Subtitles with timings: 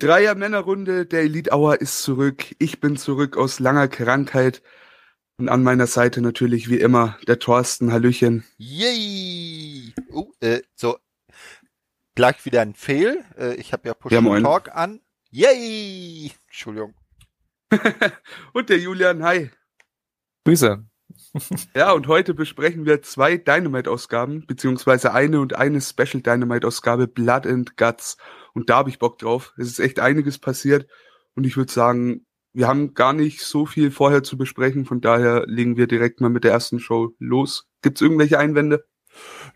[0.00, 2.56] Dreier-Männerrunde der Elite Hour ist zurück.
[2.58, 4.62] Ich bin zurück aus langer Krankheit.
[5.36, 7.92] Und an meiner Seite natürlich wie immer der Thorsten.
[7.92, 8.44] Hallöchen.
[8.56, 9.94] Yay!
[10.12, 10.98] Oh, äh, so.
[12.14, 13.24] Gleich wieder ein Fail.
[13.38, 14.42] Äh, ich habe ja Push Ja, moin.
[14.42, 15.00] Talk an.
[15.30, 16.32] Yay!
[16.46, 16.94] Entschuldigung.
[18.52, 19.50] und der Julian, hi.
[20.44, 20.84] Grüße.
[21.74, 27.76] Ja, und heute besprechen wir zwei Dynamite-Ausgaben, beziehungsweise eine und eine Special Dynamite-Ausgabe, Blood and
[27.76, 28.16] Guts.
[28.54, 29.54] Und da habe ich Bock drauf.
[29.56, 30.86] Es ist echt einiges passiert.
[31.34, 34.84] Und ich würde sagen, wir haben gar nicht so viel vorher zu besprechen.
[34.84, 37.68] Von daher legen wir direkt mal mit der ersten Show los.
[37.82, 38.84] Gibt's irgendwelche Einwände?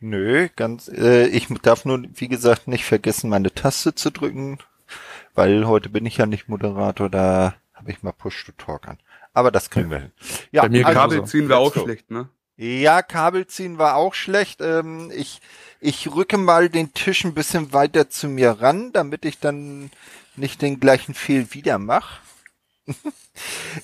[0.01, 4.59] Nö, ganz, äh, ich darf nur, wie gesagt, nicht vergessen, meine Taste zu drücken,
[5.35, 8.99] weil heute bin ich ja nicht Moderator, da habe ich mal Push to Talk an.
[9.33, 10.13] Aber das kriegen wir hin.
[10.53, 12.29] Ja, Bei mir also, Kabel ziehen wir auch schlecht, ne?
[12.57, 14.61] Ja, Kabel ziehen war auch schlecht.
[14.61, 15.41] Ähm, ich,
[15.81, 19.91] ich rücke mal den Tisch ein bisschen weiter zu mir ran, damit ich dann
[20.37, 22.21] nicht den gleichen Fehl wieder mache.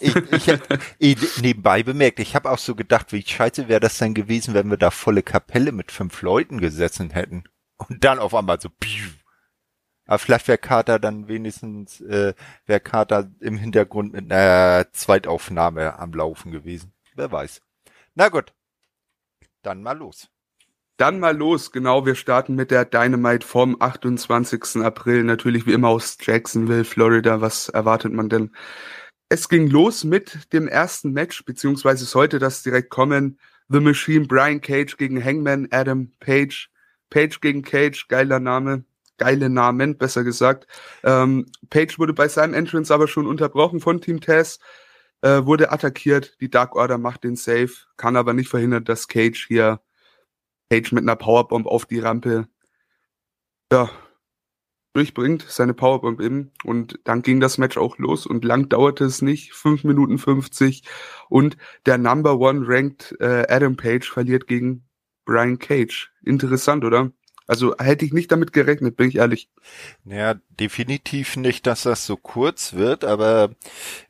[0.00, 0.58] ich, ich,
[0.98, 4.70] ich, nebenbei bemerkt, ich habe auch so gedacht, wie scheiße wäre das denn gewesen, wenn
[4.70, 7.44] wir da volle Kapelle mit fünf Leuten gesessen hätten.
[7.76, 9.08] Und dann auf einmal so, piu.
[10.06, 12.34] Aber vielleicht wäre Carter dann wenigstens, äh,
[12.66, 16.92] wäre Carter im Hintergrund mit einer Zweitaufnahme am Laufen gewesen.
[17.14, 17.62] Wer weiß.
[18.14, 18.52] Na gut.
[19.62, 20.28] Dann mal los.
[20.96, 24.82] Dann mal los, genau, wir starten mit der Dynamite vom 28.
[24.82, 27.40] April, natürlich wie immer aus Jacksonville, Florida.
[27.40, 28.54] Was erwartet man denn?
[29.30, 33.38] Es ging los mit dem ersten Match, beziehungsweise sollte das direkt kommen.
[33.68, 36.68] The Machine, Brian Cage gegen Hangman, Adam Page.
[37.10, 38.84] Page gegen Cage, geiler Name,
[39.18, 40.66] geile Namen, besser gesagt.
[41.02, 44.58] Ähm, Page wurde bei seinem Entrance aber schon unterbrochen von Team Taz,
[45.22, 49.46] äh, wurde attackiert, die Dark Order macht den Save, kann aber nicht verhindern, dass Cage
[49.46, 49.80] hier
[50.70, 52.48] Page mit einer Powerbomb auf die Rampe
[53.72, 53.90] ja,
[54.92, 56.52] durchbringt, seine Powerbomb eben.
[56.64, 60.84] Und dann ging das Match auch los und lang dauerte es nicht, 5 Minuten 50.
[61.28, 64.84] Und der Number One Ranked äh, Adam Page verliert gegen
[65.24, 66.12] Brian Cage.
[66.22, 67.12] Interessant, oder?
[67.50, 69.48] Also hätte ich nicht damit gerechnet, bin ich ehrlich.
[70.04, 73.50] Naja, definitiv nicht, dass das so kurz wird, aber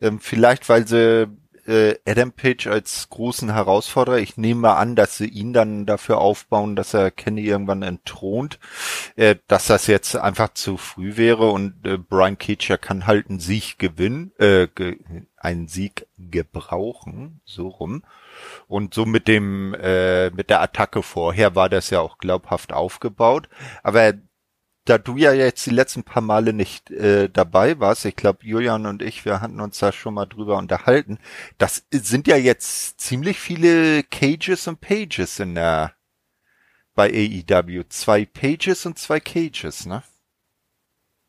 [0.03, 1.27] ähm, vielleicht, weil sie
[1.67, 6.19] äh, Adam Page als großen Herausforderer, ich nehme mal an, dass sie ihn dann dafür
[6.19, 8.59] aufbauen, dass er Kenny irgendwann entthront,
[9.17, 13.41] äh, dass das jetzt einfach zu früh wäre und äh, Brian Cage kann halt einen
[13.41, 14.99] Sieg gewinnen, äh, ge
[15.39, 18.03] einen Sieg gebrauchen, so rum.
[18.69, 23.49] Und so mit dem, äh, mit der Attacke vorher war das ja auch glaubhaft aufgebaut.
[23.83, 24.15] Aber
[24.85, 28.87] da du ja jetzt die letzten paar Male nicht äh, dabei warst, ich glaube Julian
[28.87, 31.19] und ich, wir hatten uns da schon mal drüber unterhalten,
[31.59, 35.93] das sind ja jetzt ziemlich viele Cages und Pages in der
[36.95, 37.85] bei AEW.
[37.89, 40.03] Zwei Pages und zwei Cages, ne?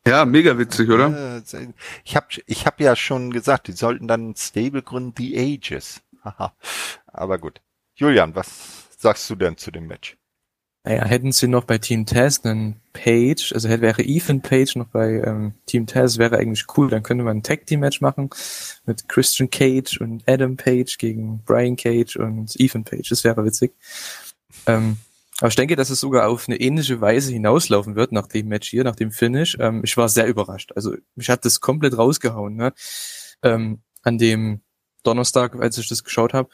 [0.06, 1.38] Ja, mega witzig, oder?
[1.38, 1.68] Äh,
[2.04, 6.02] Ich habe ich hab ja schon gesagt, die sollten dann ein Stable gründen, The Ages.
[6.24, 6.54] Haha.
[7.12, 7.60] Aber gut.
[7.94, 10.16] Julian, was sagst du denn zu dem Match?
[10.84, 14.88] Naja, hätten sie noch bei Team Taz einen Page, also hätte, wäre Ethan Page noch
[14.88, 16.90] bei ähm, Team Taz, wäre eigentlich cool.
[16.90, 18.30] Dann könnte man ein Tag Team Match machen
[18.84, 23.08] mit Christian Cage und Adam Page gegen Brian Cage und Ethan Page.
[23.08, 23.74] Das wäre witzig.
[24.66, 24.98] Ähm,
[25.38, 28.68] aber ich denke, dass es sogar auf eine ähnliche Weise hinauslaufen wird nach dem Match
[28.68, 29.56] hier, nach dem Finish.
[29.60, 30.72] Ähm, ich war sehr überrascht.
[30.74, 32.56] Also mich hat das komplett rausgehauen.
[32.56, 32.72] Ne?
[33.42, 34.62] Ähm, an dem
[35.04, 36.48] Donnerstag, als ich das geschaut habe,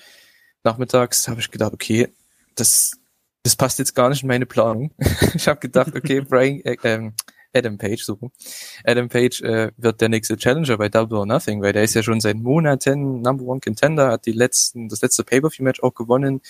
[0.65, 2.09] nachmittags habe ich gedacht, okay,
[2.55, 2.93] das
[3.43, 4.91] das passt jetzt gar nicht in meine Planung.
[5.35, 7.15] ich habe gedacht, okay, Brian, äh, ähm,
[7.55, 8.19] Adam Page, so.
[8.85, 12.03] Adam Page äh, wird der nächste Challenger bei Double or Nothing, weil der ist ja
[12.03, 16.43] schon seit Monaten Number One Contender, hat die letzten, das letzte Pay-Per-View-Match auch gewonnen.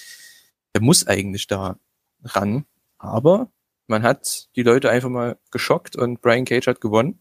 [0.74, 1.78] Der muss eigentlich da
[2.24, 2.64] ran,
[2.98, 3.48] aber
[3.86, 7.20] man hat die Leute einfach mal geschockt und Brian Cage hat gewonnen.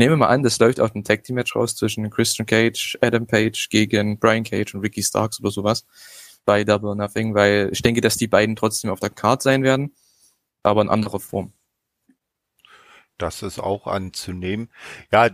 [0.00, 2.96] Nehmen wir mal an, das läuft auf ein Tag Team Match raus zwischen Christian Cage,
[3.02, 5.84] Adam Page gegen Brian Cage und Ricky Starks oder sowas
[6.46, 9.62] bei Double or Nothing, weil ich denke, dass die beiden trotzdem auf der Card sein
[9.62, 9.94] werden,
[10.62, 11.52] aber in anderer Form.
[13.18, 14.70] Das ist auch anzunehmen.
[15.12, 15.28] Ja,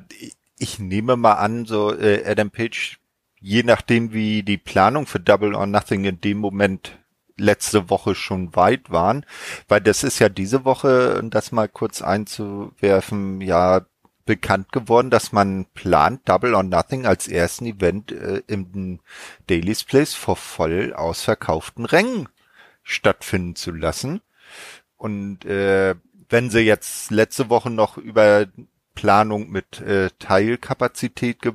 [0.58, 2.98] ich nehme mal an, so äh, Adam Page,
[3.38, 6.98] je nachdem wie die Planung für Double or Nothing in dem Moment
[7.36, 9.26] letzte Woche schon weit waren,
[9.68, 13.86] weil das ist ja diese Woche, um das mal kurz einzuwerfen, ja
[14.26, 19.00] bekannt geworden, dass man plant, Double or Nothing als ersten Event äh, im
[19.46, 22.28] Daily's Place vor voll ausverkauften Rängen
[22.82, 24.20] stattfinden zu lassen.
[24.96, 25.94] Und äh,
[26.28, 28.46] wenn sie jetzt letzte Woche noch über
[28.94, 31.52] Planung mit äh, Teilkapazität ge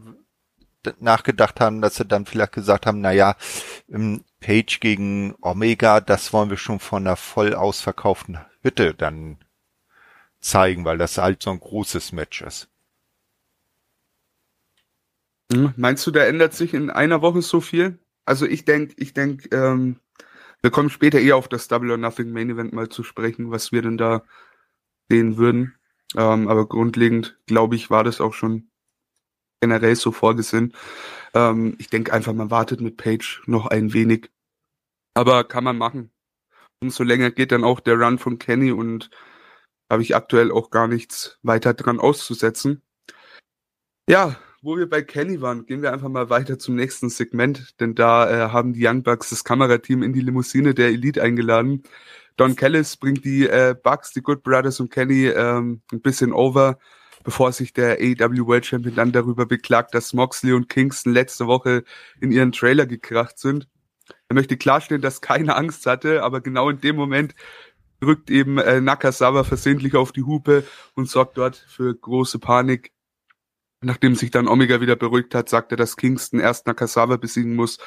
[1.00, 3.36] nachgedacht haben, dass sie dann vielleicht gesagt haben, na ja,
[4.40, 9.38] Page gegen Omega, das wollen wir schon von einer voll ausverkauften Hütte dann
[10.42, 12.68] zeigen, weil das halt so ein großes Match ist.
[15.52, 18.00] Hm, meinst du, da ändert sich in einer Woche so viel?
[18.26, 20.00] Also ich denke, ich denke, ähm,
[20.62, 23.72] wir kommen später eher auf das Double or Nothing Main Event mal zu sprechen, was
[23.72, 24.24] wir denn da
[25.10, 25.76] sehen würden.
[26.16, 28.70] Ähm, aber grundlegend, glaube ich, war das auch schon
[29.62, 30.74] generell so vorgesehen.
[31.34, 34.30] Ähm, ich denke einfach, man wartet mit Page noch ein wenig.
[35.14, 36.12] Aber kann man machen.
[36.82, 39.10] Umso länger geht dann auch der Run von Kenny und
[39.92, 42.82] habe ich aktuell auch gar nichts weiter dran auszusetzen.
[44.08, 47.94] Ja, wo wir bei Kenny waren, gehen wir einfach mal weiter zum nächsten Segment, denn
[47.94, 51.84] da äh, haben die Young Bucks das Kamerateam in die Limousine der Elite eingeladen.
[52.38, 56.80] Don Callis bringt die äh, Bucks, die Good Brothers und Kenny ähm, ein bisschen over,
[57.26, 61.84] bevor sich der AEW World Champion dann darüber beklagt, dass Moxley und Kingston letzte Woche
[62.22, 63.68] in ihren Trailer gekracht sind.
[64.30, 67.36] Er möchte klarstellen, dass keine Angst hatte, aber genau in dem Moment
[68.02, 70.66] drückt eben äh, Nakasawa versehentlich auf die Hupe
[70.96, 72.92] und sorgt dort für große Panik.
[73.84, 77.80] Nachdem sich dann Omega wieder beruhigt hat, sagt er, dass Kingston erst Nakasawa besiegen muss,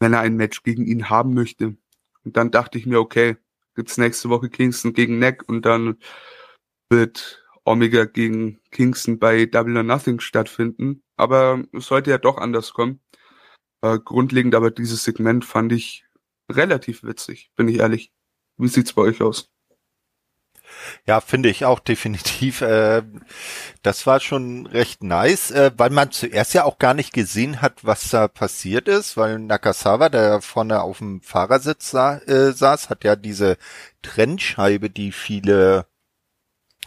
[0.00, 1.76] wenn er ein Match gegen ihn haben möchte.
[2.24, 3.36] Und dann dachte ich mir, okay,
[3.74, 5.98] gibt's nächste Woche Kingston gegen Neck und dann
[6.90, 11.02] wird Omega gegen Kingston bei Double or Nothing stattfinden.
[11.16, 13.00] Aber es sollte ja doch anders kommen.
[13.82, 16.04] Äh, grundlegend aber dieses Segment fand ich
[16.50, 18.12] relativ witzig, bin ich ehrlich.
[18.60, 19.50] Wie sieht's bei euch aus?
[21.06, 22.60] Ja, finde ich auch definitiv.
[22.60, 23.02] Äh,
[23.82, 27.84] das war schon recht nice, äh, weil man zuerst ja auch gar nicht gesehen hat,
[27.84, 33.04] was da passiert ist, weil Nakasawa, der vorne auf dem Fahrersitz sa äh, saß, hat
[33.04, 33.56] ja diese
[34.02, 35.86] Trennscheibe, die viele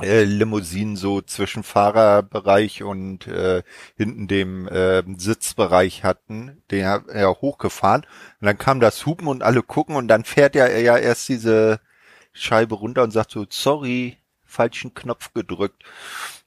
[0.02, 3.64] äh, Limousinen so zwischen Fahrerbereich und äh,
[3.96, 8.02] hinten dem äh, Sitzbereich hatten, den hat er hochgefahren.
[8.42, 11.80] Und dann kam das Hupen und alle gucken und dann fährt er ja erst diese
[12.34, 15.84] Scheibe runter und sagt so, sorry, falschen Knopf gedrückt.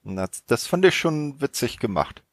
[0.03, 2.23] Und das, das fand ich schon witzig gemacht.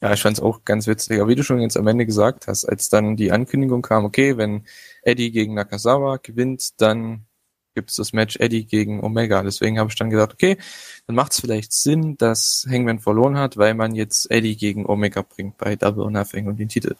[0.00, 1.20] Ja, ich fand es auch ganz witzig.
[1.20, 4.36] Aber wie du schon jetzt am Ende gesagt hast, als dann die Ankündigung kam, okay,
[4.36, 4.66] wenn
[5.02, 7.26] Eddie gegen Nakazawa gewinnt, dann
[7.74, 9.42] gibt es das Match Eddie gegen Omega.
[9.42, 10.56] Deswegen habe ich dann gedacht, okay,
[11.06, 15.22] dann macht es vielleicht Sinn, dass Hangman verloren hat, weil man jetzt Eddie gegen Omega
[15.22, 16.96] bringt bei Double or Nothing und den Titel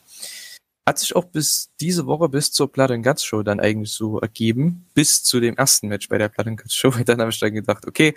[0.86, 4.18] hat sich auch bis diese Woche, bis zur Blood and Guts Show dann eigentlich so
[4.18, 6.90] ergeben, bis zu dem ersten Match bei der Blood and Guts Show.
[7.06, 8.14] Dann habe ich dann gedacht, okay,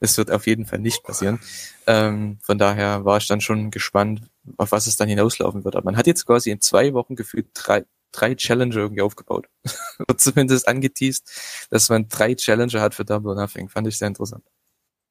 [0.00, 1.40] es wird auf jeden Fall nicht passieren.
[1.86, 4.22] Ähm, von daher war ich dann schon gespannt,
[4.58, 5.74] auf was es dann hinauslaufen wird.
[5.74, 9.46] Aber man hat jetzt quasi in zwei Wochen gefühlt drei, drei Challenger irgendwie aufgebaut.
[9.98, 13.68] wird zumindest angeteased, dass man drei Challenger hat für Double or Nothing.
[13.68, 14.44] Fand ich sehr interessant.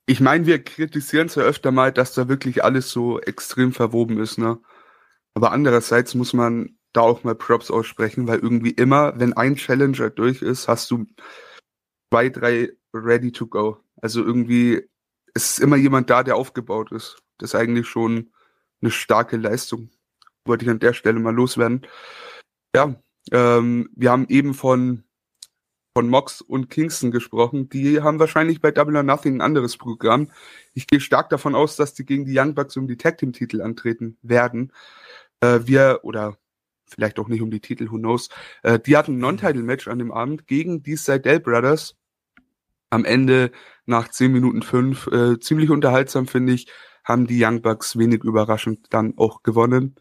[0.07, 4.37] Ich meine, wir kritisieren es öfter mal, dass da wirklich alles so extrem verwoben ist,
[4.37, 4.59] ne?
[5.33, 10.09] Aber andererseits muss man da auch mal Props aussprechen, weil irgendwie immer, wenn ein Challenger
[10.09, 11.05] durch ist, hast du
[12.09, 13.77] zwei, drei ready to go.
[14.01, 14.87] Also irgendwie
[15.33, 17.17] ist immer jemand da, der aufgebaut ist.
[17.37, 18.31] Das ist eigentlich schon
[18.81, 19.89] eine starke Leistung.
[20.45, 21.85] Wollte ich an der Stelle mal loswerden.
[22.75, 22.93] Ja,
[23.31, 25.05] ähm, wir haben eben von
[25.97, 27.69] von Mox und Kingston gesprochen.
[27.69, 30.29] Die haben wahrscheinlich bei Double or Nothing ein anderes Programm.
[30.73, 33.31] Ich gehe stark davon aus, dass die gegen die Young Bucks um die Tag Team
[33.31, 34.73] Titel antreten werden.
[35.39, 36.37] Äh, wir oder
[36.85, 38.27] vielleicht auch nicht um die Titel, who knows.
[38.61, 41.95] Äh, die hatten ein Non-Title-Match an dem Abend gegen die Seidel Brothers.
[42.89, 43.51] Am Ende
[43.85, 46.67] nach 10 Minuten 5, äh, ziemlich unterhaltsam finde ich,
[47.05, 49.95] haben die Young Bucks wenig überraschend dann auch gewonnen.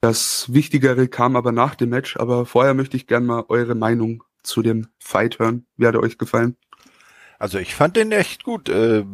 [0.00, 4.22] Das Wichtigere kam aber nach dem Match, aber vorher möchte ich gerne mal eure Meinung
[4.44, 5.66] zu dem Fight hören.
[5.76, 6.56] Wie hat er euch gefallen?
[7.38, 8.68] Also ich fand den echt gut.
[8.68, 9.04] Äh,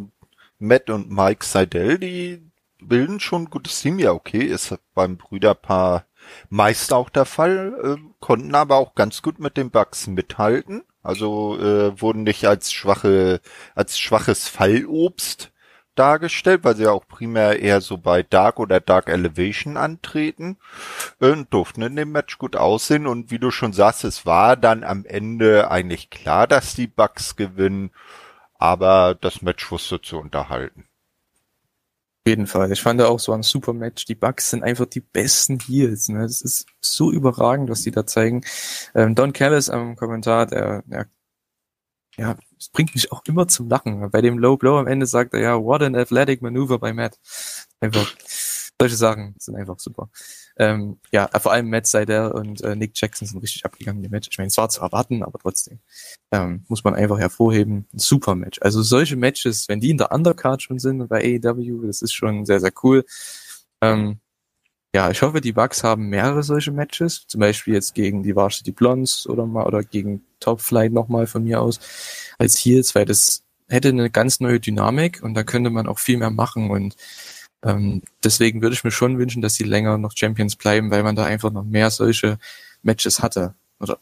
[0.58, 2.42] Matt und Mike Seidel, die
[2.80, 3.98] bilden schon ein gutes Team.
[3.98, 6.06] Ja, okay, ist beim Brüderpaar
[6.48, 10.82] meist auch der Fall, äh, konnten aber auch ganz gut mit den Bugs mithalten.
[11.02, 13.40] Also äh, wurden nicht als schwache,
[13.74, 15.52] als schwaches Fallobst
[15.94, 20.56] dargestellt, weil sie ja auch primär eher so bei Dark oder Dark Elevation antreten
[21.18, 24.84] und durften in dem Match gut aussehen und wie du schon sagst, es war dann
[24.84, 27.90] am Ende eigentlich klar, dass die Bugs gewinnen,
[28.54, 30.88] aber das Match wusste zu unterhalten
[32.26, 32.72] jeden Fall.
[32.72, 34.06] Ich fand auch so ein super Match.
[34.06, 36.08] Die Bugs sind einfach die besten Heels.
[36.08, 36.22] Ne?
[36.22, 38.42] Das ist so überragend, was die da zeigen.
[38.94, 41.06] Ähm, Don Callis am Kommentar, der, der
[42.16, 44.10] ja, es bringt mich auch immer zum Lachen.
[44.10, 47.18] Bei dem Low Blow am Ende sagt er ja, what an athletic maneuver by Matt.
[47.80, 48.14] Einfach,
[48.80, 50.10] solche Sachen sind einfach super.
[50.56, 54.28] Ähm, ja, vor allem Matt Seidel und äh, Nick Jackson sind richtig abgegangen im Match.
[54.30, 55.80] Ich meine, es war zu erwarten, aber trotzdem
[56.30, 57.86] ähm, muss man einfach hervorheben.
[57.92, 58.58] Ein super Match.
[58.62, 62.46] Also solche Matches, wenn die in der Undercard schon sind bei AEW, das ist schon
[62.46, 63.04] sehr, sehr cool.
[63.80, 64.20] Ähm,
[64.94, 68.70] ja, ich hoffe, die Bucks haben mehrere solche Matches, zum Beispiel jetzt gegen die Varsity
[68.72, 71.80] Blondes oder mal oder gegen Top Flight nochmal von mir aus
[72.38, 76.18] als Heels, weil das hätte eine ganz neue Dynamik und da könnte man auch viel
[76.18, 76.96] mehr machen und
[77.64, 81.16] Ähm, deswegen würde ich mir schon wünschen, dass sie länger noch Champions bleiben, weil man
[81.16, 82.38] da einfach noch mehr solche
[82.82, 83.98] Matches hatte oder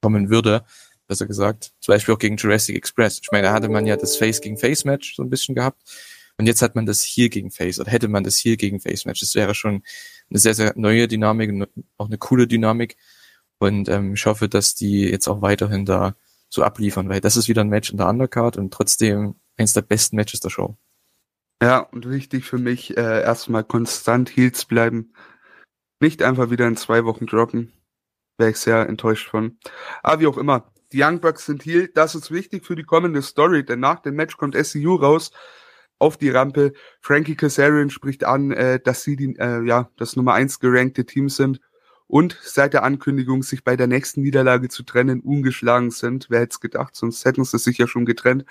[0.00, 0.64] kommen würde,
[1.08, 1.72] besser gesagt.
[1.80, 3.20] Zum Beispiel auch gegen Jurassic Express.
[3.22, 5.82] Ich meine, da hatte man ja das Face gegen Face Match so ein bisschen gehabt.
[6.38, 9.04] Und jetzt hat man das hier gegen Face oder hätte man das hier gegen Face
[9.04, 9.20] Match.
[9.20, 9.82] Das wäre schon
[10.32, 12.96] eine sehr, sehr neue Dynamik und auch eine coole Dynamik.
[13.58, 16.16] Und ähm, ich hoffe, dass die jetzt auch weiterhin da
[16.48, 19.82] so abliefern, weil das ist wieder ein Match in der Undercard und trotzdem eines der
[19.82, 20.76] besten Matches der Show.
[21.62, 25.12] Ja, und wichtig für mich, äh, erstmal konstant Heels bleiben.
[26.00, 27.72] Nicht einfach wieder in zwei Wochen droppen.
[28.36, 29.58] Wäre ich sehr enttäuscht von.
[30.02, 31.88] Aber wie auch immer, die Young Bucks sind Heal.
[31.94, 35.30] Das ist wichtig für die kommende Story, denn nach dem Match kommt SCU raus
[36.02, 36.72] auf die Rampe.
[37.00, 41.28] Frankie Kazarian spricht an, äh, dass sie die, äh, ja, das Nummer eins gerankte Team
[41.28, 41.60] sind
[42.08, 46.26] und seit der Ankündigung, sich bei der nächsten Niederlage zu trennen, ungeschlagen sind.
[46.28, 48.44] Wer hätte es gedacht, sonst hätten sie sich ja schon getrennt.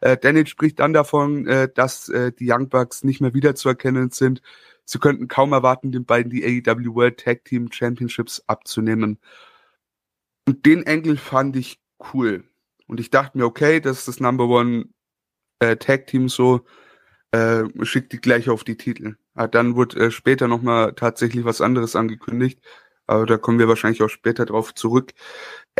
[0.00, 4.40] Äh, Daniel spricht dann davon, äh, dass äh, die Young Bucks nicht mehr wiederzuerkennen sind.
[4.84, 9.18] Sie könnten kaum erwarten, den beiden die AEW World Tag Team Championships abzunehmen.
[10.46, 11.80] Und den Engel fand ich
[12.14, 12.44] cool.
[12.86, 14.86] Und ich dachte mir, okay, das ist das Number One
[15.58, 16.64] äh, Tag Team so,
[17.32, 19.16] äh, schickt die gleich auf die Titel.
[19.34, 22.60] Aber dann wurde äh, später nochmal tatsächlich was anderes angekündigt.
[23.06, 25.12] Aber da kommen wir wahrscheinlich auch später drauf zurück.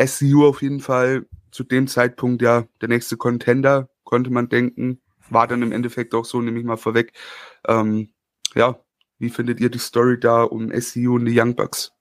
[0.03, 4.99] SCU auf jeden Fall zu dem Zeitpunkt ja der nächste Contender, konnte man denken.
[5.29, 7.13] War dann im Endeffekt auch so, nehme ich mal vorweg.
[7.67, 8.09] Ähm,
[8.55, 8.79] ja,
[9.19, 11.91] wie findet ihr die Story da um SCU und die Young Bucks?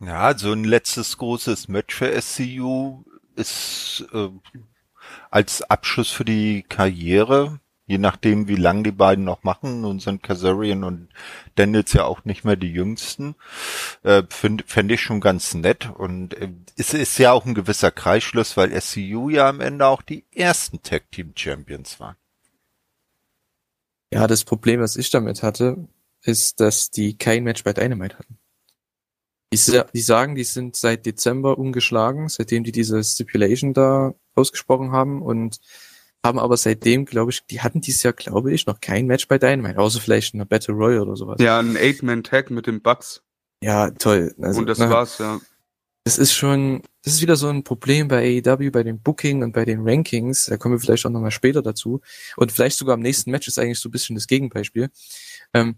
[0.00, 3.04] Ja, so ein letztes großes Match für SCU
[3.34, 4.28] ist äh,
[5.30, 10.22] als Abschluss für die Karriere Je nachdem, wie lang die beiden noch machen, nun sind
[10.22, 11.08] Kazarian und
[11.54, 13.36] Daniels ja auch nicht mehr die jüngsten,
[14.02, 15.90] äh, fände ich schon ganz nett.
[15.94, 20.02] Und äh, es ist ja auch ein gewisser Kreisschluss, weil SCU ja am Ende auch
[20.02, 22.16] die ersten Tag Team Champions waren.
[24.12, 25.86] Ja, das Problem, was ich damit hatte,
[26.22, 28.38] ist, dass die kein Match bei Dynamite hatten.
[29.52, 35.22] Die, die sagen, die sind seit Dezember ungeschlagen, seitdem die diese Stipulation da ausgesprochen haben
[35.22, 35.60] und
[36.26, 39.38] haben aber seitdem, glaube ich, die hatten dieses Jahr, glaube ich, noch kein Match bei
[39.38, 41.36] Dynamite, außer vielleicht in einer Battle Royale oder sowas.
[41.40, 43.22] Ja, ein Eight-Man-Tag mit den Bucks.
[43.62, 44.34] Ja, toll.
[44.40, 45.40] Also, und das na, war's, ja.
[46.04, 49.52] Das ist schon, das ist wieder so ein Problem bei AEW, bei dem Booking und
[49.52, 50.46] bei den Rankings.
[50.46, 52.00] Da kommen wir vielleicht auch nochmal später dazu.
[52.36, 54.88] Und vielleicht sogar am nächsten Match ist eigentlich so ein bisschen das Gegenbeispiel.
[55.52, 55.76] Ähm,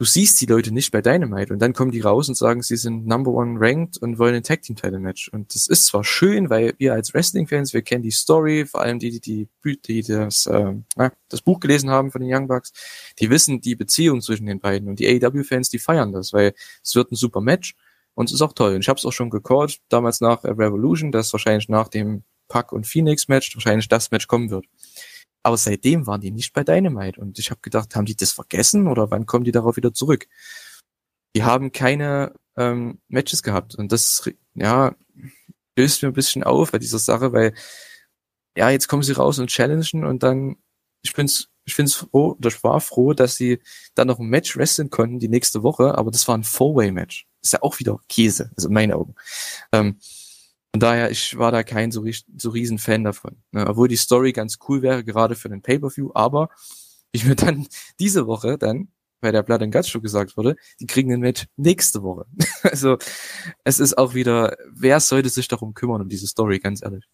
[0.00, 2.76] du siehst die Leute nicht bei Dynamite und dann kommen die raus und sagen, sie
[2.76, 5.28] sind Number One ranked und wollen ein Tag Team Title Match.
[5.28, 8.80] Und das ist zwar schön, weil wir als Wrestling Fans, wir kennen die Story, vor
[8.80, 10.72] allem die, die, die, die das, äh,
[11.28, 12.72] das Buch gelesen haben von den Young Bucks,
[13.18, 16.54] die wissen die Beziehung zwischen den beiden und die AEW Fans, die feiern das, weil
[16.82, 17.74] es wird ein super Match
[18.14, 18.76] und es ist auch toll.
[18.76, 22.72] Und ich habe es auch schon gecallt, damals nach Revolution, dass wahrscheinlich nach dem Pack
[22.72, 24.64] und Phoenix Match wahrscheinlich das Match kommen wird.
[25.42, 28.88] Aber seitdem waren die nicht bei Dynamite und ich habe gedacht, haben die das vergessen
[28.88, 30.26] oder wann kommen die darauf wieder zurück?
[31.34, 34.94] Die haben keine ähm, Matches gehabt und das ja
[35.76, 37.54] löst mir ein bisschen auf bei dieser Sache, weil
[38.56, 40.56] ja jetzt kommen sie raus und challengen und dann
[41.02, 43.60] ich bin's ich find's froh oder ich war froh, dass sie
[43.94, 47.26] dann noch ein Match wresteln konnten die nächste Woche, aber das war ein Four-Way-Match.
[47.42, 49.14] Ist ja auch wieder Käse, also in meinen Augen.
[49.72, 49.98] Ähm,
[50.72, 52.04] von daher, ich war da kein so,
[52.36, 53.42] so riesen Fan davon.
[53.50, 53.66] Ne?
[53.66, 56.48] Obwohl die Story ganz cool wäre, gerade für den Pay-Per-View, aber
[57.12, 57.66] ich mir dann
[57.98, 58.88] diese Woche dann
[59.20, 62.26] bei der Blood and Guts Show gesagt wurde, die kriegen den Match nächste Woche.
[62.62, 62.98] also
[63.64, 67.04] es ist auch wieder, wer sollte sich darum kümmern, um diese Story, ganz ehrlich.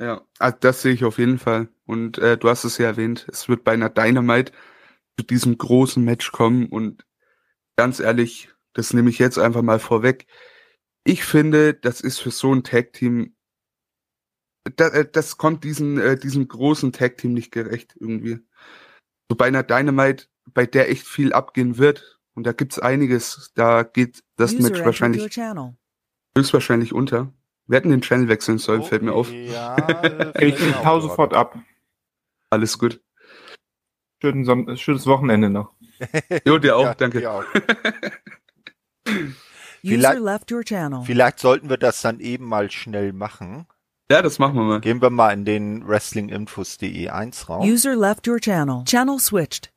[0.00, 1.68] Ja, also das sehe ich auf jeden Fall.
[1.84, 4.52] Und äh, du hast es ja erwähnt, es wird bei einer Dynamite
[5.18, 7.06] zu diesem großen Match kommen und
[7.76, 10.26] ganz ehrlich, das nehme ich jetzt einfach mal vorweg
[11.06, 13.34] ich finde, das ist für so ein Tag-Team,
[14.76, 18.40] das, äh, das kommt diesem, äh, diesem großen Tag-Team nicht gerecht irgendwie.
[19.30, 23.82] So bei einer Dynamite, bei der echt viel abgehen wird, und da gibt's einiges, da
[23.82, 25.38] geht das User Match wahrscheinlich
[26.36, 27.32] höchstwahrscheinlich unter.
[27.66, 29.32] Wir hätten den Channel wechseln sollen, oh, fällt mir auf.
[29.32, 31.58] Ja, ich hau sofort ab.
[32.50, 33.00] Alles gut.
[34.22, 35.74] Schönen, schönes Wochenende noch.
[36.44, 37.20] jo, dir auch, ja, danke.
[37.20, 37.44] Dir auch.
[39.86, 43.66] Vielleicht, vielleicht sollten wir das dann eben mal schnell machen.
[44.10, 44.80] Ja, das machen wir mal.
[44.80, 47.68] Gehen wir mal in den wrestlinginfos.de 1 Raum.
[47.68, 48.84] User left your channel.
[48.84, 49.72] Channel switched.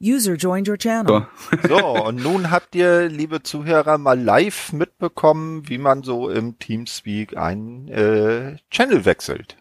[0.00, 1.26] User joined your channel.
[1.62, 1.68] So.
[1.68, 7.36] so, und nun habt ihr, liebe Zuhörer, mal live mitbekommen, wie man so im Teamspeak
[7.36, 9.56] einen äh, Channel wechselt.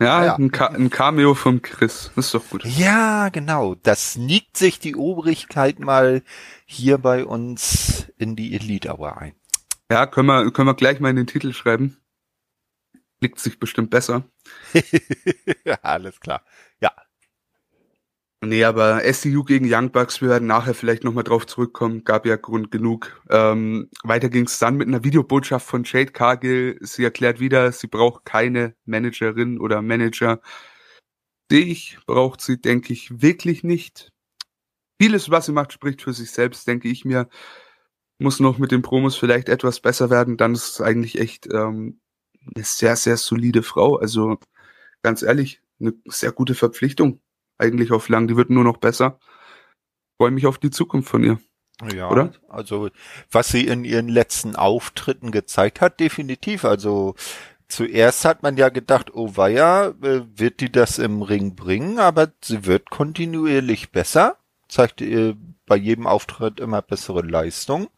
[0.00, 0.36] Ja, ja.
[0.36, 2.12] Ein, ein, Cameo vom Chris.
[2.14, 2.64] Das ist doch gut.
[2.64, 3.74] Ja, genau.
[3.74, 6.22] Das nickt sich die Obrigkeit mal
[6.66, 9.34] hier bei uns in die Elite Hour ein.
[9.90, 11.96] Ja, können wir, können wir gleich mal in den Titel schreiben.
[13.20, 14.22] Liegt sich bestimmt besser.
[15.82, 16.44] Alles klar.
[18.40, 22.36] Nee, aber SCU gegen Young Bucks, wir werden nachher vielleicht nochmal drauf zurückkommen, gab ja
[22.36, 23.20] Grund genug.
[23.30, 26.78] Ähm, weiter ging es dann mit einer Videobotschaft von Jade Cargill.
[26.80, 30.40] Sie erklärt wieder, sie braucht keine Managerin oder Manager.
[31.50, 34.12] Sehe ich, braucht sie, denke ich, wirklich nicht.
[35.00, 37.28] Vieles, was sie macht, spricht für sich selbst, denke ich mir.
[38.20, 40.36] Muss noch mit den Promos vielleicht etwas besser werden.
[40.36, 42.00] Dann ist es eigentlich echt ähm,
[42.54, 43.96] eine sehr, sehr solide Frau.
[43.96, 44.38] Also
[45.02, 47.20] ganz ehrlich, eine sehr gute Verpflichtung
[47.58, 48.28] eigentlich auf lang.
[48.28, 49.18] Die wird nur noch besser.
[50.16, 51.38] Freue mich auf die Zukunft von ihr.
[51.94, 52.32] Ja, Oder?
[52.48, 52.90] also
[53.30, 56.64] was sie in ihren letzten Auftritten gezeigt hat, definitiv.
[56.64, 57.14] Also
[57.68, 62.32] zuerst hat man ja gedacht, oh weia, äh, wird die das im Ring bringen, aber
[62.42, 64.38] sie wird kontinuierlich besser,
[64.68, 65.36] zeigt ihr
[65.66, 67.88] bei jedem Auftritt immer bessere Leistung.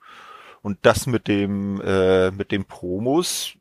[0.63, 3.55] Und das mit dem, äh, mit den Promos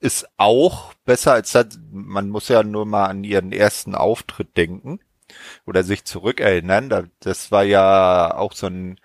[0.00, 1.78] ist auch besser als das.
[1.92, 4.98] Man muss ja nur mal an ihren ersten Auftritt denken
[5.66, 7.10] oder sich zurückerinnern.
[7.20, 8.98] Das war ja auch so ein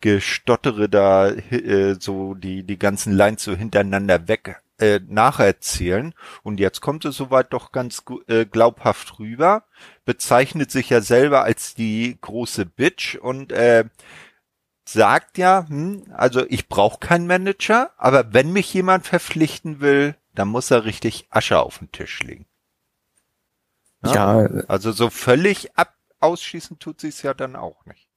[0.00, 6.14] Gestottere da, äh, so die, die ganzen Lines so hintereinander weg äh, nacherzählen.
[6.42, 9.64] Und jetzt kommt es soweit doch ganz äh, glaubhaft rüber,
[10.04, 13.84] bezeichnet sich ja selber als die große Bitch und äh,
[14.84, 20.48] sagt ja, hm, also ich brauche keinen Manager, aber wenn mich jemand verpflichten will, dann
[20.48, 22.46] muss er richtig Asche auf den Tisch legen.
[24.04, 24.38] Ja,
[24.68, 28.08] Also so völlig ab ausschießen tut sie es ja dann auch nicht.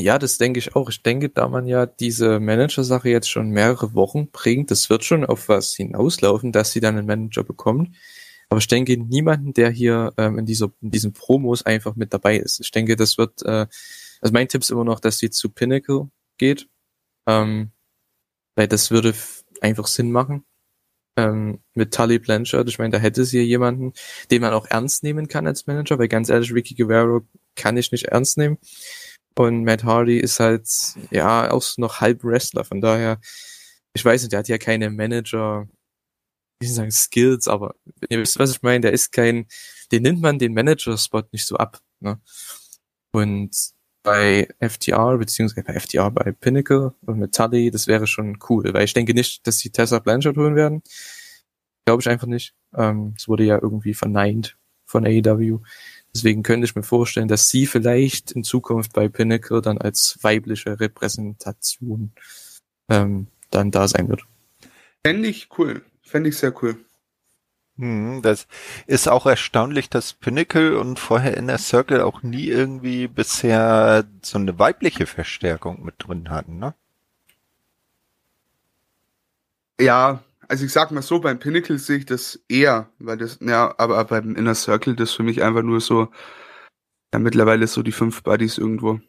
[0.00, 0.90] Ja, das denke ich auch.
[0.90, 5.24] Ich denke, da man ja diese Manager-Sache jetzt schon mehrere Wochen bringt, das wird schon
[5.24, 7.94] auf was hinauslaufen, dass sie dann einen Manager bekommt.
[8.48, 12.36] Aber ich denke, niemanden, der hier ähm, in, dieser, in diesen Promos einfach mit dabei
[12.36, 12.60] ist.
[12.60, 13.66] Ich denke, das wird, äh,
[14.20, 16.68] also mein Tipp ist immer noch, dass sie zu Pinnacle geht.
[17.26, 17.70] Ähm,
[18.56, 19.14] weil das würde
[19.60, 20.44] einfach Sinn machen.
[21.16, 23.92] Ähm, mit Tully Blanchard, ich meine, da hätte sie jemanden,
[24.30, 27.22] den man auch ernst nehmen kann als Manager, weil ganz ehrlich, Ricky Guerrero
[27.54, 28.58] kann ich nicht ernst nehmen.
[29.36, 30.68] Und Matt Hardy ist halt,
[31.10, 32.64] ja, auch noch halb Wrestler.
[32.64, 33.20] Von daher,
[33.94, 35.68] ich weiß nicht, der hat ja keine Manager,
[36.60, 37.74] wie soll ich sagen, Skills, aber
[38.08, 39.46] ihr wisst, was ich meine, der ist kein,
[39.92, 41.80] den nimmt man den Manager-Spot nicht so ab.
[42.00, 42.20] Ne?
[43.12, 43.73] Und
[44.04, 48.84] bei FTR, beziehungsweise bei FTR, bei Pinnacle und mit Tully, das wäre schon cool, weil
[48.84, 50.82] ich denke nicht, dass sie Tessa Blanchard holen werden.
[51.86, 52.54] Glaube ich einfach nicht.
[52.76, 55.60] Ähm, es wurde ja irgendwie verneint von AEW.
[56.14, 60.78] Deswegen könnte ich mir vorstellen, dass sie vielleicht in Zukunft bei Pinnacle dann als weibliche
[60.78, 62.12] Repräsentation
[62.88, 64.22] ähm, dann da sein wird.
[65.04, 65.82] Fände ich cool.
[66.02, 66.76] Fände ich sehr cool.
[67.76, 68.46] Hm, das
[68.86, 74.58] ist auch erstaunlich, dass Pinnacle und vorher Inner Circle auch nie irgendwie bisher so eine
[74.58, 76.74] weibliche Verstärkung mit drin hatten, ne?
[79.80, 83.74] Ja, also ich sag mal so, beim Pinnacle sehe ich das eher, weil das, ja,
[83.78, 86.08] aber beim Inner Circle, das für mich einfach nur so,
[87.12, 89.00] ja, mittlerweile so die fünf Buddies irgendwo.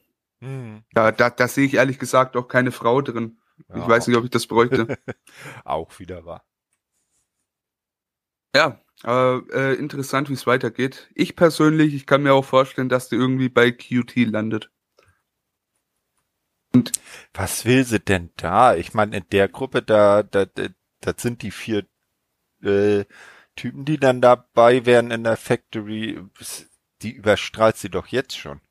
[0.42, 0.84] Hm.
[0.94, 3.40] Da, da, da sehe ich ehrlich gesagt auch keine Frau drin.
[3.58, 4.90] Ich Ja, weiß nicht, ob ich das bräuchte.
[5.66, 6.44] Auch wieder wahr.
[8.56, 11.10] Ja, aber äh, interessant, wie es weitergeht.
[11.14, 14.72] Ich persönlich, ich kann mir auch vorstellen, dass der irgendwie bei QT landet.
[17.34, 18.76] Was will sie denn da?
[18.76, 20.68] Ich meine, in der Gruppe, da, da, da,
[21.02, 21.86] das sind die vier
[22.64, 23.06] äh,
[23.56, 26.20] Typen, die dann dabei wären in der Factory.
[27.02, 28.62] Die überstrahlt sie doch jetzt schon.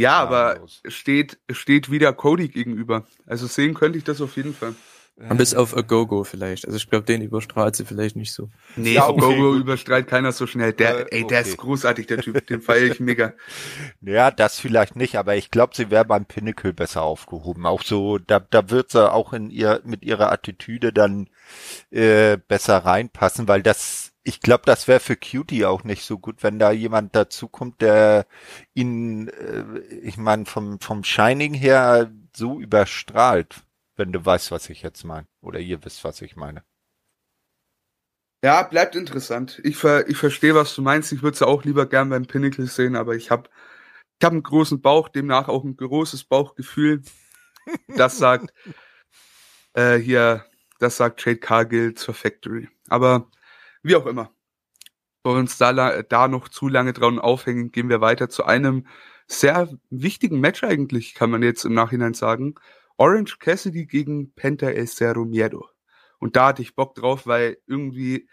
[0.00, 3.06] Ja, aber steht, steht wieder Cody gegenüber.
[3.26, 4.74] Also sehen könnte ich das auf jeden Fall.
[5.16, 6.66] Und bis auf Agogo vielleicht.
[6.66, 8.50] Also ich glaube, den überstrahlt sie vielleicht nicht so.
[8.74, 10.72] Nee, Ja, ja, okay, überstrahlt keiner so schnell.
[10.72, 11.50] Der, Äh, ey, der okay.
[11.50, 12.44] ist großartig, der Typ.
[12.48, 13.32] Den feiere ich mega.
[14.00, 17.64] Ja, das vielleicht nicht, aber ich glaube, sie wäre beim Pinnacle besser aufgehoben.
[17.64, 21.28] Auch so, da, da wird sie auch in ihr mit ihrer Attitüde dann
[21.90, 26.42] äh, besser reinpassen, weil das, ich glaube, das wäre für Cutie auch nicht so gut,
[26.42, 28.26] wenn da jemand dazukommt, der
[28.74, 33.62] ihn, äh, ich meine, vom vom Shining her so überstrahlt,
[33.96, 36.64] wenn du weißt, was ich jetzt meine, oder ihr wisst, was ich meine.
[38.44, 39.60] Ja, bleibt interessant.
[39.64, 41.12] Ich, ver, ich verstehe, was du meinst.
[41.12, 43.48] Ich würde es auch lieber gern beim Pinnacle sehen, aber ich habe
[44.20, 47.02] ich hab einen großen Bauch, demnach auch ein großes Bauchgefühl.
[47.88, 48.52] Das sagt
[49.74, 50.44] äh, hier,
[50.78, 52.68] das sagt Jade Cargill zur Factory.
[52.88, 53.30] Aber
[53.82, 54.30] wie auch immer.
[55.22, 58.86] Bevor wir uns da, da noch zu lange dran aufhängen, gehen wir weiter zu einem
[59.26, 62.56] sehr wichtigen Match eigentlich, kann man jetzt im Nachhinein sagen.
[62.96, 65.68] Orange Cassidy gegen Penta El Cerro Miedo.
[66.18, 68.28] Und da hatte ich Bock drauf, weil irgendwie,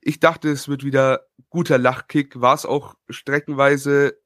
[0.00, 2.40] ich dachte, es wird wieder guter Lachkick.
[2.40, 4.18] War es auch streckenweise,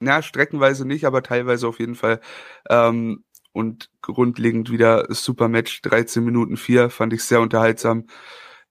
[0.00, 2.20] na, streckenweise nicht, aber teilweise auf jeden Fall.
[2.68, 5.80] Ähm, und grundlegend wieder super Match.
[5.82, 8.06] 13 Minuten 4, fand ich sehr unterhaltsam.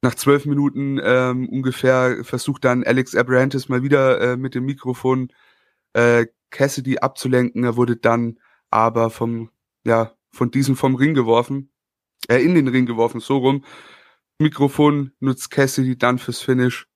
[0.01, 5.29] Nach zwölf Minuten ähm, ungefähr versucht dann Alex Abrahantis mal wieder äh, mit dem Mikrofon
[5.93, 7.63] äh, Cassidy abzulenken.
[7.63, 8.37] Er wurde dann
[8.69, 9.49] aber vom,
[9.85, 11.71] ja, von diesem vom Ring geworfen,
[12.27, 13.63] äh, in den Ring geworfen, so rum.
[14.39, 16.87] Mikrofon nutzt Cassidy dann fürs Finish.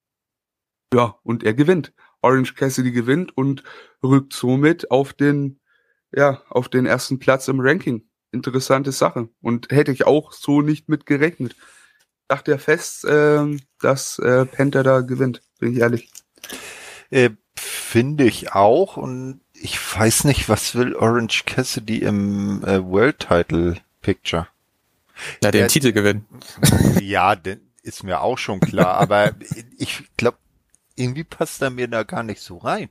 [0.94, 1.94] Ja, und er gewinnt.
[2.22, 3.64] Orange Cassidy gewinnt und
[4.04, 5.62] rückt somit auf den,
[6.12, 8.10] ja, auf den ersten Platz im Ranking.
[8.32, 9.30] Interessante Sache.
[9.42, 11.56] Und hätte ich auch so nicht mit gerechnet.
[12.28, 16.12] Dachte ja fest, äh, dass äh, Panther da gewinnt, bin ich ehrlich.
[17.10, 17.32] Äh,
[17.90, 23.78] Finde ich auch und ich weiß nicht, was will Orange Cassidy im äh, World Title
[24.04, 24.48] Picture?
[25.44, 26.24] Ja, den Der, Titel gewinnen.
[27.02, 29.34] Ja, den ist mir auch schon klar, aber
[29.80, 30.38] ich glaube,
[30.98, 32.90] irgendwie passt er mir da gar nicht so rein.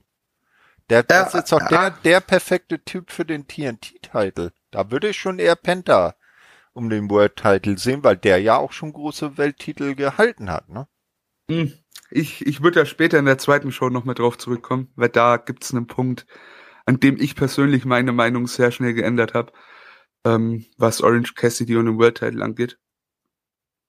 [0.91, 4.51] Der, das ist doch der, der perfekte Typ für den TNT-Titel.
[4.73, 6.17] Da würde ich schon eher Penta
[6.73, 10.89] um den World-Title sehen, weil der ja auch schon große Welttitel gehalten hat, ne?
[11.49, 11.73] Hm.
[12.11, 15.37] Ich, ich würde ja später in der zweiten Show noch mal drauf zurückkommen, weil da
[15.37, 16.27] gibt's einen Punkt,
[16.87, 19.53] an dem ich persönlich meine Meinung sehr schnell geändert habe,
[20.25, 22.79] ähm, was Orange Cassidy und den World Title angeht.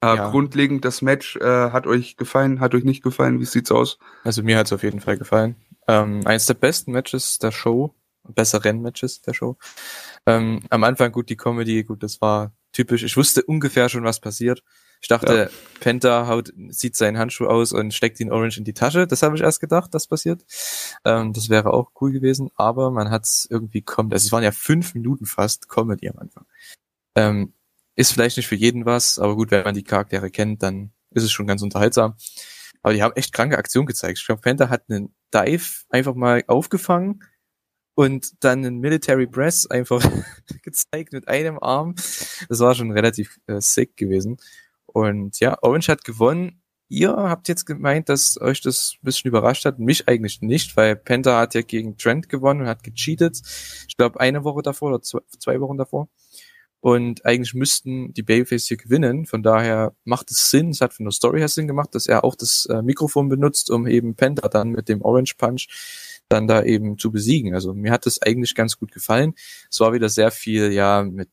[0.01, 0.29] Äh, ja.
[0.29, 3.99] Grundlegend das Match äh, hat euch gefallen, hat euch nicht gefallen, wie sieht's aus?
[4.23, 5.55] Also mir hat's auf jeden Fall gefallen.
[5.87, 9.57] Ähm, eines der besten Matches der Show, besseren Matches der Show.
[10.25, 13.03] Ähm, am Anfang gut die Comedy, gut, das war typisch.
[13.03, 14.63] Ich wusste ungefähr schon, was passiert.
[15.01, 15.79] Ich dachte, ja.
[15.79, 19.07] Penta haut, sieht seinen Handschuh aus und steckt ihn Orange in die Tasche.
[19.07, 20.45] Das habe ich erst gedacht, das passiert.
[21.05, 24.13] Ähm, das wäre auch cool gewesen, aber man hat es irgendwie kommt.
[24.13, 26.45] Also es waren ja fünf Minuten fast Comedy am Anfang.
[27.15, 27.53] Ähm,
[27.95, 31.23] ist vielleicht nicht für jeden was, aber gut, wenn man die Charaktere kennt, dann ist
[31.23, 32.15] es schon ganz unterhaltsam.
[32.81, 34.19] Aber die haben echt kranke Aktionen gezeigt.
[34.19, 37.23] Ich glaube, Penta hat einen Dive einfach mal aufgefangen
[37.95, 40.01] und dann einen Military Press einfach
[40.61, 41.95] gezeigt mit einem Arm.
[42.47, 44.37] Das war schon relativ äh, sick gewesen.
[44.93, 46.61] Und ja, Orange hat gewonnen.
[46.87, 49.77] Ihr habt jetzt gemeint, dass euch das ein bisschen überrascht hat.
[49.77, 53.41] Mich eigentlich nicht, weil Penta hat ja gegen Trent gewonnen und hat gecheatet.
[53.87, 56.09] Ich glaube, eine Woche davor oder zwei Wochen davor.
[56.81, 59.25] Und eigentlich müssten die Babyface hier gewinnen.
[59.25, 60.69] Von daher macht es Sinn.
[60.69, 63.69] Es hat von der Story her Sinn gemacht, dass er auch das äh, Mikrofon benutzt,
[63.69, 65.67] um eben Penta dann mit dem Orange Punch
[66.29, 67.53] dann da eben zu besiegen.
[67.53, 69.33] Also mir hat das eigentlich ganz gut gefallen.
[69.69, 71.29] Es war wieder sehr viel, ja, mit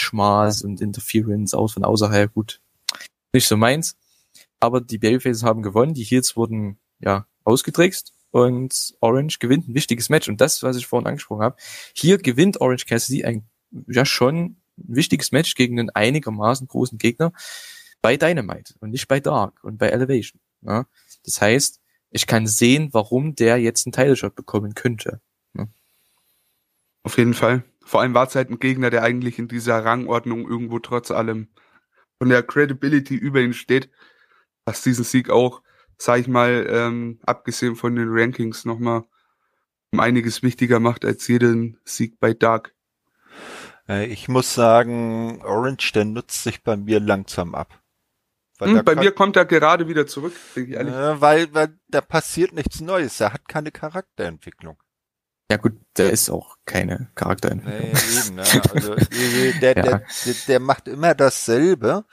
[0.00, 2.32] Schmaß und Interference aus von außerhalb.
[2.32, 2.60] Gut,
[3.32, 3.96] nicht so meins.
[4.60, 10.08] Aber die Babyfaces haben gewonnen, die Heels wurden ja ausgetrickst und Orange gewinnt ein wichtiges
[10.08, 10.28] Match.
[10.28, 11.56] Und das, was ich vorhin angesprochen habe,
[11.94, 13.48] hier gewinnt Orange Cassidy ein
[13.88, 17.32] ja schon wichtiges Match gegen einen einigermaßen großen Gegner
[18.00, 20.40] bei Dynamite und nicht bei Dark und bei Elevation.
[20.62, 20.86] Ja?
[21.24, 25.20] Das heißt, ich kann sehen, warum der jetzt einen Title Shot bekommen könnte.
[25.54, 25.66] Ja?
[27.02, 27.64] Auf jeden Fall.
[27.84, 31.48] Vor allem war es halt ein Gegner, der eigentlich in dieser Rangordnung irgendwo trotz allem
[32.22, 33.90] von der Credibility über ihn steht,
[34.64, 35.60] was diesen Sieg auch,
[35.98, 39.02] sag ich mal, ähm, abgesehen von den Rankings nochmal
[39.90, 42.76] um einiges wichtiger macht als jeden Sieg bei Dark.
[43.88, 47.82] Äh, ich muss sagen, Orange, der nutzt sich bei mir langsam ab.
[48.60, 50.94] Hm, bei mir kommt er gerade wieder zurück, bin ich ehrlich.
[50.94, 53.18] Äh, weil, weil da passiert nichts Neues.
[53.18, 54.80] Er hat keine Charakterentwicklung.
[55.52, 57.90] Ja gut, der ist auch keine Charakterentwicklung.
[57.92, 58.42] Nee, eben, ne?
[58.72, 58.94] also,
[59.60, 59.82] der, ja.
[59.82, 60.02] der,
[60.48, 62.06] der, macht immer dasselbe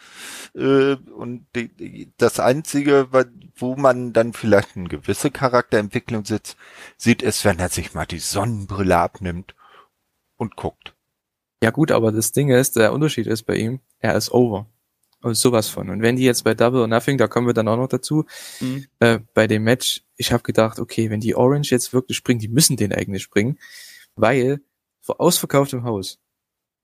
[0.56, 3.08] äh, und die, das Einzige,
[3.56, 6.58] wo man dann vielleicht eine gewisse Charakterentwicklung sitzt,
[6.98, 9.56] sieht, ist, wenn er sich mal die Sonnenbrille abnimmt
[10.36, 10.94] und guckt.
[11.64, 14.66] Ja gut, aber das Ding ist, der Unterschied ist bei ihm, er ist over.
[15.22, 15.90] Und sowas von.
[15.90, 18.26] Und wenn die jetzt bei Double or Nothing, da kommen wir dann auch noch dazu,
[18.62, 18.86] mhm.
[19.00, 22.48] äh, bei dem Match, ich habe gedacht, okay, wenn die Orange jetzt wirklich springen, die
[22.48, 23.60] müssen den eigentlich springen,
[24.16, 24.62] weil
[25.02, 26.20] vor ausverkauftem Haus,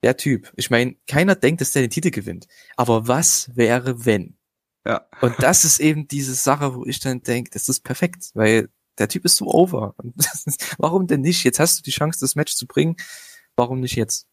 [0.03, 2.47] der Typ, ich meine, keiner denkt, dass der den Titel gewinnt.
[2.75, 4.37] Aber was wäre, wenn?
[4.85, 5.07] Ja.
[5.21, 9.07] Und das ist eben diese Sache, wo ich dann denke, das ist perfekt, weil der
[9.07, 9.95] Typ ist so over.
[9.97, 11.43] Und ist, warum denn nicht?
[11.43, 12.97] Jetzt hast du die Chance, das Match zu bringen.
[13.55, 14.27] Warum nicht jetzt?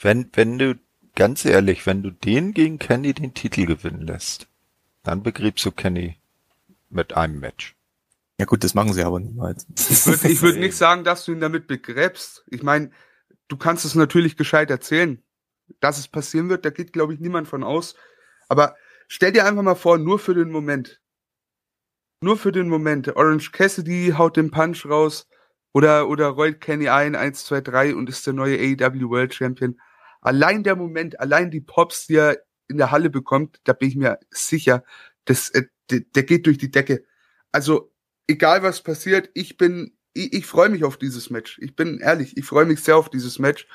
[0.00, 0.78] Wenn, wenn du
[1.18, 4.46] ganz ehrlich, wenn du den gegen Kenny den Titel gewinnen lässt,
[5.02, 6.16] dann begräbst du Kenny
[6.90, 7.74] mit einem Match.
[8.38, 9.66] Ja gut, das machen sie aber niemals.
[9.76, 12.44] Ich würde würd nicht sagen, dass du ihn damit begräbst.
[12.46, 12.92] Ich meine,
[13.48, 15.20] du kannst es natürlich gescheit erzählen.
[15.80, 17.96] Dass es passieren wird, da geht, glaube ich, niemand von aus.
[18.48, 18.76] Aber
[19.08, 21.00] stell dir einfach mal vor, nur für den Moment.
[22.20, 23.16] Nur für den Moment.
[23.16, 25.28] Orange Cassidy haut den Punch raus
[25.72, 29.80] oder, oder rollt Kenny ein, 1, 2, 3 und ist der neue AEW World Champion
[30.28, 32.38] allein der Moment, allein die Pops, die er
[32.68, 34.84] in der Halle bekommt, da bin ich mir sicher,
[35.24, 37.04] das, äh, der, der geht durch die Decke.
[37.50, 37.90] Also,
[38.26, 41.58] egal was passiert, ich bin, ich, ich freue mich auf dieses Match.
[41.62, 43.66] Ich bin ehrlich, ich freue mich sehr auf dieses Match.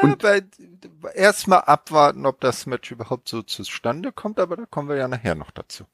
[0.00, 0.24] Und
[1.14, 5.34] erstmal abwarten, ob das Match überhaupt so zustande kommt, aber da kommen wir ja nachher
[5.34, 5.84] noch dazu.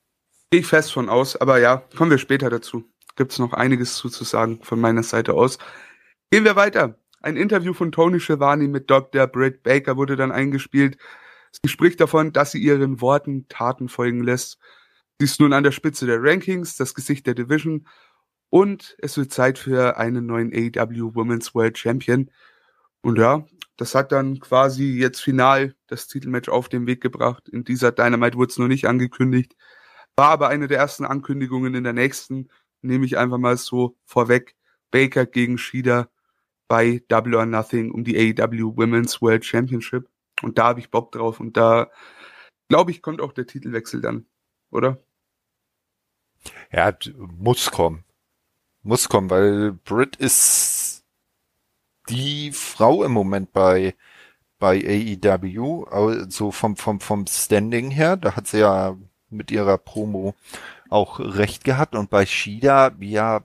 [0.52, 2.84] Gehe ich fest von aus, aber ja, kommen wir später dazu.
[3.16, 5.58] gibt's noch einiges zu, zu sagen von meiner Seite aus.
[6.30, 6.96] Gehen wir weiter.
[7.26, 9.26] Ein Interview von Tony Schiavone mit Dr.
[9.26, 10.96] Britt Baker wurde dann eingespielt.
[11.50, 14.60] Sie spricht davon, dass sie ihren Worten Taten folgen lässt.
[15.18, 17.88] Sie ist nun an der Spitze der Rankings, das Gesicht der Division
[18.48, 22.30] und es wird Zeit für einen neuen AEW Women's World Champion.
[23.02, 23.44] Und ja,
[23.76, 27.48] das hat dann quasi jetzt final das Titelmatch auf den Weg gebracht.
[27.48, 29.56] In dieser Dynamite wurde es noch nicht angekündigt.
[30.14, 32.50] War aber eine der ersten Ankündigungen in der nächsten,
[32.82, 34.54] nehme ich einfach mal so vorweg.
[34.92, 36.08] Baker gegen Shida
[36.68, 40.08] bei Double or Nothing um die AEW Women's World Championship.
[40.42, 41.40] Und da habe ich Bock drauf.
[41.40, 41.90] Und da,
[42.68, 44.26] glaube ich, kommt auch der Titelwechsel dann,
[44.70, 44.98] oder?
[46.72, 48.04] Ja, muss kommen.
[48.82, 51.04] Muss kommen, weil Britt ist
[52.08, 53.96] die Frau im Moment bei,
[54.58, 58.16] bei AEW, also vom, vom, vom Standing her.
[58.16, 58.96] Da hat sie ja
[59.28, 60.34] mit ihrer Promo
[60.88, 61.94] auch recht gehabt.
[61.96, 63.44] Und bei Shida, ja,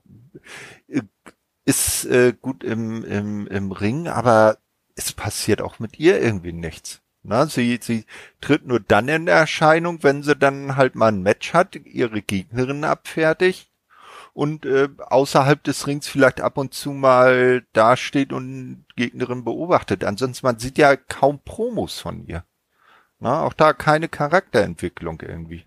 [1.65, 4.58] ist äh, gut im, im, im Ring, aber
[4.95, 7.02] es passiert auch mit ihr irgendwie nichts.
[7.24, 8.06] Na, sie, sie
[8.39, 12.84] tritt nur dann in Erscheinung, wenn sie dann halt mal ein Match hat, ihre Gegnerin
[12.84, 13.71] abfertigt
[14.34, 20.04] und äh, außerhalb des Rings vielleicht ab und zu mal dasteht und Gegnerin beobachtet.
[20.04, 22.43] Ansonsten man sieht ja kaum Promos von ihr.
[23.19, 25.65] Na, auch da keine Charakterentwicklung irgendwie.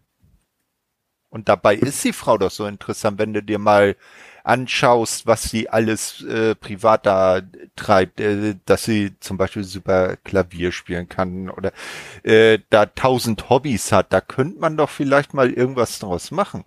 [1.30, 3.96] Und dabei ist die Frau doch so interessant, wenn du dir mal
[4.44, 7.40] anschaust, was sie alles äh, privat da
[7.76, 11.72] treibt, äh, dass sie zum Beispiel super Klavier spielen kann oder
[12.22, 16.64] äh, da tausend Hobbys hat, da könnte man doch vielleicht mal irgendwas draus machen.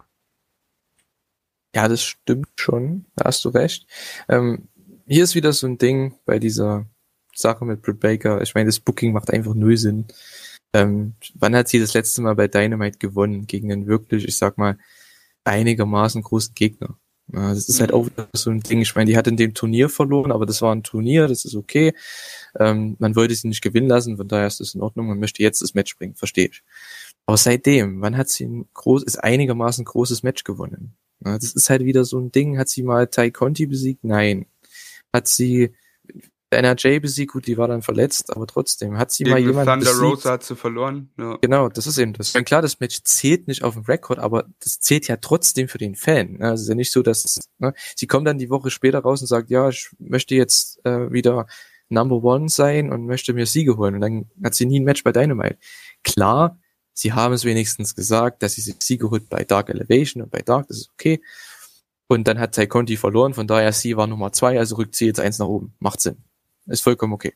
[1.75, 3.87] Ja, das stimmt schon, da hast du recht.
[4.27, 4.67] Ähm,
[5.05, 6.87] hier ist wieder so ein Ding bei dieser
[7.35, 8.41] Sache mit Britt Baker.
[8.41, 10.07] Ich meine, das Booking macht einfach null Sinn.
[10.73, 13.45] Ähm, wann hat sie das letzte Mal bei Dynamite gewonnen?
[13.45, 14.77] Gegen einen wirklich, ich sag mal,
[15.43, 16.97] einigermaßen großen Gegner.
[17.29, 18.81] Das ist halt auch so ein Ding.
[18.81, 21.55] Ich meine, die hat in dem Turnier verloren, aber das war ein Turnier, das ist
[21.55, 21.93] okay.
[22.57, 25.07] Ähm, man wollte sie nicht gewinnen lassen, von daher ist das in Ordnung.
[25.07, 26.63] Man möchte jetzt das Match bringen, verstehe ich.
[27.25, 30.95] Aber seitdem, wann hat sie ein groß, ist einigermaßen großes Match gewonnen?
[31.25, 32.57] Ja, das ist halt wieder so ein Ding.
[32.57, 34.05] Hat sie mal Tai Conti besiegt?
[34.05, 34.45] Nein.
[35.11, 35.73] Hat sie
[36.49, 39.91] NRJ besiegt, gut, die war dann verletzt, aber trotzdem hat sie Gegen mal jemanden Thunder
[39.91, 40.01] besiegt.
[40.01, 41.10] Rosa hat sie verloren.
[41.17, 41.38] Ja.
[41.41, 42.36] Genau, das ist eben das.
[42.36, 45.77] Und klar, das Match zählt nicht auf dem Rekord, aber das zählt ja trotzdem für
[45.77, 46.41] den Fan.
[46.41, 49.19] Also es ist ja nicht so, dass ne, sie kommt dann die Woche später raus
[49.21, 51.47] und sagt, ja, ich möchte jetzt äh, wieder
[51.89, 53.95] Number One sein und möchte mir Siege holen.
[53.95, 55.57] Und dann hat sie nie ein Match bei Dynamite.
[56.03, 56.60] Klar,
[56.93, 60.41] sie haben es wenigstens gesagt, dass sie sich Siege holt bei Dark Elevation und bei
[60.41, 61.21] Dark, das ist okay.
[62.07, 65.07] Und dann hat Tai Conti verloren, von daher sie war Nummer zwei, also rückt sie
[65.07, 65.73] jetzt eins nach oben.
[65.79, 66.23] Macht Sinn.
[66.67, 67.34] Ist vollkommen okay.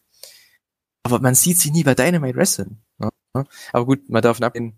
[1.04, 2.78] Aber man sieht sie nie bei Dynamite Wrestling.
[3.00, 3.10] Ne?
[3.74, 4.78] Aber gut, man darf abgehen.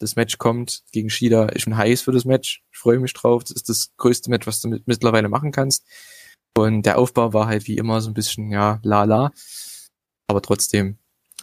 [0.00, 1.50] Das Match kommt gegen Shida.
[1.54, 2.64] Ich bin heiß für das Match.
[2.72, 3.44] Ich freue mich drauf.
[3.44, 5.86] Das ist das größte Match, was du mit, mittlerweile machen kannst.
[6.56, 9.32] Und der Aufbau war halt wie immer so ein bisschen, ja, lala.
[10.26, 10.98] Aber trotzdem,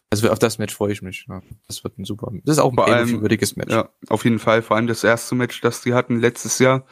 [0.10, 1.26] also auf das Match freue ich mich.
[1.30, 1.42] Ja.
[1.68, 3.72] Das wird ein super, das ist auch ein würdiges Match.
[3.72, 4.62] Ja, auf jeden Fall.
[4.62, 6.86] Vor allem das erste Match, das die hatten letztes Jahr,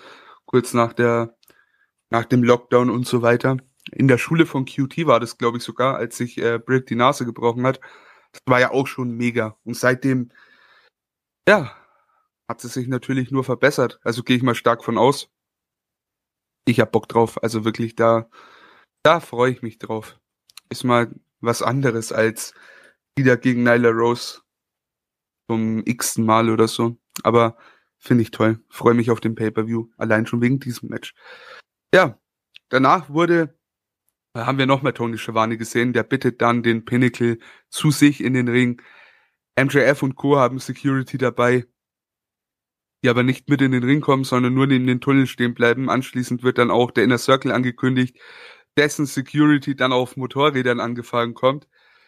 [0.45, 1.37] kurz nach der,
[2.09, 3.57] nach dem Lockdown und so weiter
[3.91, 6.95] in der Schule von QT war das, glaube ich, sogar, als sich äh, Britt die
[6.95, 7.79] Nase gebrochen hat.
[8.31, 9.57] Das war ja auch schon mega.
[9.63, 10.31] Und seitdem,
[11.47, 11.75] ja,
[12.47, 13.99] hat sie sich natürlich nur verbessert.
[14.03, 15.29] Also gehe ich mal stark von aus.
[16.65, 17.41] Ich hab Bock drauf.
[17.43, 18.29] Also wirklich, da,
[19.03, 20.19] da freue ich mich drauf.
[20.69, 22.53] Ist mal was anderes als
[23.15, 24.41] wieder gegen Nyla Rose
[25.47, 26.97] zum x-ten Mal oder so.
[27.23, 27.57] Aber
[27.99, 28.63] finde ich toll.
[28.69, 29.89] Freue mich auf den Pay-Per-View.
[29.97, 31.13] Allein schon wegen diesem Match.
[31.93, 32.19] Ja,
[32.69, 33.58] danach wurde
[34.45, 38.33] haben wir noch mal Tony Schiavone gesehen, der bittet dann den Pinnacle zu sich in
[38.33, 38.81] den Ring.
[39.57, 40.37] MJF und Co.
[40.37, 41.65] haben Security dabei,
[43.03, 45.89] die aber nicht mit in den Ring kommen, sondern nur neben den Tunnel stehen bleiben.
[45.89, 48.17] Anschließend wird dann auch der Inner Circle angekündigt,
[48.77, 51.67] dessen Security dann auf Motorrädern angefahren kommt.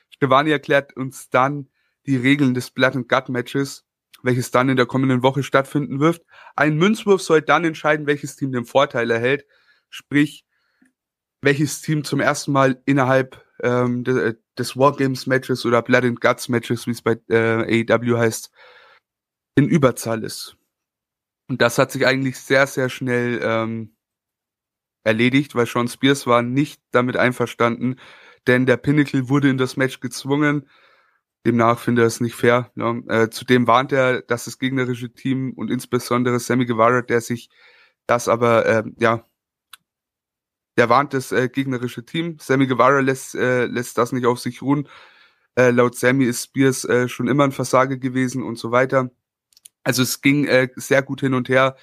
[0.10, 1.70] Schiavone erklärt uns dann
[2.06, 3.86] die Regeln des Blood and Gut Matches,
[4.24, 6.22] welches dann in der kommenden Woche stattfinden wird.
[6.56, 9.46] Ein Münzwurf soll dann entscheiden, welches Team den Vorteil erhält.
[9.90, 10.46] Sprich,
[11.42, 16.22] welches Team zum ersten Mal innerhalb ähm, des, äh, des Wargames Matches oder Blood and
[16.22, 18.52] Guts Matches, wie es bei äh, AEW heißt,
[19.56, 20.58] in Überzahl ist.
[21.50, 23.96] Und das hat sich eigentlich sehr, sehr schnell ähm,
[25.04, 27.98] erledigt, weil Sean Spears war nicht damit einverstanden,
[28.48, 30.70] denn der Pinnacle wurde in das Match gezwungen.
[31.46, 32.72] Demnach finde er es nicht fair.
[32.76, 33.04] Ne?
[33.08, 37.50] Äh, zudem warnt er, dass das gegnerische Team und insbesondere Sammy Guevara, der sich
[38.06, 39.26] das aber äh, ja
[40.78, 42.38] der warnt das äh, gegnerische Team.
[42.40, 44.88] Sammy Guevara lässt, äh, lässt das nicht auf sich ruhen.
[45.56, 49.12] Äh, laut Sammy ist Spears äh, schon immer ein Versager gewesen und so weiter.
[49.84, 51.76] Also es ging äh, sehr gut hin und her.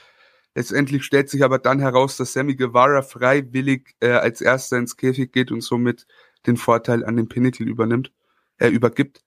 [0.55, 5.33] Letztendlich stellt sich aber dann heraus, dass Sammy Guevara freiwillig äh, als erster ins Käfig
[5.33, 6.07] geht und somit
[6.47, 8.13] den Vorteil an den Pinnacle übernimmt,
[8.59, 9.23] äh, übergibt.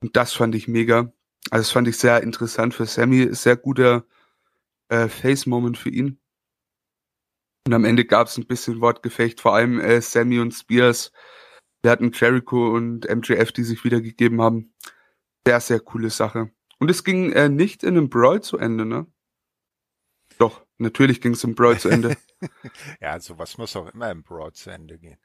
[0.00, 1.12] Und das fand ich mega.
[1.50, 3.34] Also das fand ich sehr interessant für Sammy.
[3.34, 4.04] Sehr guter
[4.88, 6.18] äh, Face-Moment für ihn.
[7.66, 11.12] Und am Ende gab es ein bisschen Wortgefecht, vor allem äh, Sammy und Spears.
[11.82, 14.74] Wir hatten Jericho und MJF, die sich wiedergegeben haben.
[15.46, 16.50] Sehr, sehr coole Sache.
[16.78, 19.06] Und es ging äh, nicht in einem Brawl zu Ende, ne?
[20.38, 22.16] Doch, natürlich ging es im Brawl zu Ende.
[23.00, 25.18] ja, sowas muss auch immer im Brawl zu Ende gehen.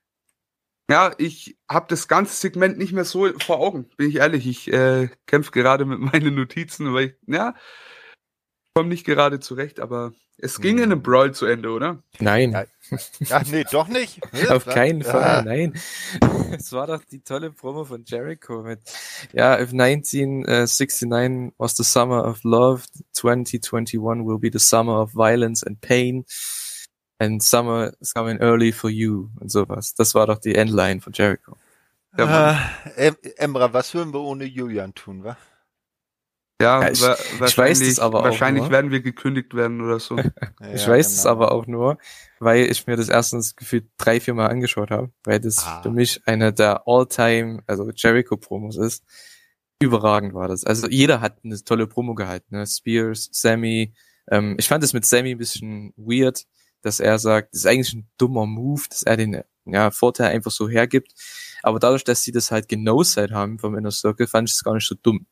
[0.90, 4.48] Ja, ich habe das ganze Segment nicht mehr so vor Augen, bin ich ehrlich.
[4.48, 7.54] Ich äh, kämpfe gerade mit meinen Notizen, weil ich, ja,
[8.80, 10.84] komme nicht gerade zurecht, aber es ging hm.
[10.84, 12.02] in einem Brawl zu Ende, oder?
[12.20, 12.54] Nein.
[12.54, 12.64] Ja,
[13.32, 14.22] Ach nee, doch nicht.
[14.50, 15.42] Auf keinen Fall, ah.
[15.42, 15.74] nein.
[16.58, 18.80] Es war doch die tolle Promo von Jericho mit,
[19.34, 25.12] ja, if 1969 uh, was the summer of love, 2021 will be the summer of
[25.12, 26.26] violence and pain,
[27.20, 29.94] and summer is coming early for you und sowas.
[29.94, 31.58] Das war doch die Endline von Jericho.
[32.18, 35.38] Ja, äh, Emra, was würden wir ohne Julian tun, wa?
[36.62, 40.18] Ja, ja ich, ich weiß es aber wahrscheinlich auch werden wir gekündigt werden oder so.
[40.74, 41.20] ich weiß genau.
[41.20, 41.98] es aber auch nur,
[42.40, 45.82] weil ich mir das erstens gefühlt drei, vier Mal angeschaut habe, weil das ah.
[45.82, 49.04] für mich einer der All-Time, also Jericho-Promos ist.
[49.82, 50.66] Überragend war das.
[50.66, 52.68] Also jeder hat eine tolle Promo gehalten, ne?
[52.68, 53.94] Spears, Sammy.
[54.30, 56.46] Ähm, ich fand es mit Sammy ein bisschen weird,
[56.82, 60.52] dass er sagt, das ist eigentlich ein dummer Move, dass er den ja, Vorteil einfach
[60.52, 61.14] so hergibt.
[61.64, 64.64] Aber dadurch, dass sie das halt genau side haben vom Inner Circle, fand ich es
[64.66, 65.26] gar nicht so dumm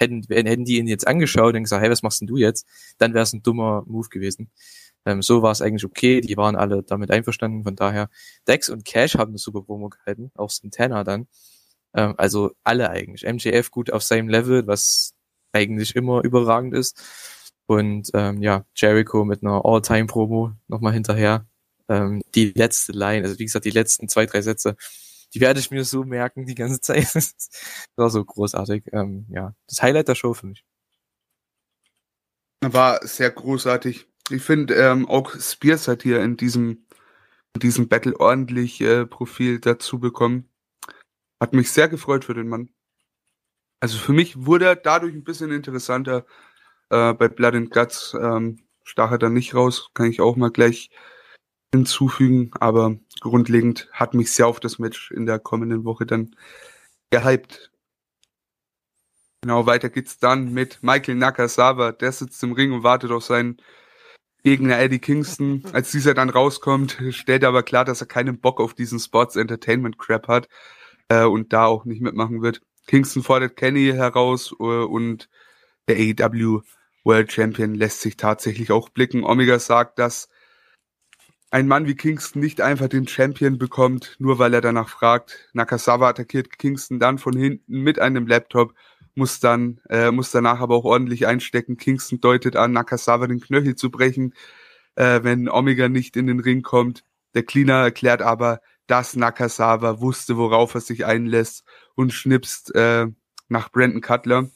[0.00, 2.66] hätten, hätten die ihn jetzt angeschaut und gesagt, hey, was machst denn du jetzt?
[2.98, 4.50] Dann wäre es ein dummer Move gewesen.
[5.06, 8.10] Ähm, so war es eigentlich okay, die waren alle damit einverstanden, von daher
[8.46, 11.26] Dex und Cash haben eine super Promo gehalten, auch Santana dann.
[11.94, 13.24] Ähm, also alle eigentlich.
[13.24, 15.14] MJF gut auf seinem Level, was
[15.52, 17.00] eigentlich immer überragend ist.
[17.66, 21.46] Und ähm, ja, Jericho mit einer All-Time-Promo nochmal hinterher.
[21.88, 24.76] Ähm, die letzte Line, also wie gesagt, die letzten zwei, drei Sätze
[25.34, 27.04] die werde ich mir so merken die ganze Zeit.
[27.14, 27.48] das
[27.96, 28.84] war so großartig.
[28.92, 30.64] Ähm, ja, das Highlight der Show für mich.
[32.62, 34.06] War sehr großartig.
[34.30, 36.86] Ich finde, ähm, auch Spears hat hier in diesem,
[37.54, 40.48] in diesem Battle ordentlich äh, Profil dazu bekommen.
[41.40, 42.70] Hat mich sehr gefreut für den Mann.
[43.80, 46.26] Also für mich wurde er dadurch ein bisschen interessanter.
[46.90, 49.90] Äh, bei Blood and Guts ähm, stach er dann nicht raus.
[49.94, 50.90] Kann ich auch mal gleich
[51.72, 56.34] hinzufügen, aber grundlegend hat mich sehr auf das Match in der kommenden Woche dann
[57.10, 57.70] gehypt.
[59.42, 61.92] Genau, weiter geht's dann mit Michael Nakasawa.
[61.92, 63.56] Der sitzt im Ring und wartet auf seinen
[64.42, 65.62] Gegner Eddie Kingston.
[65.72, 69.36] Als dieser dann rauskommt, stellt er aber klar, dass er keinen Bock auf diesen Sports
[69.36, 70.48] Entertainment Crap hat
[71.08, 72.62] äh, und da auch nicht mitmachen wird.
[72.86, 75.28] Kingston fordert Kenny heraus äh, und
[75.88, 76.60] der AEW
[77.04, 79.24] World Champion lässt sich tatsächlich auch blicken.
[79.24, 80.28] Omega sagt, dass
[81.50, 85.48] ein Mann wie Kingston nicht einfach den Champion bekommt, nur weil er danach fragt.
[85.52, 88.74] Nakasawa attackiert Kingston dann von hinten mit einem Laptop,
[89.14, 91.76] muss dann, äh, muss danach aber auch ordentlich einstecken.
[91.76, 94.34] Kingston deutet an, Nakasawa den Knöchel zu brechen,
[94.94, 97.04] äh, wenn Omega nicht in den Ring kommt.
[97.34, 103.06] Der Cleaner erklärt aber, dass Nakasawa wusste, worauf er sich einlässt und schnipst äh,
[103.48, 104.50] nach Brandon Cutler.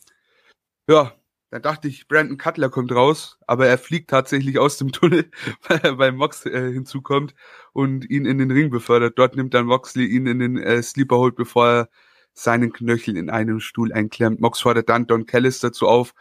[0.89, 1.13] Ja,
[1.55, 5.31] da dachte ich, Brandon Cutler kommt raus, aber er fliegt tatsächlich aus dem Tunnel,
[5.69, 7.33] weil er bei Mox äh, hinzukommt
[7.73, 9.17] und ihn in den Ring befördert.
[9.21, 11.89] Dort nimmt dann Moxley ihn in den äh, Sleeper Hold, bevor er
[12.33, 14.41] seinen Knöchel in einem Stuhl einklemmt.
[14.41, 16.13] Mox fordert dann Don Callis dazu auf,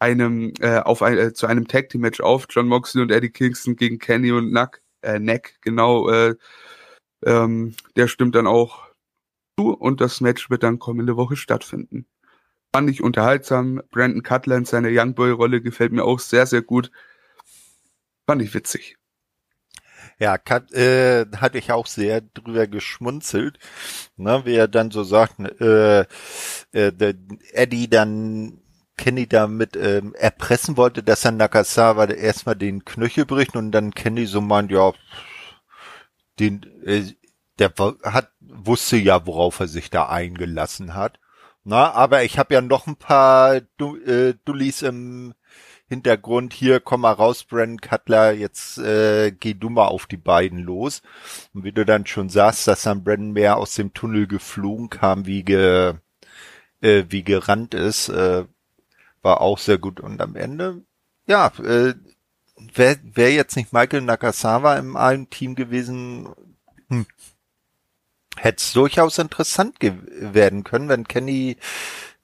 [0.00, 2.46] einem äh, auf ein, äh, zu einem Tag Team Match auf.
[2.50, 6.10] John Moxley und Eddie Kingston gegen Kenny und Nack, äh, Neck, genau.
[6.10, 6.34] Äh,
[7.24, 8.88] ähm, der stimmt dann auch
[9.56, 12.08] zu und das Match wird dann kommende Woche stattfinden.
[12.74, 13.82] Fand ich unterhaltsam.
[13.90, 16.90] Brandon Cutler in seiner Youngboy-Rolle gefällt mir auch sehr, sehr gut.
[18.26, 18.96] Fand ich witzig.
[20.18, 23.58] Ja, Kat, äh, hatte ich auch sehr drüber geschmunzelt,
[24.16, 26.00] ne, wie er dann so sagt, äh,
[26.72, 27.14] äh, der
[27.52, 28.60] Eddie dann
[28.96, 34.26] Kenny damit ähm, erpressen wollte, dass er Nakasawa erstmal den Knöchel bricht und dann Kenny
[34.26, 34.92] so meint, ja,
[36.38, 37.02] den, äh,
[37.58, 37.72] der
[38.04, 41.18] hat, wusste ja, worauf er sich da eingelassen hat.
[41.64, 45.34] Na, aber ich habe ja noch ein paar du äh, Dullis im
[45.88, 46.52] Hintergrund.
[46.54, 51.02] Hier, komm mal raus, Brandon Cutler, jetzt äh, geh du mal auf die beiden los.
[51.54, 55.26] Und wie du dann schon sagst, dass dann Brandon mehr aus dem Tunnel geflogen kam,
[55.26, 55.94] wie, ge,
[56.80, 58.44] äh, wie gerannt ist, äh,
[59.22, 60.00] war auch sehr gut.
[60.00, 60.82] Und am Ende,
[61.26, 61.94] ja, äh,
[62.74, 66.28] wäre wär jetzt nicht Michael Nakasawa im einen Team gewesen,
[66.88, 67.06] hm,
[68.36, 71.56] hätte es durchaus interessant werden können, wenn Kenny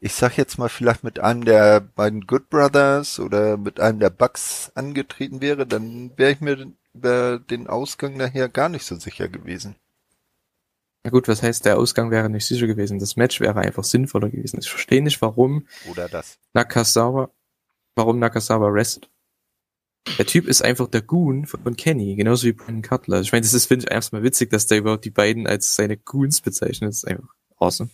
[0.00, 4.10] ich sag jetzt mal vielleicht mit einem der beiden Good Brothers oder mit einem der
[4.10, 9.28] Bucks angetreten wäre, dann wäre ich mir über den Ausgang nachher gar nicht so sicher
[9.28, 9.76] gewesen.
[11.04, 12.98] Na gut, was heißt, der Ausgang wäre nicht sicher gewesen?
[12.98, 14.58] Das Match wäre einfach sinnvoller gewesen.
[14.60, 16.38] Ich verstehe nicht, warum Oder das.
[16.54, 17.30] Nakasawa,
[17.94, 19.08] warum Nakasawa restet.
[20.16, 23.20] Der Typ ist einfach der Goon von Kenny, genauso wie Brandon Cutler.
[23.20, 25.96] Ich meine, das ist, finde ich, erstmal witzig, dass der überhaupt die beiden als seine
[25.96, 26.90] Goons bezeichnet.
[26.90, 27.28] Das ist einfach
[27.58, 27.90] awesome.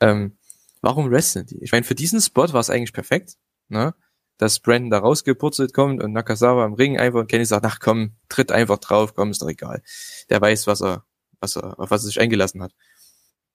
[0.00, 0.36] Ähm,
[0.80, 1.62] warum wrestlen die?
[1.62, 3.36] Ich meine, für diesen Spot war es eigentlich perfekt,
[3.68, 3.94] ne?
[4.38, 8.12] Dass Brandon da rausgepurzelt kommt und Nakasawa im Ring einfach und Kenny sagt, ach komm,
[8.28, 9.82] tritt einfach drauf, komm, ist doch egal.
[10.28, 11.04] Der weiß, was er,
[11.40, 12.72] was er, auf was er sich eingelassen hat.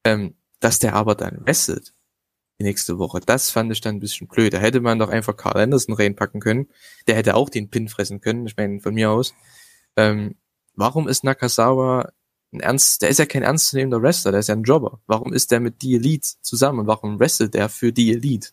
[0.04, 1.94] Ähm, dass der aber dann wrestelt
[2.62, 4.54] die nächste Woche, das fand ich dann ein bisschen blöd.
[4.54, 6.68] Da hätte man doch einfach Carl Anderson reinpacken können.
[7.08, 9.34] Der hätte auch den Pin fressen können, ich meine, von mir aus.
[9.98, 10.36] Ähm,
[10.76, 12.12] warum ist Nakasawa
[12.54, 15.00] ein ernst, der ist ja kein ernstzunehmender Wrestler, der ist ja ein Jobber.
[15.08, 18.50] Warum ist der mit die Elite zusammen warum wrestelt der für die Elite?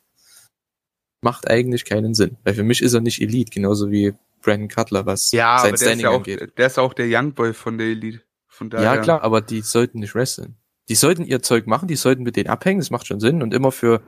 [1.20, 5.04] Macht eigentlich keinen Sinn, weil für mich ist er nicht Elite, genauso wie Brandon Cutler,
[5.04, 6.52] was Ja, sein aber der ist ja auch, angeht.
[6.56, 8.20] der ist auch der Youngboy von der Elite.
[8.46, 8.94] Von daher.
[8.94, 10.56] Ja, klar, aber die sollten nicht wresteln.
[10.88, 13.54] Die sollten ihr Zeug machen, die sollten mit denen abhängen, das macht schon Sinn und
[13.54, 14.02] immer für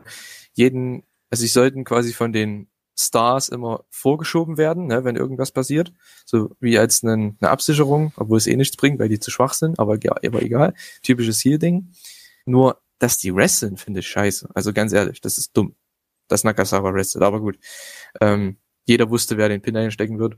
[0.55, 2.68] jeden, also sie sollten quasi von den
[2.99, 5.93] Stars immer vorgeschoben werden, ne, wenn irgendwas passiert,
[6.24, 9.55] so wie als eine, eine Absicherung, obwohl es eh nichts bringt, weil die zu schwach
[9.55, 11.93] sind, aber, ja, aber egal, typisches Heal-Ding.
[12.47, 14.51] Nur, dass die wresteln, finde ich scheiße.
[14.55, 15.76] Also ganz ehrlich, das ist dumm,
[16.28, 17.59] dass Nakasawa wrestelt, aber gut.
[18.20, 20.37] Ähm, jeder wusste, wer den Pin einstecken wird.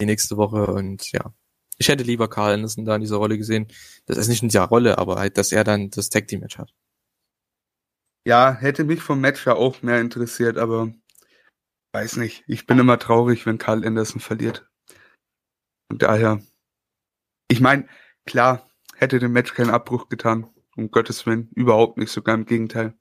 [0.00, 1.32] Die nächste Woche und ja,
[1.78, 3.68] ich hätte lieber Carl Anderson da in dieser Rolle gesehen.
[4.06, 6.58] Das ist nicht in dieser Rolle, aber halt, dass er dann das Tag Team Match
[6.58, 6.74] hat.
[8.26, 10.92] Ja, hätte mich vom Match ja auch mehr interessiert, aber
[11.92, 12.44] weiß nicht.
[12.46, 14.68] Ich bin immer traurig, wenn Carl Anderson verliert.
[15.90, 16.40] Und daher,
[17.48, 17.88] ich meine,
[18.24, 20.50] klar, hätte dem Match keinen Abbruch getan.
[20.76, 22.94] Um Gottes Willen, überhaupt nicht, sogar im Gegenteil.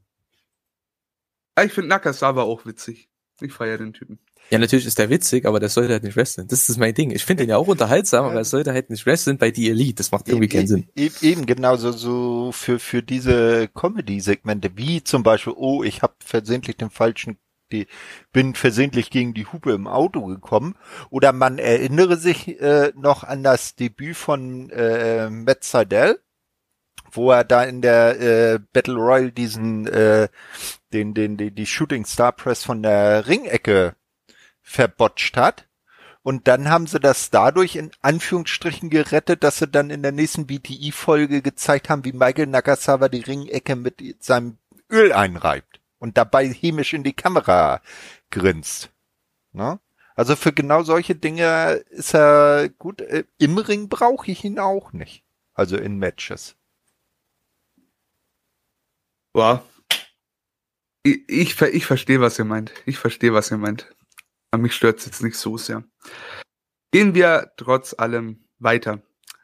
[1.56, 3.10] Aber ich finde Nakasawa auch witzig.
[3.42, 4.20] Ich feiere den Typen.
[4.50, 6.48] Ja, natürlich ist der witzig, aber der sollte halt nicht wresteln.
[6.48, 7.12] Das ist mein Ding.
[7.12, 9.96] Ich finde ihn ja auch unterhaltsam, aber er sollte halt nicht wresteln bei die Elite.
[9.96, 10.88] Das macht irgendwie keinen Sinn.
[10.96, 16.78] Eben, eben genauso so für, für diese Comedy-Segmente, wie zum Beispiel, oh, ich habe versehentlich
[16.78, 17.38] den falschen,
[17.72, 17.88] die,
[18.32, 20.76] bin versehentlich gegen die Hupe im Auto gekommen.
[21.10, 26.20] Oder man erinnere sich äh, noch an das Debüt von äh, Matt Seidel,
[27.12, 30.28] wo er da in der äh, Battle Royale diesen, äh,
[30.92, 33.96] den, den, den, die Shooting Star Press von der Ringecke
[34.64, 35.68] verbotscht hat.
[36.24, 40.48] Und dann haben sie das dadurch in Anführungsstrichen gerettet, dass sie dann in der nächsten
[40.48, 44.58] BTI-Folge gezeigt haben, wie Michael Nakasawa die Ringecke mit seinem
[44.90, 47.82] Öl einreibt und dabei hämisch in die Kamera
[48.32, 48.90] grinst.
[49.52, 49.80] Ne?
[50.16, 53.02] Also für genau solche Dinge ist er gut.
[53.02, 55.24] Äh, Im Ring brauche ich ihn auch nicht.
[55.54, 56.56] Also in Matches.
[59.34, 59.64] Boah.
[61.04, 62.72] Ich, ich, ich verstehe, was ihr meint.
[62.86, 63.93] Ich verstehe, was ihr meint.
[64.58, 65.84] Mich stört's jetzt nicht so sehr.
[66.92, 69.02] Gehen wir trotz allem weiter.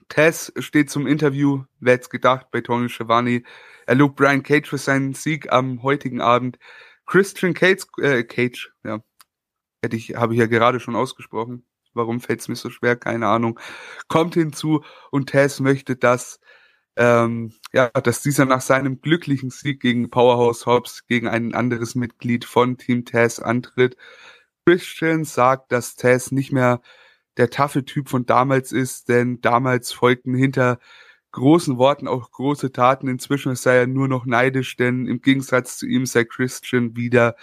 [0.07, 3.43] Tess steht zum Interview, wer hätte gedacht, bei Tony Schiavone.
[3.86, 6.60] Er lobt Brian Cage für seinen Sieg am heutigen Abend.
[7.05, 9.03] Christian Cage, äh, Cage, ja.
[9.84, 11.66] Hätte ich, habe ich ja gerade schon ausgesprochen.
[11.93, 12.95] Warum fällt's mir so schwer?
[12.95, 13.60] Keine Ahnung.
[14.07, 16.39] Kommt hinzu und Tess möchte, dass
[16.99, 22.45] ähm, ja, dass dieser nach seinem glücklichen Sieg gegen Powerhouse Hobbs gegen ein anderes Mitglied
[22.45, 23.95] von Team Taz antritt.
[24.70, 26.82] Christian sagt, dass Taz nicht mehr
[27.38, 30.78] der taffe Typ von damals ist, denn damals folgten hinter
[31.32, 33.07] großen Worten auch große Taten.
[33.07, 37.36] Inzwischen sei er nur noch neidisch, denn im Gegensatz zu ihm sei Christian wieder,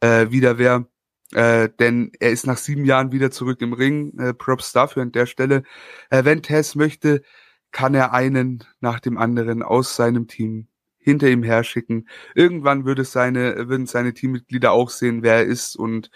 [0.00, 0.86] äh, wieder wer.
[1.32, 4.18] Äh, denn er ist nach sieben Jahren wieder zurück im Ring.
[4.18, 5.62] Äh, Props dafür an der Stelle.
[6.10, 7.22] Äh, wenn Taz möchte,
[7.70, 12.06] kann er einen nach dem anderen aus seinem Team hinter ihm herschicken.
[12.34, 16.10] Irgendwann würde seine, würden seine Teammitglieder auch sehen, wer er ist und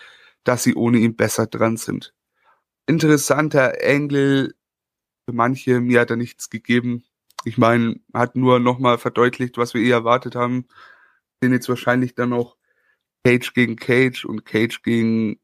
[0.45, 2.14] dass sie ohne ihn besser dran sind.
[2.86, 4.55] Interessanter Engel
[5.24, 7.05] für manche, mir hat er nichts gegeben.
[7.45, 10.66] Ich meine, hat nur nochmal verdeutlicht, was wir eh erwartet haben.
[11.42, 12.57] Den jetzt wahrscheinlich dann auch
[13.24, 15.40] Cage gegen Cage und Cage gegen,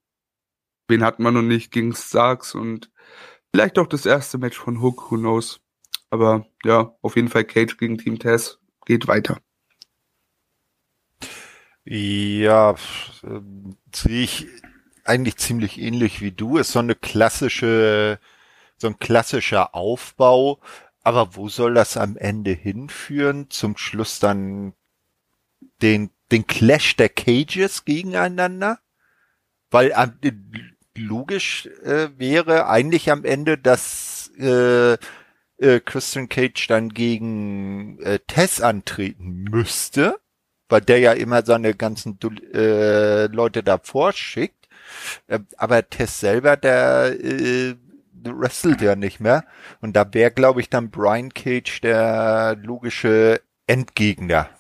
[0.89, 2.91] wen hat man noch nicht, gegen Starks und
[3.53, 5.61] vielleicht auch das erste Match von Hook, who knows.
[6.11, 9.41] Aber ja, auf jeden Fall Cage gegen Team Tess geht weiter.
[11.85, 12.75] Ja,
[13.25, 14.47] ähm, sehe ich
[15.11, 16.57] eigentlich ziemlich ähnlich wie du.
[16.57, 18.19] Ist so eine klassische,
[18.77, 20.61] so ein klassischer Aufbau.
[21.03, 23.51] Aber wo soll das am Ende hinführen?
[23.51, 24.75] Zum Schluss dann
[25.83, 28.79] den, den Clash der Cages gegeneinander?
[29.71, 30.33] Weil äh,
[30.97, 34.97] logisch äh, wäre eigentlich am Ende, dass äh,
[35.61, 40.19] äh, Christian Cage dann gegen äh, Tess antreten müsste,
[40.69, 42.19] weil der ja immer seine ganzen
[42.53, 44.60] äh, Leute davor schickt.
[45.27, 47.75] Äh, aber Tess selber, der äh,
[48.25, 49.45] wrestelt ja nicht mehr.
[49.81, 54.51] Und da wäre, glaube ich, dann Brian Cage der logische Endgegner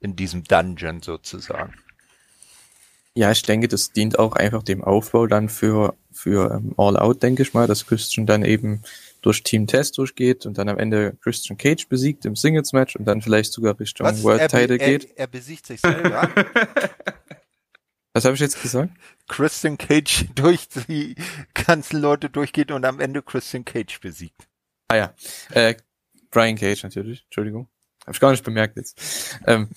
[0.00, 1.74] in diesem Dungeon sozusagen.
[3.14, 7.22] Ja, ich denke, das dient auch einfach dem Aufbau dann für, für ähm, All Out,
[7.22, 8.82] denke ich mal, dass Christian dann eben
[9.22, 13.06] durch Team Test durchgeht und dann am Ende Christian Cage besiegt im Singles Match und
[13.06, 14.22] dann vielleicht sogar Richtung Was?
[14.22, 15.16] World er, Title er, geht.
[15.16, 16.28] Er besiegt sich selber.
[18.16, 18.94] Was habe ich jetzt gesagt?
[19.28, 21.16] Christian Cage durch die
[21.52, 24.48] ganzen Leute durchgeht und am Ende Christian Cage besiegt.
[24.88, 25.14] Ah ja,
[25.50, 25.74] äh,
[26.30, 27.68] Brian Cage natürlich, Entschuldigung.
[28.06, 29.38] Habe ich gar nicht bemerkt jetzt.
[29.46, 29.68] Ähm,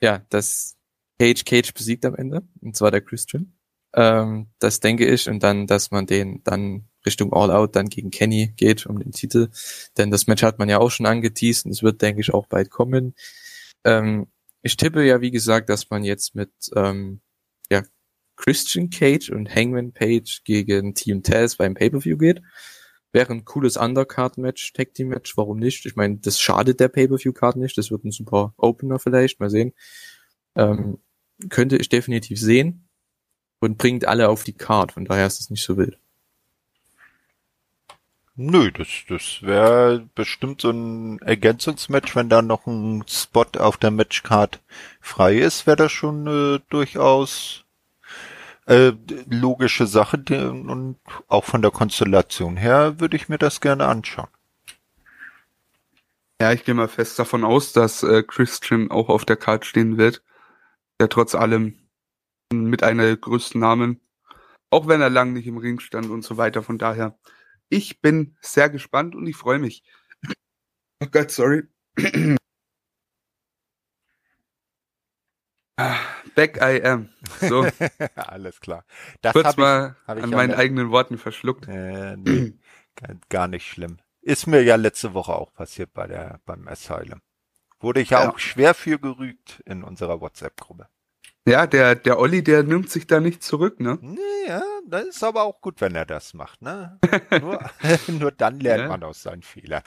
[0.00, 0.78] ja, das
[1.20, 3.56] Cage Cage besiegt am Ende, und zwar der Christian.
[3.94, 5.28] Ähm, das denke ich.
[5.28, 9.12] Und dann, dass man den dann Richtung All Out dann gegen Kenny geht um den
[9.12, 9.48] Titel.
[9.96, 12.46] Denn das Match hat man ja auch schon angeteased und es wird, denke ich, auch
[12.46, 13.14] bald kommen.
[13.84, 14.26] Ähm,
[14.60, 17.20] ich tippe ja, wie gesagt, dass man jetzt mit ähm,
[18.40, 22.40] Christian Cage und Hangman Page gegen Team Taz beim Pay-Per-View geht.
[23.12, 25.84] Wäre ein cooles Undercard-Match, Tag-Team-Match, warum nicht?
[25.84, 29.74] Ich meine, das schadet der Pay-Per-View-Card nicht, das wird ein super Opener vielleicht, mal sehen.
[30.56, 30.98] Ähm,
[31.50, 32.88] könnte ich definitiv sehen
[33.58, 35.98] und bringt alle auf die Card, von daher ist es nicht so wild.
[38.36, 43.90] Nö, das, das wäre bestimmt so ein Ergänzungsmatch, wenn da noch ein Spot auf der
[43.90, 44.62] Matchcard
[45.02, 47.66] frei ist, wäre das schon äh, durchaus
[48.70, 48.92] äh,
[49.28, 50.96] logische Sache und
[51.26, 54.28] auch von der Konstellation her würde ich mir das gerne anschauen.
[56.40, 59.98] Ja, ich gehe mal fest davon aus, dass äh, Christian auch auf der Card stehen
[59.98, 60.22] wird.
[61.00, 61.80] Der trotz allem
[62.52, 64.00] mit einer der größten Namen,
[64.70, 66.62] auch wenn er lang nicht im Ring stand und so weiter.
[66.62, 67.18] Von daher,
[67.70, 69.82] ich bin sehr gespannt und ich freue mich.
[71.02, 71.64] Oh Gott, sorry.
[75.76, 75.98] Ah,
[76.40, 77.08] Back I am.
[77.40, 77.66] So,
[78.16, 78.84] Alles klar.
[79.20, 81.68] Das kurz hab mal hab ich an meinen mit- eigenen Worten verschluckt.
[81.68, 82.54] Äh, nee,
[82.96, 83.98] gar- gar nicht schlimm.
[84.22, 87.20] Ist mir ja letzte Woche auch passiert bei der, beim Asylum.
[87.78, 88.30] Wurde ich ja, Ja.
[88.30, 90.86] auch schwer für gerügt in unserer WhatsApp-Gruppe.
[91.46, 93.98] Ja, der, der Olli, der nimmt sich da nicht zurück, ne?
[94.02, 96.98] Nee, ja, das ist aber auch gut, wenn er das macht, ne?
[97.40, 97.58] Nur,
[98.08, 98.88] nur dann lernt Ja.
[98.88, 99.82] man aus seinen Fehlern.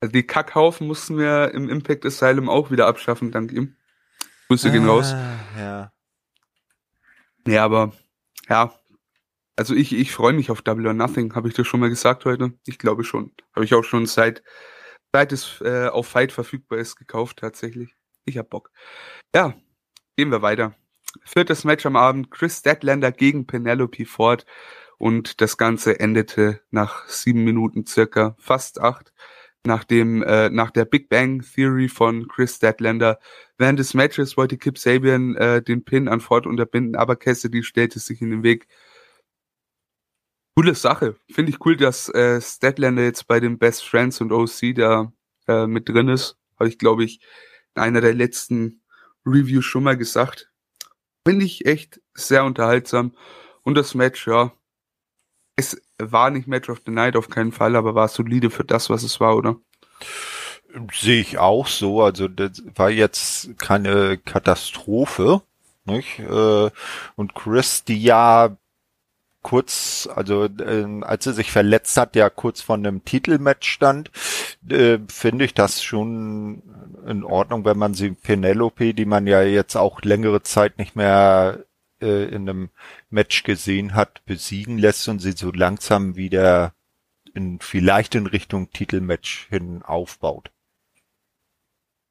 [0.00, 3.76] Also die Kackhaufen mussten wir im Impact Asylum auch wieder abschaffen, dank ihm.
[4.48, 5.12] Grüße gehen raus.
[5.12, 5.92] Ah, Ja.
[7.44, 7.92] Nee, aber
[8.48, 8.72] ja,
[9.56, 11.34] also ich, ich freue mich auf Double or Nothing.
[11.34, 12.52] Habe ich das schon mal gesagt heute?
[12.66, 13.32] Ich glaube schon.
[13.54, 14.42] Habe ich auch schon seit,
[15.12, 17.94] seit es äh, auf Fight verfügbar ist, gekauft tatsächlich.
[18.24, 18.70] Ich hab Bock.
[19.34, 19.54] Ja,
[20.16, 20.74] gehen wir weiter.
[21.24, 24.46] Viertes Match am Abend, Chris Statlander gegen Penelope Ford
[24.98, 29.12] und das Ganze endete nach sieben Minuten circa, fast acht,
[29.64, 33.18] nach dem, äh, nach der Big Bang Theory von Chris Statlander.
[33.58, 37.98] Während des Matches wollte Kip Sabian äh, den Pin an Ford unterbinden, aber Cassidy stellte
[37.98, 38.66] sich in den Weg.
[40.56, 41.16] Coole Sache.
[41.30, 45.12] Finde ich cool, dass äh, Statlander jetzt bei den Best Friends und OC da
[45.48, 46.36] äh, mit drin ist.
[46.58, 47.20] Habe ich, glaube ich,
[47.74, 48.82] in einer der letzten
[49.24, 50.50] Reviews schon mal gesagt.
[51.26, 53.14] Finde ich echt sehr unterhaltsam.
[53.62, 54.52] Und das Match, ja,
[55.56, 55.80] es
[56.10, 59.02] war nicht Match of the Night auf keinen Fall, aber war solide für das, was
[59.02, 59.56] es war, oder?
[60.92, 62.02] Sehe ich auch so.
[62.02, 65.42] Also das war jetzt keine Katastrophe.
[65.84, 66.18] Nicht?
[66.20, 66.70] Äh,
[67.16, 68.56] Und Chris, die ja
[69.42, 74.10] kurz, also äh, als er sich verletzt hat, ja kurz vor einem Titelmatch stand,
[74.68, 76.62] äh, finde ich das schon
[77.06, 81.64] in Ordnung, wenn man sie Penelope, die man ja jetzt auch längere Zeit nicht mehr
[82.02, 82.70] äh, in einem
[83.10, 86.74] Match gesehen hat, besiegen lässt und sie so langsam wieder
[87.34, 90.50] in vielleicht in Richtung Titelmatch hin aufbaut.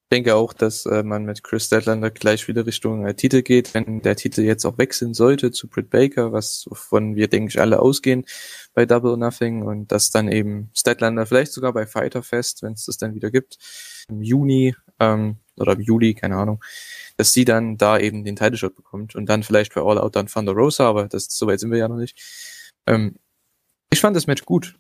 [0.05, 3.73] Ich denke auch, dass äh, man mit Chris Statlander gleich wieder Richtung äh, Titel geht,
[3.73, 7.61] wenn der Titel jetzt auch wechseln sollte zu Britt Baker, was wovon wir, denke ich,
[7.61, 8.25] alle ausgehen
[8.73, 12.85] bei Double Nothing und dass dann eben Statlander vielleicht sogar bei Fighter Fest, wenn es
[12.85, 13.57] das dann wieder gibt,
[14.09, 16.61] im Juni ähm, oder im Juli, keine Ahnung,
[17.17, 20.15] dass sie dann da eben den Title Shot bekommt und dann vielleicht bei All Out
[20.15, 22.19] dann Thunder Rosa, aber das so weit sind wir ja noch nicht.
[22.87, 23.15] Ähm,
[23.91, 24.75] ich fand das Match gut.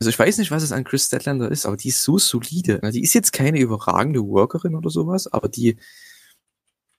[0.00, 2.80] Also ich weiß nicht, was es an Chris Statlander ist, aber die ist so solide.
[2.92, 5.76] Die ist jetzt keine überragende Workerin oder sowas, aber die,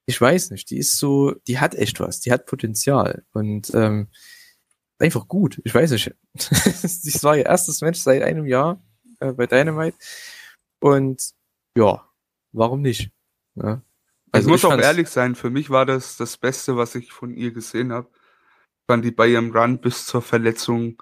[0.05, 4.07] ich weiß nicht, die ist so, die hat echt was, die hat Potenzial und ähm,
[4.99, 5.61] einfach gut.
[5.65, 6.15] Ich weiß nicht.
[6.33, 8.81] das war ihr erstes Match seit einem Jahr
[9.19, 9.97] äh, bei Dynamite
[10.79, 11.31] und
[11.77, 12.07] ja,
[12.51, 13.11] warum nicht?
[13.55, 13.81] Ja.
[14.37, 17.11] Also ich muss auch fand's- ehrlich sein, für mich war das das Beste, was ich
[17.11, 18.09] von ihr gesehen habe.
[18.89, 21.01] Fand die bei ihrem Run bis zur Verletzung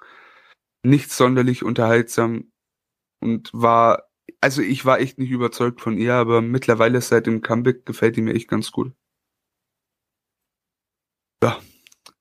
[0.84, 2.50] nicht sonderlich unterhaltsam
[3.20, 4.04] und war
[4.40, 8.22] also ich war echt nicht überzeugt von ihr, aber mittlerweile seit dem Comeback gefällt die
[8.22, 8.92] mir echt ganz gut.
[11.42, 11.60] Ja,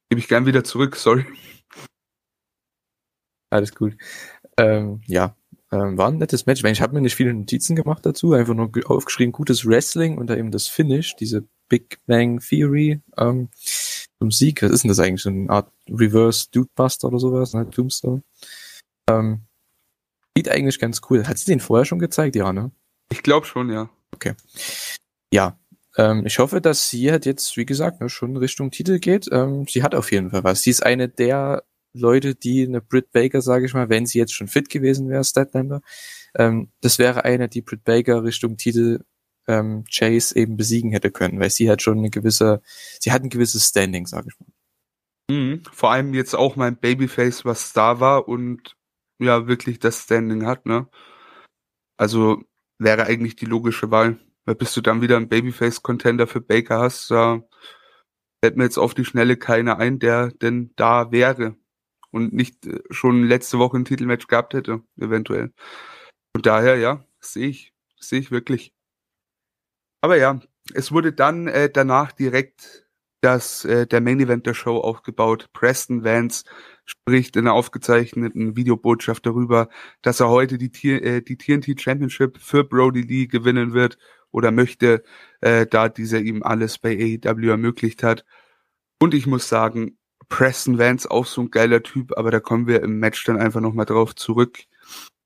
[0.09, 1.25] gebe ich gern wieder zurück, sorry.
[3.51, 3.95] Alles gut.
[4.57, 5.35] Ähm, ja,
[5.75, 6.63] ähm, war ein nettes Match.
[6.63, 10.35] Ich habe mir nicht viele Notizen gemacht dazu, einfach nur aufgeschrieben, gutes Wrestling und da
[10.35, 13.49] eben das Finish, diese Big Bang Theory ähm,
[14.19, 14.61] zum Sieg.
[14.61, 15.23] Was ist denn das eigentlich?
[15.23, 17.69] So eine Art Reverse Dude Buster oder sowas, ne?
[17.69, 18.23] Tombstone.
[19.09, 19.41] Ähm,
[20.37, 21.27] sieht eigentlich ganz cool.
[21.27, 22.35] Hat sie den vorher schon gezeigt?
[22.35, 22.71] Ja, ne?
[23.11, 23.89] Ich glaube schon, ja.
[24.13, 24.33] Okay.
[25.33, 25.59] Ja,
[25.97, 29.27] ähm, ich hoffe, dass sie halt jetzt, wie gesagt, ne, schon Richtung Titel geht.
[29.31, 30.61] Ähm, sie hat auf jeden Fall was.
[30.61, 31.63] Sie ist eine der
[31.95, 35.23] Leute, die eine Britt Baker, sage ich mal, wenn sie jetzt schon fit gewesen wäre,
[35.23, 35.81] Statlander,
[36.35, 38.99] ähm, das wäre eine, die Britt Baker Richtung Titel
[39.47, 42.61] ähm, Chase eben besiegen hätte können, weil sie hat schon eine gewisse,
[42.99, 44.53] sie hat ein gewisses Standing, sage ich mal.
[45.29, 45.63] Mhm.
[45.71, 48.75] Vor allem jetzt auch mein Babyface, was da war und
[49.19, 50.87] ja wirklich das Standing hat, ne?
[51.97, 52.43] Also
[52.77, 54.19] wäre eigentlich die logische Wahl.
[54.45, 57.41] Weil bis du dann wieder einen Babyface-Contender für Baker hast, da
[58.43, 61.55] fällt mir jetzt auf die Schnelle keiner ein, der denn da wäre
[62.15, 65.53] und nicht äh, schon letzte Woche ein Titelmatch gehabt hätte, eventuell.
[66.33, 68.73] Und daher, ja, sehe ich, sehe ich wirklich.
[70.01, 70.39] Aber ja,
[70.73, 72.87] es wurde dann äh, danach direkt
[73.21, 75.49] das äh, der Main Event der Show aufgebaut.
[75.51, 76.45] Preston Vance
[76.85, 79.67] spricht in einer aufgezeichneten Videobotschaft darüber,
[80.01, 83.97] dass er heute die, äh, die TNT Championship für Brody Lee gewinnen wird
[84.31, 85.03] oder möchte,
[85.41, 88.25] äh, da dieser ihm alles bei AEW ermöglicht hat.
[89.01, 89.97] Und ich muss sagen,
[90.29, 93.61] Preston Vance auch so ein geiler Typ, aber da kommen wir im Match dann einfach
[93.61, 94.59] nochmal drauf zurück.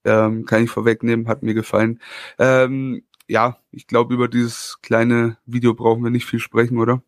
[0.06, 2.00] Ähm, kann ich vorwegnehmen, hat mir gefallen.
[2.38, 7.02] Ähm, ja, ich glaube, über dieses kleine Video brauchen wir nicht viel sprechen, oder?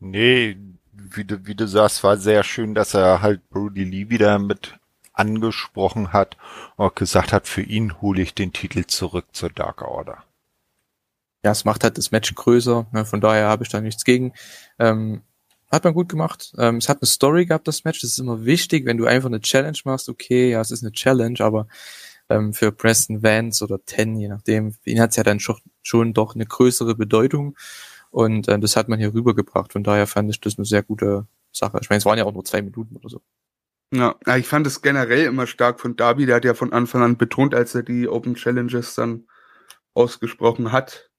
[0.00, 0.56] Nee,
[0.92, 4.78] wie du, wie du sagst, war sehr schön, dass er halt Brody Lee wieder mit
[5.12, 6.36] angesprochen hat
[6.76, 10.24] und gesagt hat, für ihn hole ich den Titel zurück zur Dark Order.
[11.44, 14.32] Ja, es macht halt das Match größer, ne, von daher habe ich da nichts gegen.
[14.78, 15.22] Ähm,
[15.70, 16.52] hat man gut gemacht.
[16.58, 18.00] Ähm, es hat eine Story gehabt, das Match.
[18.00, 20.08] Das ist immer wichtig, wenn du einfach eine Challenge machst.
[20.08, 21.68] Okay, ja, es ist eine Challenge, aber
[22.30, 26.14] ähm, für Preston Vance oder Ten, je nachdem, ihn hat es ja dann schon, schon
[26.14, 27.56] doch eine größere Bedeutung.
[28.10, 29.72] Und äh, das hat man hier rübergebracht.
[29.72, 31.78] Von daher fand ich das eine sehr gute Sache.
[31.82, 33.20] Ich meine, es waren ja auch nur zwei Minuten oder so.
[33.90, 36.26] Ja, ich fand es generell immer stark von Darby.
[36.26, 39.26] Der hat ja von Anfang an betont, als er die Open Challenges dann
[39.94, 41.10] ausgesprochen hat,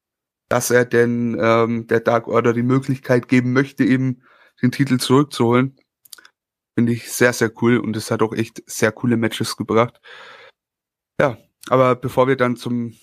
[0.50, 4.22] dass er denn ähm, der Dark Order die Möglichkeit geben möchte, eben
[4.62, 5.78] den Titel zurückzuholen.
[6.78, 10.00] Finde ich sehr, sehr cool und es hat auch echt sehr coole Matches gebracht.
[11.20, 11.38] Ja,
[11.70, 12.94] aber bevor wir dann zum,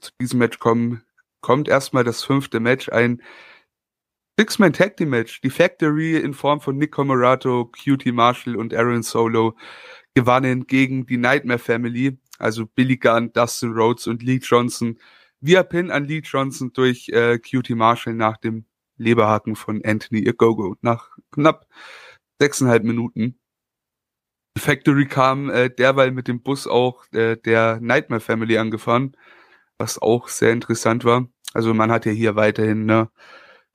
[0.00, 1.02] zu diesem Match kommen,
[1.40, 3.22] kommt erstmal das fünfte Match, ein
[4.38, 5.40] Six-Man Tag Team Match.
[5.40, 9.56] Die Factory in Form von Nick Comarato, QT Marshall und Aaron Solo
[10.14, 14.98] gewannen gegen die Nightmare Family, also Billy Gunn, Dustin Rhodes und Lee Johnson
[15.40, 18.66] via Pin an Lee Johnson durch äh, QT Marshall nach dem
[18.96, 21.66] Leberhaken von Anthony Agogo nach knapp
[22.40, 23.38] sechseinhalb Minuten.
[24.58, 29.16] Factory kam äh, derweil mit dem Bus auch äh, der Nightmare Family angefahren,
[29.78, 31.28] was auch sehr interessant war.
[31.52, 33.10] Also man hat ja hier weiterhin ne,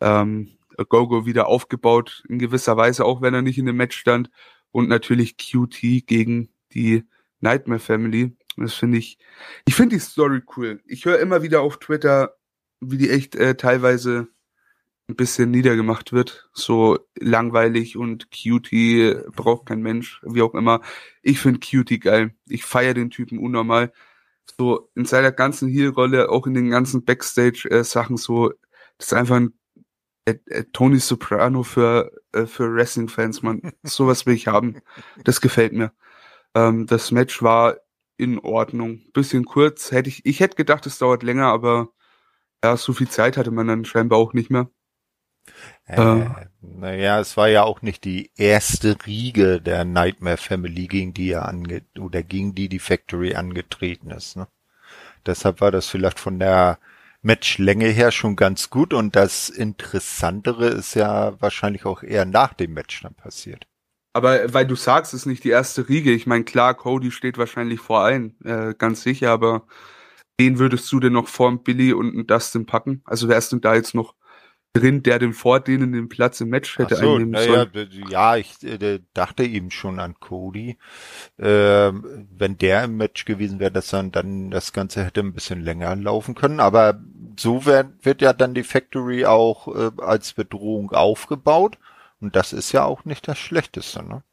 [0.02, 4.30] ähm, Agogo wieder aufgebaut, in gewisser Weise, auch wenn er nicht in dem Match stand.
[4.72, 7.04] Und natürlich QT gegen die
[7.42, 8.36] Nightmare Family.
[8.58, 9.18] Das finde ich,
[9.66, 10.82] ich finde die Story cool.
[10.86, 12.36] Ich höre immer wieder auf Twitter,
[12.80, 14.28] wie die echt äh, teilweise
[15.12, 16.50] ein bisschen niedergemacht wird.
[16.54, 20.82] So langweilig und Cutie braucht kein Mensch, wie auch immer.
[21.22, 22.36] Ich finde Cutie geil.
[22.48, 23.92] Ich feiere den Typen unnormal.
[24.58, 28.50] So in seiner ganzen Heel-Rolle, auch in den ganzen Backstage-Sachen so,
[28.98, 29.54] das ist einfach ein
[30.26, 33.74] äh, äh, Tony Soprano für, äh, für Wrestling-Fans, man.
[33.84, 34.82] Sowas will ich haben.
[35.24, 35.94] Das gefällt mir.
[36.56, 37.78] Ähm, das Match war
[38.18, 39.02] in Ordnung.
[39.14, 39.92] Bisschen kurz.
[39.92, 41.90] Hätte ich, ich hätte gedacht, es dauert länger, aber
[42.64, 44.70] ja, so viel Zeit hatte man dann scheinbar auch nicht mehr.
[45.86, 46.26] Äh,
[46.62, 51.48] naja, es war ja auch nicht die erste Riege der Nightmare Family, gegen die er
[51.48, 54.38] ange oder gegen die die Factory angetreten ist.
[54.38, 54.48] Ne?
[55.26, 56.80] Deshalb war das vielleicht von der
[57.22, 62.74] Matchlänge her schon ganz gut und das Interessantere ist ja wahrscheinlich auch eher nach dem
[62.74, 63.68] Match dann passiert.
[64.14, 66.12] Aber weil du sagst, es ist nicht die erste Riege.
[66.12, 69.68] Ich meine, klar, Cody steht wahrscheinlich vor allen, äh, ganz sicher, aber
[70.38, 73.02] wen würdest du denn noch vor Billy und Dustin packen?
[73.06, 74.16] Also wer ist denn da jetzt noch
[74.74, 77.90] drin, der den vor denen den Platz im Match hätte so, einnehmen sollen.
[77.92, 80.78] Ja, ja, ich äh, dachte eben schon an Cody.
[81.38, 85.62] Äh, wenn der im Match gewesen wäre, dass dann, dann das Ganze hätte ein bisschen
[85.62, 86.60] länger laufen können.
[86.60, 87.02] Aber
[87.38, 91.78] so wird, wird ja dann die Factory auch äh, als Bedrohung aufgebaut.
[92.22, 94.24] Und das ist ja auch nicht das Schlechteste, ne?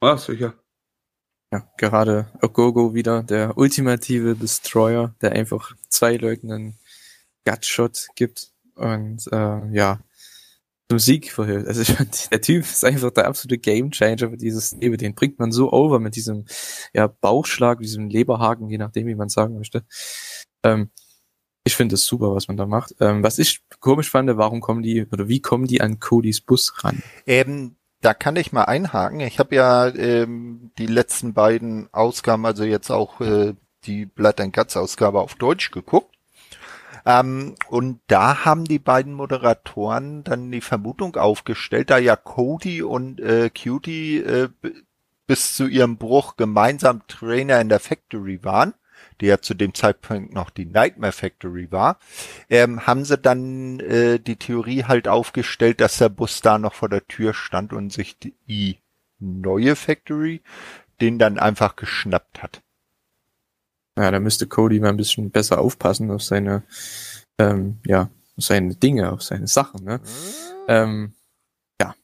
[0.00, 0.54] Ah, sicher.
[1.52, 6.78] ja, gerade Ogogo wieder, der ultimative Destroyer, der einfach zwei Leuten einen
[7.44, 9.98] Gutshot gibt und äh, ja,
[10.88, 11.66] zum Sieg verhilft.
[11.66, 14.96] Also ich fand, der Typ ist einfach der absolute Gamechanger für dieses Leben.
[14.96, 16.44] Den bringt man so over mit diesem
[16.94, 19.84] ja, Bauchschlag, diesem Leberhaken, je nachdem, wie man sagen möchte.
[20.62, 20.90] Ähm,
[21.64, 22.94] ich finde es super, was man da macht.
[23.00, 26.72] Ähm, was ich komisch fand, warum kommen die oder wie kommen die an Codys Bus
[26.84, 27.02] ran?
[27.26, 29.18] Ähm, da kann ich mal einhaken.
[29.20, 33.54] Ich habe ja ähm, die letzten beiden Ausgaben, also jetzt auch äh,
[33.84, 36.15] die Blood and Guts Ausgabe auf Deutsch geguckt.
[37.06, 43.20] Ähm, und da haben die beiden Moderatoren dann die Vermutung aufgestellt, da ja Cody und
[43.20, 44.48] äh, Cutie äh,
[45.26, 48.74] bis zu ihrem Bruch gemeinsam Trainer in der Factory waren,
[49.20, 51.98] die ja zu dem Zeitpunkt noch die Nightmare Factory war,
[52.50, 56.88] ähm, haben sie dann äh, die Theorie halt aufgestellt, dass der Bus da noch vor
[56.88, 58.78] der Tür stand und sich die
[59.18, 60.42] neue Factory
[61.00, 62.62] den dann einfach geschnappt hat.
[63.98, 66.62] Ja, da müsste Cody mal ein bisschen besser aufpassen auf seine,
[67.38, 70.00] ähm, ja, auf seine Dinge, auf seine Sachen, ne?
[70.68, 71.14] Ähm,
[71.80, 71.94] ja,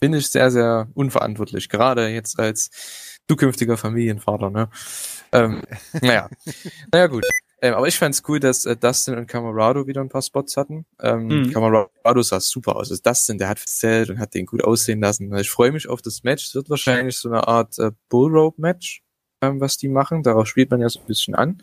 [0.00, 2.70] finde ich sehr, sehr unverantwortlich, gerade jetzt als
[3.28, 4.68] zukünftiger Familienvater, ne?
[5.32, 5.62] Ähm,
[6.02, 6.28] naja,
[6.92, 7.24] naja gut.
[7.62, 10.84] Ähm, aber ich fand's cool, dass äh, Dustin und Camarado wieder ein paar Spots hatten.
[11.00, 11.52] Ähm, Mhm.
[11.52, 12.90] Camarado sah super aus.
[12.90, 15.34] Also Dustin, der hat erzählt und hat den gut aussehen lassen.
[15.36, 16.46] Ich freue mich auf das Match.
[16.48, 19.02] Es wird wahrscheinlich so eine Art äh, Bullrope-Match,
[19.42, 20.22] ähm, was die machen.
[20.22, 21.62] Darauf spielt man ja so ein bisschen an.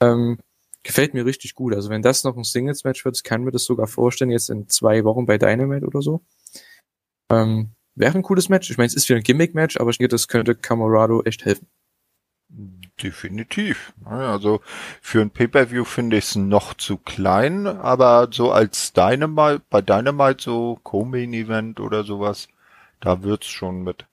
[0.00, 0.38] Ähm,
[0.82, 1.74] gefällt mir richtig gut.
[1.74, 5.04] Also wenn das noch ein Singles-Match wird, kann mir das sogar vorstellen, jetzt in zwei
[5.04, 6.22] Wochen bei Dynamite oder so.
[7.30, 8.70] Ähm, wäre ein cooles Match.
[8.70, 11.66] Ich meine, es ist wieder ein Gimmick-Match, aber ich denke, das könnte Camarado echt helfen.
[13.02, 13.92] Definitiv.
[14.04, 14.60] Also
[15.02, 20.42] für ein Pay-per-View finde ich es noch zu klein, aber so als Dynamite, bei Dynamite
[20.42, 22.48] so Co-Main-Event oder sowas,
[23.00, 24.06] da wird's schon mit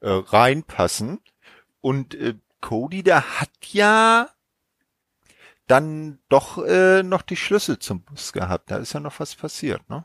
[0.00, 1.18] äh, reinpassen.
[1.80, 4.28] Und äh, Cody, der hat ja
[5.66, 8.70] dann doch äh, noch die Schlüssel zum Bus gehabt.
[8.70, 10.04] Da ist ja noch was passiert, ne?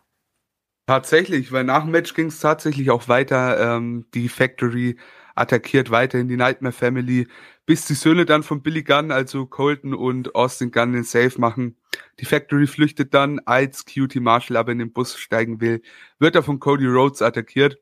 [0.87, 3.75] Tatsächlich, weil nach dem Match ging es tatsächlich auch weiter.
[3.75, 4.97] Ähm, die Factory
[5.33, 7.27] attackiert weiterhin die Nightmare Family,
[7.65, 11.75] bis die Söhne dann von Billy Gunn, also Colton und Austin Gunn, den Safe machen.
[12.19, 15.81] Die Factory flüchtet dann, als Cutie Marshall aber in den Bus steigen will,
[16.19, 17.79] wird er von Cody Rhodes attackiert.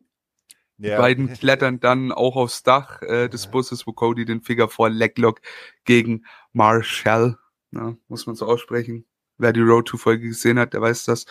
[0.77, 4.89] Die beiden klettern dann auch aufs Dach äh, des Busses, wo Cody den Finger vor
[4.89, 5.39] Leglock
[5.85, 7.37] gegen Marshall,
[7.71, 9.05] na, muss man so aussprechen.
[9.37, 11.25] Wer die Road to Folge gesehen hat, der weiß das.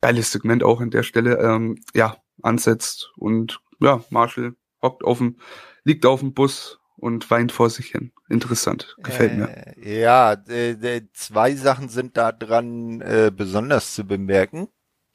[0.00, 5.38] Geiles Segment auch an der Stelle, ähm, ja, ansetzt und ja, Marshall hockt auf dem,
[5.84, 8.12] liegt auf dem Bus und weint vor sich hin.
[8.28, 9.48] Interessant, gefällt mir.
[9.48, 14.68] Äh, ja, äh, äh, zwei Sachen sind da dran äh, besonders zu bemerken.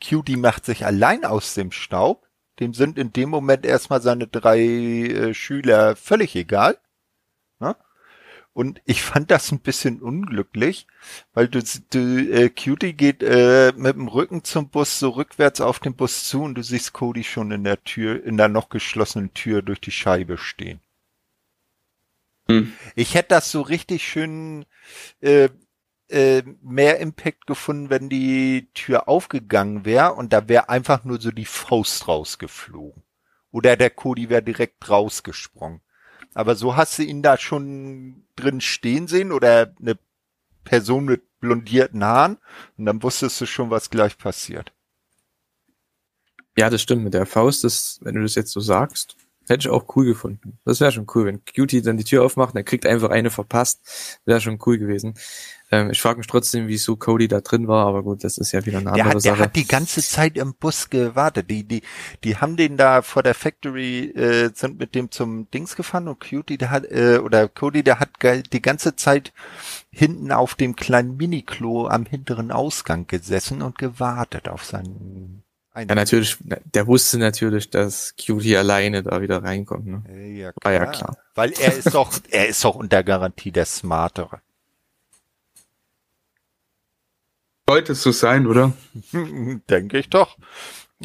[0.04, 2.29] Cutie macht sich allein aus dem Staub.
[2.60, 6.78] Dem sind in dem Moment erstmal seine drei äh, Schüler völlig egal.
[7.60, 7.76] Ne?
[8.54, 10.88] Und ich fand das ein bisschen unglücklich,
[11.34, 15.80] weil du, du äh, Cutie geht äh, mit dem Rücken zum Bus so rückwärts auf
[15.80, 19.34] den Bus zu und du siehst Cody schon in der Tür, in der noch geschlossenen
[19.34, 20.82] Tür durch die Scheibe stehen.
[22.50, 22.74] Hm.
[22.96, 24.66] Ich hätte das so richtig schön
[25.22, 25.50] äh,
[26.10, 31.32] äh, mehr Impact gefunden, wenn die Tür aufgegangen wäre und da wäre einfach nur so
[31.32, 33.04] die Faust rausgeflogen.
[33.52, 35.82] Oder der Cody wäre direkt rausgesprungen.
[36.34, 39.98] Aber so hast du ihn da schon drin stehen sehen oder eine
[40.64, 42.38] Person mit blondierten Haaren
[42.78, 44.74] und dann wusstest du schon, was gleich passiert.
[46.58, 49.16] Ja, das stimmt mit der Faust, das, wenn du das jetzt so sagst,
[49.48, 50.60] hätte ich auch cool gefunden.
[50.66, 54.20] Das wäre schon cool, wenn Cutie dann die Tür aufmacht, dann kriegt einfach eine verpasst.
[54.26, 55.16] Wäre schon cool gewesen.
[55.72, 58.66] Ähm, ich frage mich trotzdem, wieso Cody da drin war, aber gut, das ist ja
[58.66, 59.44] wieder eine Der andere hat, der Sache.
[59.44, 61.50] hat die ganze Zeit im Bus gewartet.
[61.50, 61.82] Die, die,
[62.24, 66.20] die haben den da vor der Factory, äh, sind mit dem zum Dings gefahren und
[66.20, 68.10] Cutie, der hat, äh, oder Cody, der hat
[68.52, 69.32] die ganze Zeit
[69.92, 75.44] hinten auf dem kleinen Miniklo am hinteren Ausgang gesessen und gewartet auf seinen
[75.76, 79.86] ja, natürlich, der wusste natürlich, dass Cutie alleine da wieder reinkommt.
[79.86, 80.04] Ne?
[80.10, 81.18] Äh, Ja, War ja klar.
[81.36, 84.42] Weil er ist doch, er ist doch unter Garantie der Smartere.
[87.70, 88.74] Sollte es so sein, oder?
[89.70, 90.38] Denke ich doch.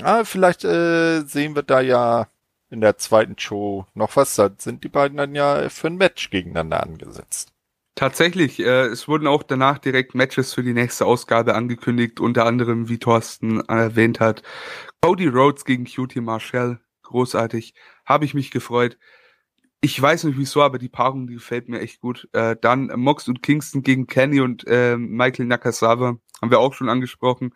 [0.01, 2.29] Ah, vielleicht äh, sehen wir da ja
[2.71, 4.35] in der zweiten Show noch was.
[4.37, 7.53] Da sind die beiden dann ja für ein Match gegeneinander angesetzt.
[7.97, 12.89] Tatsächlich, äh, es wurden auch danach direkt Matches für die nächste Ausgabe angekündigt, unter anderem,
[12.89, 14.43] wie Thorsten erwähnt hat,
[15.03, 16.81] Cody Rhodes gegen Cutie Marshall.
[17.03, 17.75] Großartig.
[18.07, 18.97] Habe ich mich gefreut.
[19.83, 22.27] Ich weiß nicht wieso, aber die Paarung, die gefällt mir echt gut.
[22.33, 26.17] Äh, dann Mox und Kingston gegen Kenny und äh, Michael Nakasawa.
[26.41, 27.55] Haben wir auch schon angesprochen.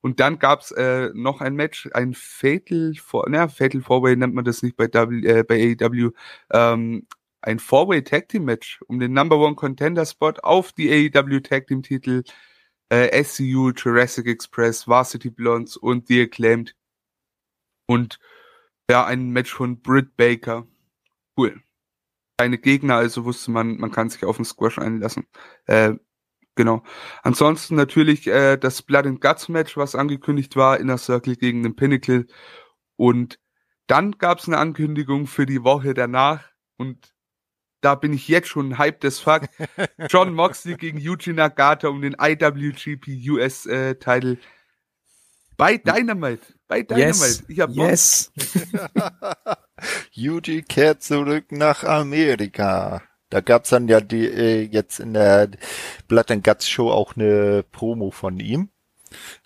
[0.00, 4.44] Und dann gab's äh, noch ein Match, ein Fatal, For na, Fatal Four-Way nennt man
[4.44, 6.10] das nicht bei, w, äh, bei AEW.
[6.50, 7.06] Ähm,
[7.40, 11.66] ein Four-Way Tag Team Match um den Number One Contender Spot auf die AEW Tag
[11.66, 12.22] Team Titel
[12.90, 16.74] äh, SCU, Jurassic Express, Varsity Blondes und The Acclaimed.
[17.86, 18.18] Und
[18.90, 20.66] ja, ein Match von Britt Baker.
[21.36, 21.62] Cool.
[22.38, 25.26] Keine Gegner, also wusste man, man kann sich auf den Squash einlassen.
[25.66, 25.94] Äh,
[26.58, 26.82] genau.
[27.22, 31.76] Ansonsten natürlich äh, das Blood and Guts Match, was angekündigt war, Inner Circle gegen den
[31.76, 32.26] Pinnacle.
[32.96, 33.38] Und
[33.86, 36.44] dann gab es eine Ankündigung für die Woche danach
[36.76, 37.14] und
[37.80, 39.42] da bin ich jetzt schon hyped as fuck.
[40.10, 44.38] John Moxley gegen Yuji Nagata um den IWGP US äh, Title
[45.56, 46.42] bei Dynamite.
[46.66, 47.06] Bei Dynamite.
[47.06, 47.44] Yes.
[47.46, 47.70] Ich hab.
[47.70, 48.32] Yes.
[50.10, 53.02] Yuji kehrt zurück nach Amerika.
[53.30, 55.48] Da gab's dann ja die äh, jetzt in der
[56.08, 58.70] Blood and Guts Show auch eine Promo von ihm.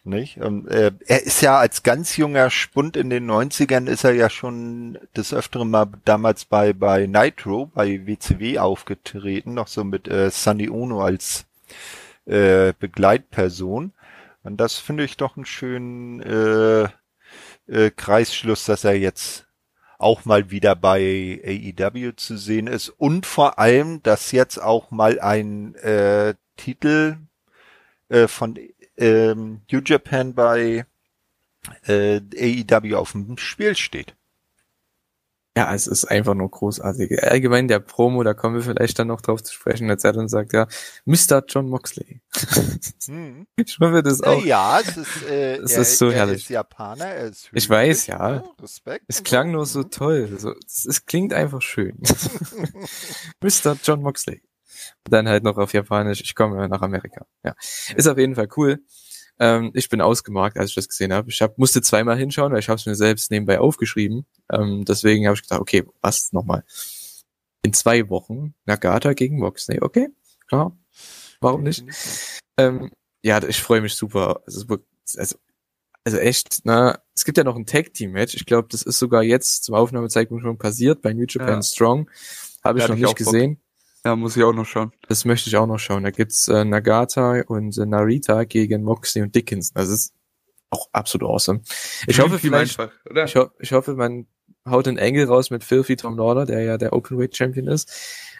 [0.04, 0.38] Nicht?
[0.38, 4.28] Und, äh, er ist ja als ganz junger Spund in den 90ern ist er ja
[4.28, 10.30] schon des Öfteren mal damals bei, bei Nitro, bei WCW aufgetreten, noch so mit äh,
[10.30, 11.46] Sunny Ono als
[12.26, 13.92] äh, Begleitperson.
[14.42, 16.88] Und das finde ich doch einen schönen äh,
[17.68, 19.46] äh, Kreisschluss, dass er jetzt
[20.02, 25.20] auch mal wieder bei AEW zu sehen ist und vor allem, dass jetzt auch mal
[25.20, 27.16] ein äh, Titel
[28.08, 28.58] äh, von
[28.96, 30.86] ähm, New Japan bei
[31.86, 34.14] äh, AEW auf dem Spiel steht.
[35.54, 37.22] Ja, es ist einfach nur großartig.
[37.24, 40.28] Allgemein der Promo, da kommen wir vielleicht dann noch drauf zu sprechen, als er dann
[40.28, 40.66] sagt, ja,
[41.04, 41.44] Mr.
[41.46, 42.22] John Moxley.
[43.06, 43.46] Hm.
[43.56, 44.42] Ich hoffe das auch.
[44.44, 46.44] Ja, es ist, äh, Es er, ist so er herrlich.
[46.44, 48.30] ist Japaner, er ist Ich weiß, ja.
[48.30, 48.44] ne?
[48.62, 49.04] Respekt.
[49.08, 49.52] Es klang so.
[49.52, 50.36] nur so toll.
[50.38, 51.98] So, es, es klingt einfach schön.
[53.42, 53.76] Mr.
[53.82, 54.42] John Moxley.
[55.04, 57.26] Und dann halt noch auf Japanisch, ich komme nach Amerika.
[57.44, 57.54] Ja.
[57.94, 58.80] Ist auf jeden Fall cool.
[59.42, 61.28] Ähm, ich bin ausgemarkt, als ich das gesehen habe.
[61.28, 64.24] Ich hab, musste zweimal hinschauen, weil ich habe es mir selbst nebenbei aufgeschrieben.
[64.52, 66.62] Ähm, deswegen habe ich gedacht, okay, was nochmal?
[67.64, 69.80] In zwei Wochen Nagata gegen Moxley.
[69.80, 70.10] Okay,
[70.46, 70.78] klar.
[71.40, 71.84] Warum nicht?
[72.56, 72.92] Ähm,
[73.24, 74.42] ja, ich freue mich super.
[74.46, 74.64] Also,
[75.16, 75.36] also,
[76.04, 78.36] also echt, na, es gibt ja noch ein Tag Team Match.
[78.36, 81.62] Ich glaube, das ist sogar jetzt zum Aufnahmezeitpunkt schon passiert bei New Japan Ja.
[81.62, 82.08] Strong.
[82.62, 83.60] Habe ich noch nicht gesehen.
[84.04, 84.92] Ja, muss ich auch noch schauen.
[85.08, 86.02] Das möchte ich auch noch schauen.
[86.02, 89.74] Da gibt's äh, Nagata und äh, Narita gegen Moxley und Dickinson.
[89.74, 90.12] Das ist
[90.70, 91.62] auch absolut awesome.
[92.06, 93.24] Ich hoffe vielleicht, einfach, oder?
[93.24, 94.26] ich, ho ich hoffe, man
[94.68, 97.92] haut einen Engel raus mit Filthy Tom Lauder, der ja der Openweight Champion ist.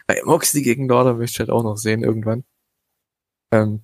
[0.07, 2.43] Bei Moxley gegen Lauder möchte ich halt auch noch sehen irgendwann.
[3.51, 3.83] Ähm,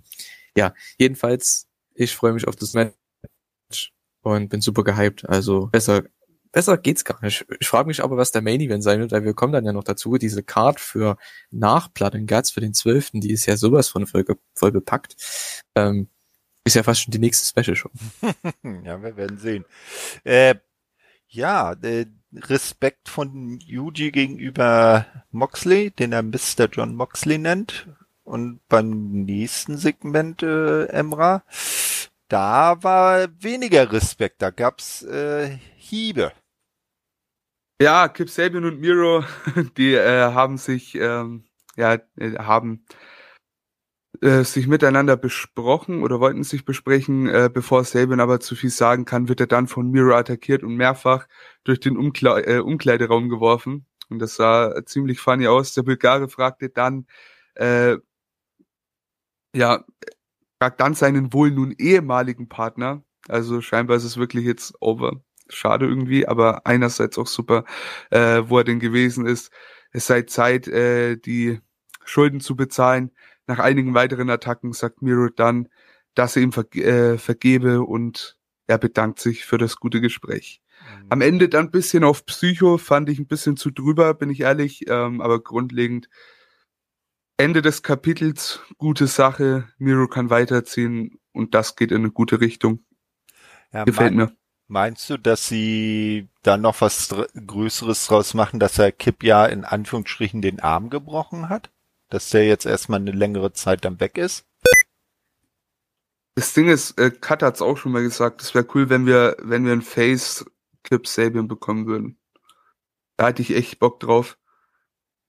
[0.57, 5.29] ja, jedenfalls, ich freue mich auf das Match und bin super gehypt.
[5.29, 6.03] Also besser,
[6.51, 7.45] besser geht's gar nicht.
[7.59, 9.73] Ich frage mich aber, was der Main Event sein wird, weil wir kommen dann ja
[9.73, 10.17] noch dazu.
[10.17, 11.17] Diese Card für
[11.51, 15.15] nach Blood and Guts für den 12., die ist ja sowas von voll, voll bepackt.
[15.75, 16.09] Ähm,
[16.63, 17.77] ist ja fast schon die nächste Special.
[18.61, 19.65] Hm, Ja, wir werden sehen.
[20.23, 20.55] Äh,
[21.27, 26.67] ja, äh, Respekt von Yuji gegenüber Moxley, den er Mr.
[26.71, 27.87] John Moxley nennt.
[28.23, 31.43] Und beim nächsten Segment, äh, Emra,
[32.27, 36.31] da war weniger Respekt, da gab's äh, Hiebe.
[37.81, 39.23] Ja, Kip Sabian und Miro,
[39.77, 41.45] die äh, haben sich, ähm,
[41.77, 42.83] ja, äh, haben
[44.21, 49.05] äh, sich miteinander besprochen oder wollten sich besprechen, äh, bevor Sabian aber zu viel sagen
[49.05, 51.27] kann, wird er dann von Miro attackiert und mehrfach
[51.63, 53.85] durch den Umkle äh, Umkleideraum geworfen.
[54.09, 55.73] Und das sah ziemlich funny aus.
[55.73, 57.07] Der Bulgare fragte dann,
[57.55, 57.97] äh,
[59.55, 59.83] ja,
[60.61, 63.03] fragt dann seinen wohl nun ehemaligen Partner.
[63.27, 65.21] Also scheinbar ist es wirklich jetzt over.
[65.49, 67.65] Schade irgendwie, aber einerseits auch super,
[68.11, 69.51] äh, wo er denn gewesen ist.
[69.91, 71.59] Es sei Zeit, äh, die
[72.05, 73.11] Schulden zu bezahlen.
[73.47, 75.69] Nach einigen weiteren Attacken sagt Miro dann,
[76.13, 78.37] dass er ihm verge äh, vergebe und
[78.67, 80.61] er bedankt sich für das gute Gespräch.
[81.09, 84.41] Am Ende dann ein bisschen auf Psycho, fand ich ein bisschen zu drüber, bin ich
[84.41, 86.09] ehrlich, ähm, aber grundlegend
[87.37, 92.83] Ende des Kapitels, gute Sache, Miro kann weiterziehen und das geht in eine gute Richtung.
[93.71, 94.31] Ja, Gefällt mir.
[94.71, 99.65] Meinst du, dass sie da noch was Größeres draus machen, dass er Kip ja in
[99.65, 101.71] Anführungsstrichen den Arm gebrochen hat?
[102.09, 104.45] Dass der jetzt erstmal eine längere Zeit dann weg ist?
[106.35, 109.37] Das Ding ist, äh, Kat hat's auch schon mal gesagt, es wäre cool, wenn wir,
[109.39, 110.45] wenn wir ein Face
[110.83, 112.19] Clip Sabian bekommen würden.
[113.17, 114.37] Da hatte ich echt Bock drauf.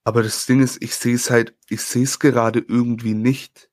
[0.05, 3.71] Aber das Ding ist, ich sehe es halt, ich sehe es gerade irgendwie nicht.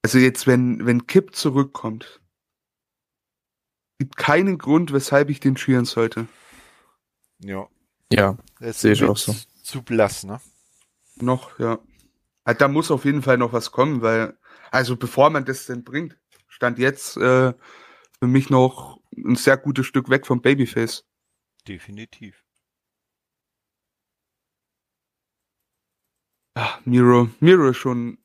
[0.00, 2.21] Also jetzt, wenn, wenn Kip zurückkommt,
[4.02, 6.26] gibt keinen Grund, weshalb ich den cheeren sollte.
[7.38, 7.68] Ja.
[8.12, 9.32] Ja, Das Sehe ich auch so.
[9.62, 10.40] Zu blass, ne?
[11.20, 11.78] Noch, ja.
[12.42, 14.36] Ah, Da muss auf jeden Fall noch was kommen, weil,
[14.72, 17.52] also bevor man das denn bringt, stand jetzt äh,
[18.18, 21.04] für mich noch ein sehr gutes Stück weg vom Babyface.
[21.68, 22.44] Definitiv.
[26.56, 28.18] Ah, Miro, Miro ist schon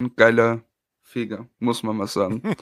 [0.00, 0.62] ein geiler
[1.02, 2.40] Feger, muss man mal sagen.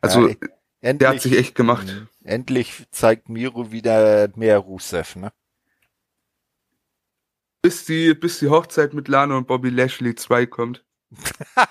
[0.00, 0.36] Also, Ja,
[0.84, 1.86] endlich, der hat sich echt gemacht.
[1.86, 2.08] Mhm.
[2.24, 5.32] Endlich zeigt Miro wieder mehr Rusev, ne?
[7.62, 10.84] Bis die, bis die Hochzeit mit Lana und Bobby Lashley 2 kommt.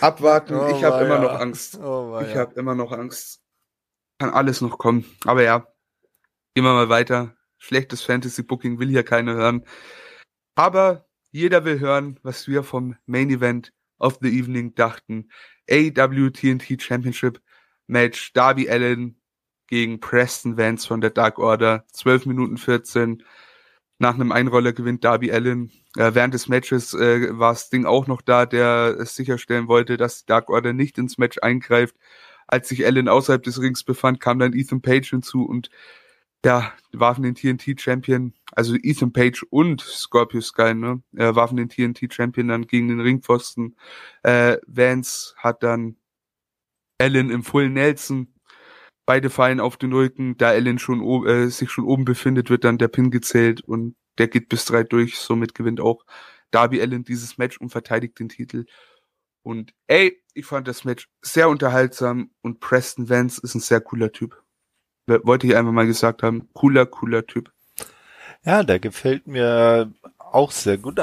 [0.00, 1.76] Abwarten, Oh, ich habe immer noch Angst.
[1.78, 2.36] Oh, Ich weia.
[2.40, 3.42] habe immer noch Angst.
[4.18, 5.04] Kann alles noch kommen.
[5.24, 5.66] Aber ja,
[6.54, 7.34] gehen wir mal weiter.
[7.56, 9.64] Schlechtes Fantasy-Booking will hier keiner hören.
[10.54, 15.30] Aber jeder will hören, was wir vom Main Event of the Evening dachten.
[15.70, 17.40] AW TNT Championship
[17.86, 19.16] Match Darby Allen
[19.66, 21.84] gegen Preston Vance von der Dark Order.
[21.92, 23.22] 12 Minuten 14.
[23.98, 25.70] Nach einem Einroller gewinnt Darby Allen.
[25.96, 30.20] Äh, während des Matches äh, war Sting auch noch da, der es sicherstellen wollte, dass
[30.20, 31.96] die Dark Order nicht ins Match eingreift.
[32.46, 35.70] Als sich Allen außerhalb des Rings befand, kam dann Ethan Page hinzu und
[36.44, 41.68] ja, warfen den TNT Champion, also Ethan Page und Scorpio Sky, ne, äh, warfen den
[41.68, 43.76] TNT Champion dann gegen den Ringpfosten.
[44.22, 45.96] Äh, Vance hat dann
[47.00, 48.34] Allen im Full Nelson.
[49.06, 52.78] Beide fallen auf den Rücken, da Allen schon äh, sich schon oben befindet, wird dann
[52.78, 55.18] der Pin gezählt und der geht bis drei durch.
[55.18, 56.04] Somit gewinnt auch
[56.50, 58.66] Darby Allen dieses Match und verteidigt den Titel.
[59.42, 64.12] Und ey, ich fand das Match sehr unterhaltsam und Preston Vance ist ein sehr cooler
[64.12, 64.42] Typ.
[65.08, 66.48] Wollte ich einfach mal gesagt haben.
[66.52, 67.50] Cooler, cooler Typ.
[68.44, 71.00] Ja, der gefällt mir auch sehr gut.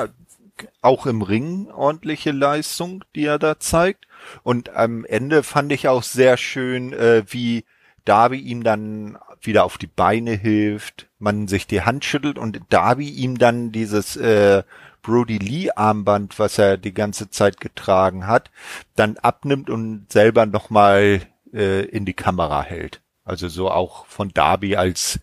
[0.82, 4.08] Auch im Ring ordentliche Leistung, die er da zeigt.
[4.44, 7.66] Und am Ende fand ich auch sehr schön, äh, wie
[8.06, 13.10] Darby ihm dann wieder auf die Beine hilft, man sich die Hand schüttelt und Darby
[13.10, 14.64] ihm dann dieses äh,
[15.02, 18.50] Brody Lee Armband, was er die ganze Zeit getragen hat,
[18.96, 21.22] dann abnimmt und selber nochmal
[21.54, 23.02] äh, in die Kamera hält.
[23.26, 25.20] Also so auch von Darby als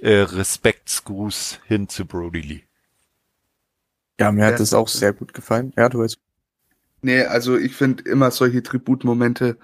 [0.00, 2.62] äh, Respektsgruß hin zu Brody Lee.
[4.20, 4.52] Ja, mir Ja.
[4.52, 5.72] hat das auch sehr gut gefallen.
[5.76, 6.18] Ja, du jetzt.
[7.02, 9.56] Nee, also ich finde immer solche Tributmomente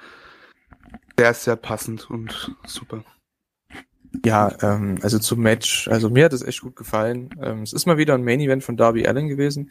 [1.19, 3.05] sehr, sehr passend und super.
[4.25, 7.31] Ja, ähm, also zum Match, also mir hat es echt gut gefallen.
[7.43, 9.71] Ähm, es ist mal wieder ein Main Event von Darby Allen gewesen,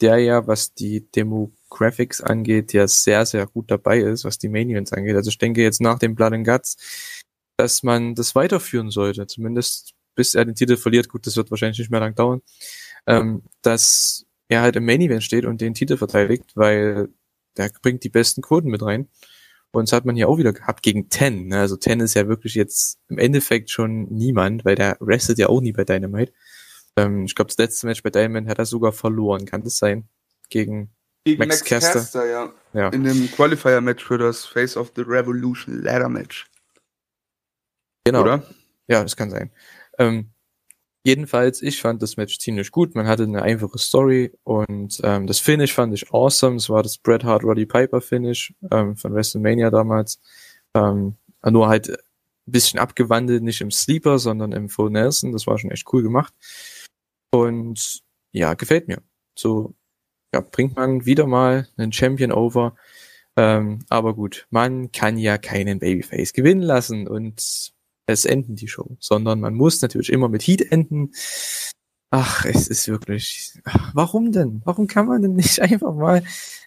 [0.00, 4.70] der ja, was die Demographics angeht, ja sehr, sehr gut dabei ist, was die Main
[4.70, 5.14] Events angeht.
[5.14, 7.21] Also ich denke jetzt nach dem Blood and Guts,
[7.62, 11.08] dass man das weiterführen sollte, zumindest bis er den Titel verliert.
[11.08, 12.42] Gut, das wird wahrscheinlich nicht mehr lang dauern.
[13.06, 17.08] Ähm, dass er halt im Main Event steht und den Titel verteidigt, weil
[17.56, 19.08] der bringt die besten Quoten mit rein.
[19.70, 21.46] Und das hat man hier auch wieder gehabt gegen Ten.
[21.46, 21.60] Ne?
[21.60, 25.60] Also Ten ist ja wirklich jetzt im Endeffekt schon niemand, weil der wrestelt ja auch
[25.60, 26.32] nie bei Dynamite.
[26.96, 29.46] Ähm, ich glaube, das letzte Match bei Dynamite hat er sogar verloren.
[29.46, 30.08] Kann das sein?
[30.50, 30.90] Gegen
[31.24, 32.00] Gegen Max Max, Caster.
[32.00, 32.52] Caster, ja.
[32.74, 32.88] Ja.
[32.88, 36.46] In dem Qualifier-Match für das Face of the Revolution Ladder Match.
[38.04, 38.22] Genau.
[38.22, 38.42] Oder?
[38.88, 39.50] Ja, das kann sein.
[39.98, 40.30] Ähm,
[41.04, 42.94] jedenfalls, ich fand das Match ziemlich gut.
[42.94, 46.56] Man hatte eine einfache Story und ähm, das Finish fand ich awesome.
[46.56, 50.20] Es war das Bret Hart Roddy Piper Finish ähm, von WrestleMania damals.
[50.74, 51.96] Ähm, nur halt ein
[52.46, 55.32] bisschen abgewandelt, nicht im Sleeper, sondern im Full Nelson.
[55.32, 56.34] Das war schon echt cool gemacht.
[57.30, 59.02] Und ja, gefällt mir.
[59.38, 59.74] So
[60.34, 62.74] ja, bringt man wieder mal einen Champion over.
[63.36, 67.72] Ähm, aber gut, man kann ja keinen Babyface gewinnen lassen und
[68.06, 71.12] es enden die Show, sondern man muss natürlich immer mit Heat enden.
[72.10, 73.58] Ach, es ist wirklich.
[73.64, 74.60] Ach, warum denn?
[74.64, 76.22] Warum kann man denn nicht einfach mal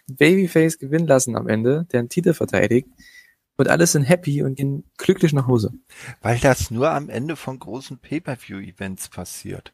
[0.08, 2.88] Babyface gewinnen lassen am Ende, der einen Titel verteidigt
[3.56, 5.72] und alle sind happy und gehen glücklich nach Hause?
[6.20, 9.72] Weil das nur am Ende von großen Pay-Per-View-Events passiert.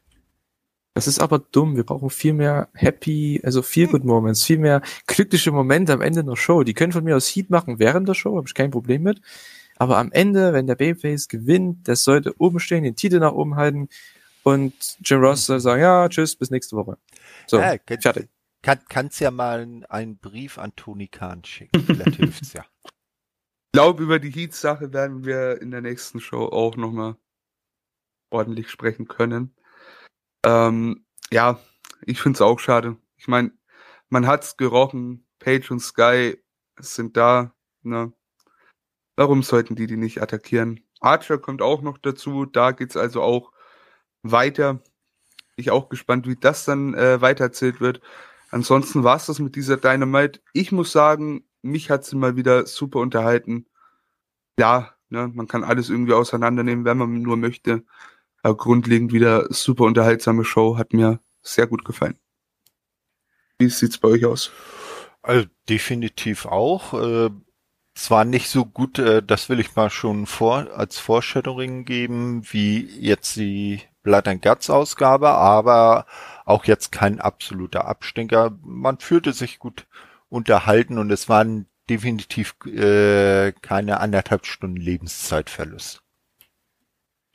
[0.95, 1.75] Das ist aber dumm.
[1.75, 6.19] Wir brauchen viel mehr happy, also feel good Moments, viel mehr glückliche Momente am Ende
[6.19, 6.63] einer Show.
[6.63, 9.21] Die können von mir aus Heat machen während der Show, habe ich kein Problem mit.
[9.77, 13.55] Aber am Ende, wenn der Babyface gewinnt, das sollte oben stehen, den Titel nach oben
[13.55, 13.89] halten
[14.43, 16.97] und Jim Ross soll sagen, ja, tschüss, bis nächste Woche.
[17.47, 18.29] So, ja, kann, fertig.
[18.61, 21.83] kann, kannst ja mal einen Brief an Tony Khan schicken.
[21.83, 22.65] Vielleicht hilft's ja.
[22.85, 27.15] Ich glaube, über die Heat-Sache werden wir in der nächsten Show auch nochmal
[28.29, 29.55] ordentlich sprechen können.
[30.45, 31.59] Ähm, ja,
[32.05, 32.97] ich finde es auch schade.
[33.17, 33.51] Ich meine,
[34.09, 35.25] man hat's gerochen.
[35.39, 36.37] Page und Sky
[36.79, 37.55] sind da.
[37.81, 38.13] Ne?
[39.15, 40.81] Warum sollten die die nicht attackieren?
[40.99, 42.45] Archer kommt auch noch dazu.
[42.45, 43.51] Da geht's also auch
[44.23, 44.81] weiter.
[45.55, 48.01] Ich auch gespannt, wie das dann äh, weitererzählt wird.
[48.49, 50.41] Ansonsten war's das mit dieser Dynamite.
[50.53, 53.67] Ich muss sagen, mich hat sie mal wieder super unterhalten.
[54.59, 57.83] Ja, ne, man kann alles irgendwie auseinandernehmen, wenn man nur möchte.
[58.41, 62.17] Aber grundlegend wieder super unterhaltsame Show, hat mir sehr gut gefallen.
[63.57, 64.51] Wie sieht's bei euch aus?
[65.21, 66.93] Also definitiv auch.
[66.93, 67.29] Äh,
[67.95, 72.41] es war nicht so gut, äh, das will ich mal schon vor als Foreshadowing geben,
[72.51, 76.05] wie jetzt die Blood and Guts Ausgabe, aber
[76.45, 78.57] auch jetzt kein absoluter Abstinker.
[78.61, 79.87] Man fühlte sich gut
[80.29, 86.01] unterhalten und es waren definitiv äh, keine anderthalb Stunden Lebenszeitverlust.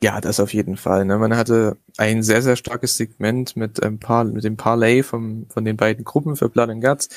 [0.01, 1.05] Ja, das auf jeden Fall.
[1.05, 1.19] Ne?
[1.19, 5.65] Man hatte ein sehr, sehr starkes Segment mit, ein paar, mit dem Parlay vom, von
[5.65, 7.09] den beiden Gruppen für Blood and Guts.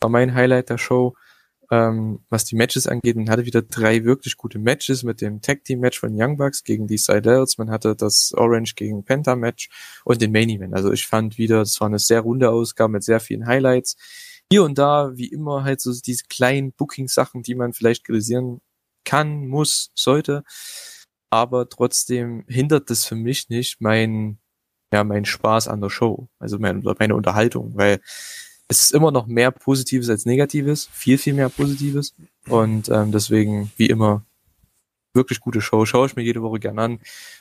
[0.00, 1.14] War mein Highlight der Show.
[1.70, 5.64] Ähm, was die Matches angeht, man hatte wieder drei wirklich gute Matches mit dem Tag
[5.64, 7.58] Team Match von Young Bucks gegen die Seidels.
[7.58, 9.68] Man hatte das Orange gegen Penta Match
[10.04, 10.74] und den Main Event.
[10.74, 13.96] Also ich fand wieder, es war eine sehr runde Ausgabe mit sehr vielen Highlights.
[14.50, 18.60] Hier und da, wie immer, halt so diese kleinen Booking-Sachen, die man vielleicht kritisieren
[19.04, 20.44] kann, muss, sollte
[21.30, 24.38] aber trotzdem hindert das für mich nicht mein,
[24.92, 28.00] ja, mein Spaß an der Show, also meine, meine Unterhaltung, weil
[28.68, 32.14] es ist immer noch mehr Positives als Negatives, viel, viel mehr Positives
[32.48, 34.24] und ähm, deswegen, wie immer,
[35.14, 37.00] wirklich gute Show, schaue ich mir jede Woche gern an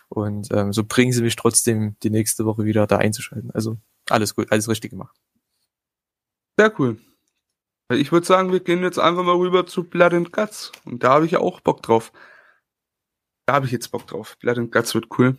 [0.10, 3.52] und ähm, so bringen sie mich trotzdem die nächste Woche wieder da einzuschalten.
[3.52, 3.78] Also
[4.10, 5.16] alles gut, alles richtig gemacht.
[6.58, 6.98] Sehr cool.
[7.92, 11.14] Ich würde sagen, wir gehen jetzt einfach mal rüber zu Blood and Guts und da
[11.14, 12.12] habe ich auch Bock drauf.
[13.46, 14.38] Da habe ich jetzt Bock drauf.
[14.40, 15.38] Blood and Guts wird cool.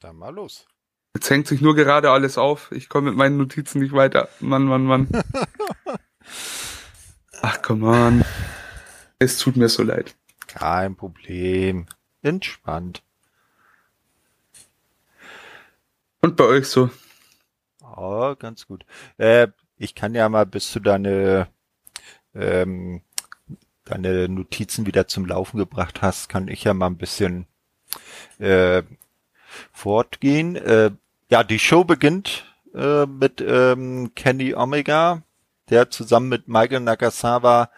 [0.00, 0.66] Dann mal los.
[1.14, 2.72] Jetzt hängt sich nur gerade alles auf.
[2.72, 4.28] Ich komme mit meinen Notizen nicht weiter.
[4.40, 5.08] Mann, Mann, Mann.
[7.42, 8.24] Ach, come on.
[9.18, 10.16] Es tut mir so leid.
[10.46, 11.86] Kein Problem.
[12.22, 13.02] Entspannt.
[16.20, 16.90] Und bei euch so?
[17.80, 18.86] Oh, ganz gut.
[19.18, 21.48] Äh, ich kann ja mal bis zu deine
[22.34, 23.02] ähm,
[23.84, 27.46] deine Notizen wieder zum Laufen gebracht hast, kann ich ja mal ein bisschen
[28.38, 28.82] äh,
[29.72, 30.56] fortgehen.
[30.56, 30.92] Äh,
[31.32, 35.22] ja, die Show beginnt äh, mit ähm, Kenny Omega,
[35.70, 37.70] der zusammen mit Michael Nagasawa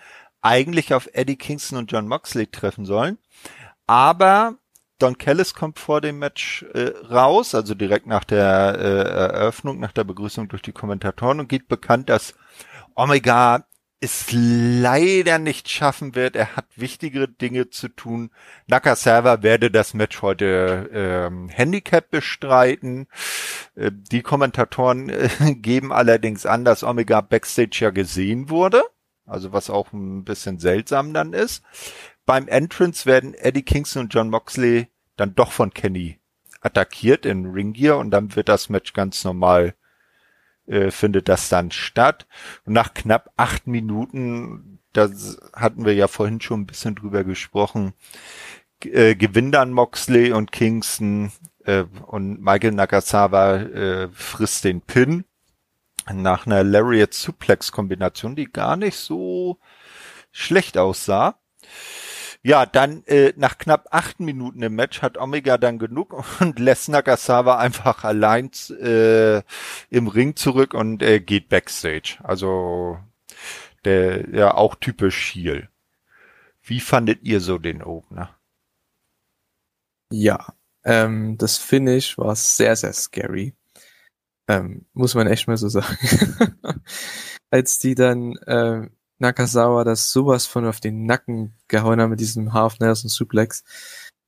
[0.42, 3.16] eigentlich auf Eddie Kingston und John Moxley treffen sollen.
[3.86, 4.56] Aber
[4.98, 9.92] Don Callis kommt vor dem Match äh, raus, also direkt nach der äh, Eröffnung, nach
[9.92, 12.34] der Begrüßung durch die Kommentatoren und geht bekannt, dass
[12.96, 13.68] Omega
[14.00, 16.36] es leider nicht schaffen wird.
[16.36, 18.30] Er hat wichtigere Dinge zu tun.
[18.66, 23.06] Nakasawa werde das Match heute ähm, Handicap bestreiten.
[23.74, 28.82] Äh, die Kommentatoren äh, geben allerdings an, dass Omega Backstage ja gesehen wurde.
[29.26, 31.62] Also was auch ein bisschen seltsam dann ist.
[32.26, 36.18] Beim Entrance werden Eddie Kingston und John Moxley dann doch von Kenny
[36.60, 39.74] attackiert in Ringgear und dann wird das Match ganz normal
[40.66, 42.26] äh, findet das dann statt.
[42.64, 45.08] Und nach knapp acht Minuten, da
[45.54, 47.94] hatten wir ja vorhin schon ein bisschen drüber gesprochen,
[48.84, 51.32] äh, gewinnen dann Moxley und Kingston
[51.64, 55.24] äh, und Michael Nagasawa äh, frisst den Pin
[56.12, 59.58] nach einer Lariat Suplex Kombination, die gar nicht so
[60.32, 61.38] schlecht aussah.
[62.46, 66.90] Ja, dann äh, nach knapp acht Minuten im Match hat Omega dann genug und lässt
[66.90, 69.42] Nagasawa einfach allein äh,
[69.88, 72.18] im Ring zurück und äh, geht backstage.
[72.22, 72.98] Also
[73.86, 75.70] der ja auch typisch Heel.
[76.62, 78.36] Wie fandet ihr so den Opener?
[80.10, 80.54] Ja,
[80.84, 83.54] ähm, das Finish war sehr, sehr scary.
[84.48, 85.96] Ähm, muss man echt mal so sagen.
[87.50, 92.52] Als die dann äh, Nakazawa das sowas von auf den Nacken gehauen haben mit diesem
[92.52, 93.64] Half Nelson Suplex.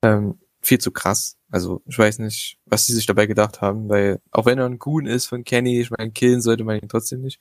[0.03, 1.37] Ähm, viel zu krass.
[1.49, 4.79] Also ich weiß nicht, was sie sich dabei gedacht haben, weil auch wenn er ein
[4.79, 7.39] Goon ist von Kenny, ich meine, killen sollte man ihn trotzdem nicht.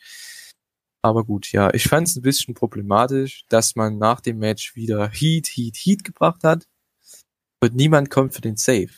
[1.02, 5.08] Aber gut, ja, ich fand es ein bisschen problematisch, dass man nach dem Match wieder
[5.08, 6.66] Heat, Heat, Heat gebracht hat
[7.60, 8.90] und niemand kommt für den Save.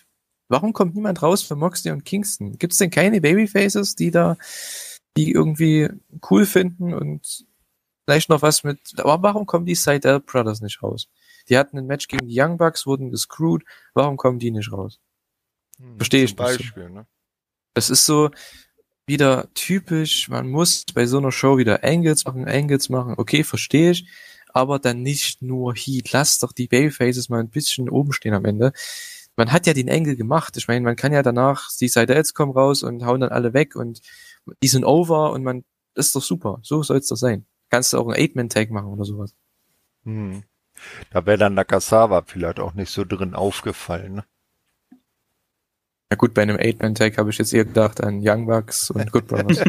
[0.48, 2.58] Warum kommt niemand raus für Moxley und Kingston?
[2.58, 4.36] Gibt es denn keine Babyfaces, die da,
[5.16, 5.88] die irgendwie
[6.30, 7.46] cool finden und
[8.08, 11.10] vielleicht noch was mit, aber warum kommen die Seidel Brothers nicht raus?
[11.50, 14.98] Die hatten ein Match gegen die Young Bucks, wurden gescrewed, warum kommen die nicht raus?
[15.78, 16.38] Hm, Verstehe ich nicht.
[16.38, 16.94] Beispiel, so.
[16.94, 17.06] ne?
[17.74, 18.30] Das ist so
[19.06, 23.90] wieder typisch, man muss bei so einer Show wieder Angles machen, Angles machen, okay, verstehe
[23.90, 24.06] ich,
[24.54, 26.10] aber dann nicht nur Heat.
[26.12, 28.72] Lass doch die Babyfaces mal ein bisschen oben stehen am Ende.
[29.36, 30.56] Man hat ja den Angle gemacht.
[30.56, 33.76] Ich meine, man kann ja danach, die Seidels kommen raus und hauen dann alle weg
[33.76, 34.00] und
[34.62, 36.60] die sind over und man, das ist doch super.
[36.62, 39.34] So soll es doch sein kannst du auch einen Eight-Man-Tag machen oder sowas.
[40.04, 40.42] Hm.
[41.10, 44.14] Da wäre dann Nakasawa vielleicht auch nicht so drin aufgefallen.
[44.14, 44.24] Ne?
[46.10, 49.26] Ja gut, bei einem Eight-Man-Tag habe ich jetzt eher gedacht an Young Bucks und Good
[49.26, 49.58] Brothers.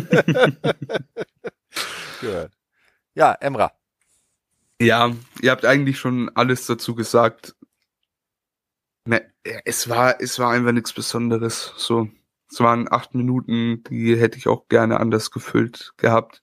[2.21, 2.51] Good.
[3.15, 3.73] Ja, Emra.
[4.81, 7.55] Ja, ihr habt eigentlich schon alles dazu gesagt.
[9.05, 9.25] Ne,
[9.65, 11.73] es war, es war einfach nichts Besonderes.
[11.75, 12.07] So,
[12.49, 16.41] es waren acht Minuten, die hätte ich auch gerne anders gefüllt gehabt.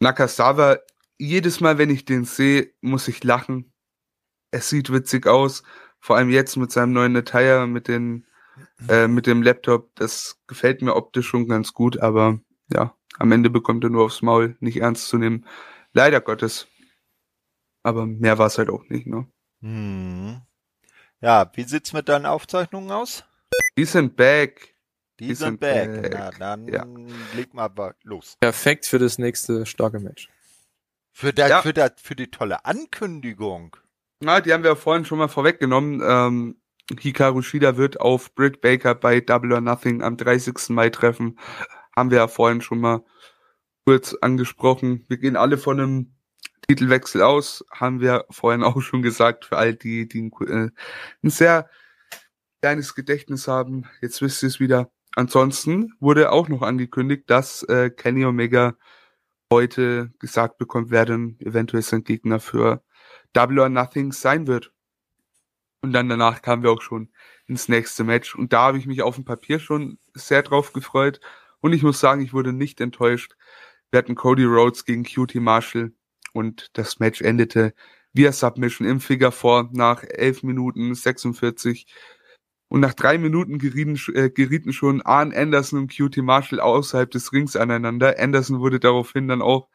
[0.00, 0.78] Nakasawa,
[1.18, 3.72] jedes Mal, wenn ich den sehe, muss ich lachen.
[4.50, 5.62] Es sieht witzig aus.
[5.98, 8.26] Vor allem jetzt mit seinem neuen Attire, mit den
[8.88, 9.94] äh, mit dem Laptop.
[9.96, 12.40] Das gefällt mir optisch schon ganz gut, aber
[12.72, 15.46] ja, am Ende bekommt er nur aufs Maul, nicht ernst zu nehmen.
[15.92, 16.68] Leider Gottes.
[17.82, 19.26] Aber mehr war es halt auch nicht, ne?
[19.60, 20.42] Hm.
[21.20, 23.24] Ja, wie sieht's mit deinen Aufzeichnungen aus?
[23.78, 24.75] Die sind back.
[25.18, 26.02] Die, Die sind sind back.
[26.02, 26.12] back.
[26.14, 26.86] Na, dann Ja.
[27.34, 27.70] leg mal
[28.02, 28.36] los.
[28.40, 30.28] Perfekt für das nächste starke Match.
[31.12, 31.62] Für, der, Ja.
[31.62, 33.76] für, der, für die tolle Ankündigung.
[34.20, 36.02] Na, die haben wir ja vorhin schon mal vorweggenommen.
[36.04, 36.60] Ähm,
[37.00, 40.68] Hikaru Shida wird auf Britt Baker bei Double or Nothing am 30.
[40.70, 41.38] Mai treffen.
[41.96, 43.02] Haben wir ja vorhin schon mal
[43.86, 45.04] kurz angesprochen.
[45.08, 46.14] Wir gehen alle von einem
[46.68, 47.64] Titelwechsel aus.
[47.70, 50.70] Haben wir vorhin auch schon gesagt, für all die, die ein, äh,
[51.22, 51.70] ein sehr
[52.60, 53.84] kleines Gedächtnis haben.
[54.02, 54.90] Jetzt wisst ihr es wieder.
[55.16, 58.76] Ansonsten wurde auch noch angekündigt, dass äh, Kenny Omega
[59.50, 62.82] heute gesagt bekommt, wer denn eventuell sein Gegner für
[63.32, 64.72] Double or Nothing sein wird.
[65.80, 67.10] Und dann danach kamen wir auch schon
[67.46, 68.34] ins nächste Match.
[68.34, 71.20] Und da habe ich mich auf dem Papier schon sehr drauf gefreut.
[71.60, 73.36] Und ich muss sagen, ich wurde nicht enttäuscht.
[73.90, 75.92] Wir hatten Cody Rhodes gegen QT Marshall
[76.34, 77.72] und das Match endete
[78.12, 81.86] via Submission im Figure 4 nach 11 Minuten 46.
[82.68, 87.32] Und nach drei Minuten gerieten, äh, gerieten schon Arn Anderson und QT Marshall außerhalb des
[87.32, 88.18] Rings aneinander.
[88.18, 89.68] Anderson wurde daraufhin dann auch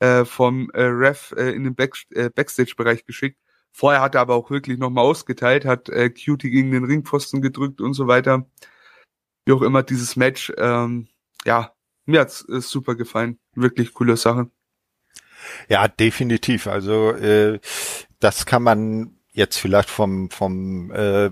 [0.00, 3.38] äh, vom äh, Ref äh, in den Back, äh, Backstage-Bereich geschickt.
[3.72, 7.80] Vorher hat er aber auch wirklich nochmal ausgeteilt, hat äh, Cutie gegen den Ringpfosten gedrückt
[7.80, 8.46] und so weiter.
[9.46, 11.08] Wie auch immer dieses Match, ähm,
[11.44, 11.72] ja,
[12.04, 13.38] mir hat's äh, super gefallen.
[13.54, 14.50] Wirklich coole Sache.
[15.68, 16.66] Ja, definitiv.
[16.66, 17.60] Also äh,
[18.18, 21.30] das kann man jetzt vielleicht vom vom äh,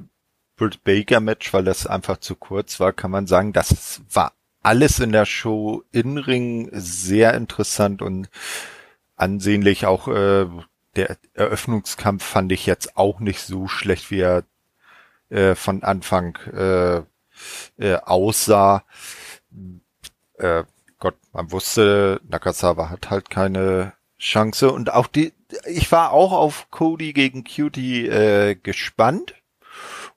[0.56, 4.32] Britt Baker Match, weil das einfach zu kurz war, kann man sagen, das war
[4.62, 8.30] alles in der Show in Ring sehr interessant und
[9.16, 9.86] ansehnlich.
[9.86, 10.46] Auch äh,
[10.96, 14.44] der Eröffnungskampf fand ich jetzt auch nicht so schlecht, wie er
[15.28, 17.02] äh, von Anfang äh,
[17.78, 18.84] äh, aussah.
[20.38, 20.64] Äh,
[20.98, 25.34] Gott, man wusste, Nakasawa hat halt keine Chance und auch die,
[25.66, 29.34] ich war auch auf Cody gegen Cutie äh, gespannt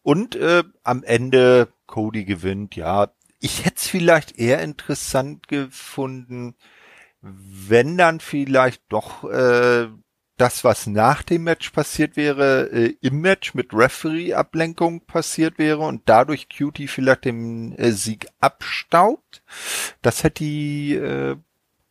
[0.07, 3.11] und äh, am Ende Cody gewinnt, ja.
[3.41, 6.55] Ich hätte es vielleicht eher interessant gefunden,
[7.19, 9.89] wenn dann vielleicht doch äh,
[10.37, 16.03] das, was nach dem Match passiert wäre, äh, im Match mit Referee-Ablenkung passiert wäre und
[16.05, 19.43] dadurch Cutie vielleicht den äh, Sieg abstaubt.
[20.01, 21.35] Das hätte die äh,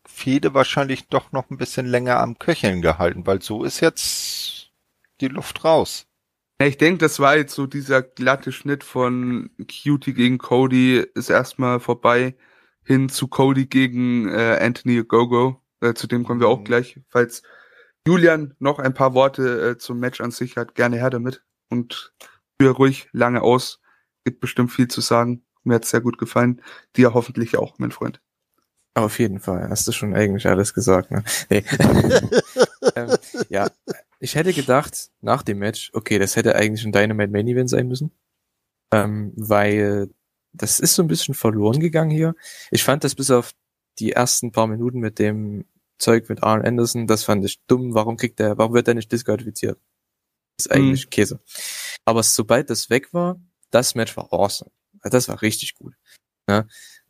[0.08, 4.70] Fehde wahrscheinlich doch noch ein bisschen länger am Köcheln gehalten, weil so ist jetzt
[5.20, 6.05] die Luft raus.
[6.58, 11.80] Ich denke, das war jetzt so dieser glatte Schnitt von Cutie gegen Cody ist erstmal
[11.80, 12.34] vorbei
[12.84, 15.62] hin zu Cody gegen äh, Anthony Gogo.
[15.80, 16.64] Äh, zu dem kommen wir auch Mhm.
[16.64, 17.00] gleich.
[17.08, 17.42] Falls
[18.06, 22.14] Julian noch ein paar Worte äh, zum Match an sich hat, gerne her damit und
[22.58, 23.80] führe ruhig lange aus.
[24.24, 25.44] Gibt bestimmt viel zu sagen.
[25.64, 26.62] Mir hat's sehr gut gefallen.
[26.96, 28.20] Dir hoffentlich auch, mein Freund.
[28.94, 31.22] Auf jeden Fall, hast du schon eigentlich alles gesagt, ne?
[31.50, 31.64] Nee.
[32.96, 33.10] ähm,
[33.50, 33.68] ja,
[34.18, 37.88] ich hätte gedacht, nach dem Match, okay, das hätte eigentlich ein Dynamite Main Event sein
[37.88, 38.12] müssen.
[38.92, 40.10] Ähm, weil
[40.52, 42.34] das ist so ein bisschen verloren gegangen hier.
[42.70, 43.52] Ich fand das bis auf
[43.98, 45.64] die ersten paar Minuten mit dem
[45.98, 47.94] Zeug mit Arn Anderson, das fand ich dumm.
[47.94, 49.78] Warum kriegt der, warum wird der nicht disqualifiziert?
[50.58, 51.40] Das ist eigentlich Käse.
[52.04, 53.40] Aber sobald das weg war,
[53.70, 54.70] das Match war awesome.
[55.02, 55.94] Das war richtig gut.
[56.46, 56.66] Ne?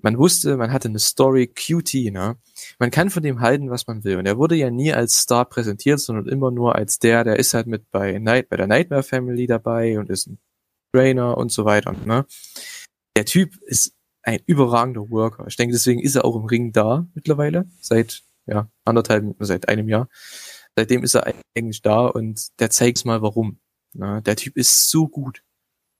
[0.07, 2.37] Man wusste, man hatte eine Story, QT, ne?
[2.79, 4.19] Man kann von dem halten, was man will.
[4.19, 7.55] Und er wurde ja nie als Star präsentiert, sondern immer nur als der, der ist
[7.55, 10.39] halt mit bei Night, bei der Nightmare Family dabei und ist ein
[10.95, 12.25] Trainer und so weiter, ne?
[13.17, 15.45] Der Typ ist ein überragender Worker.
[15.49, 19.89] Ich denke, deswegen ist er auch im Ring da mittlerweile, seit, ja, anderthalb, seit einem
[19.89, 20.09] Jahr.
[20.77, 23.59] Seitdem ist er eigentlich da und der zeigt mal warum.
[23.93, 24.23] Ne?
[24.23, 25.43] Der Typ ist so gut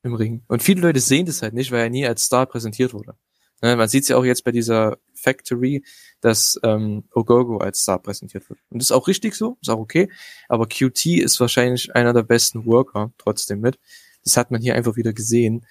[0.05, 0.45] im Ring.
[0.47, 3.17] Und viele Leute sehen das halt nicht, weil er nie als Star präsentiert wurde.
[3.63, 5.83] Ne, man sieht es ja auch jetzt bei dieser Factory,
[6.21, 8.61] dass ähm, Ogogo als Star präsentiert wird.
[8.69, 10.11] Und das ist auch richtig so, ist auch okay.
[10.49, 13.79] Aber QT ist wahrscheinlich einer der besten Worker trotzdem mit.
[14.25, 15.65] Das hat man hier einfach wieder gesehen.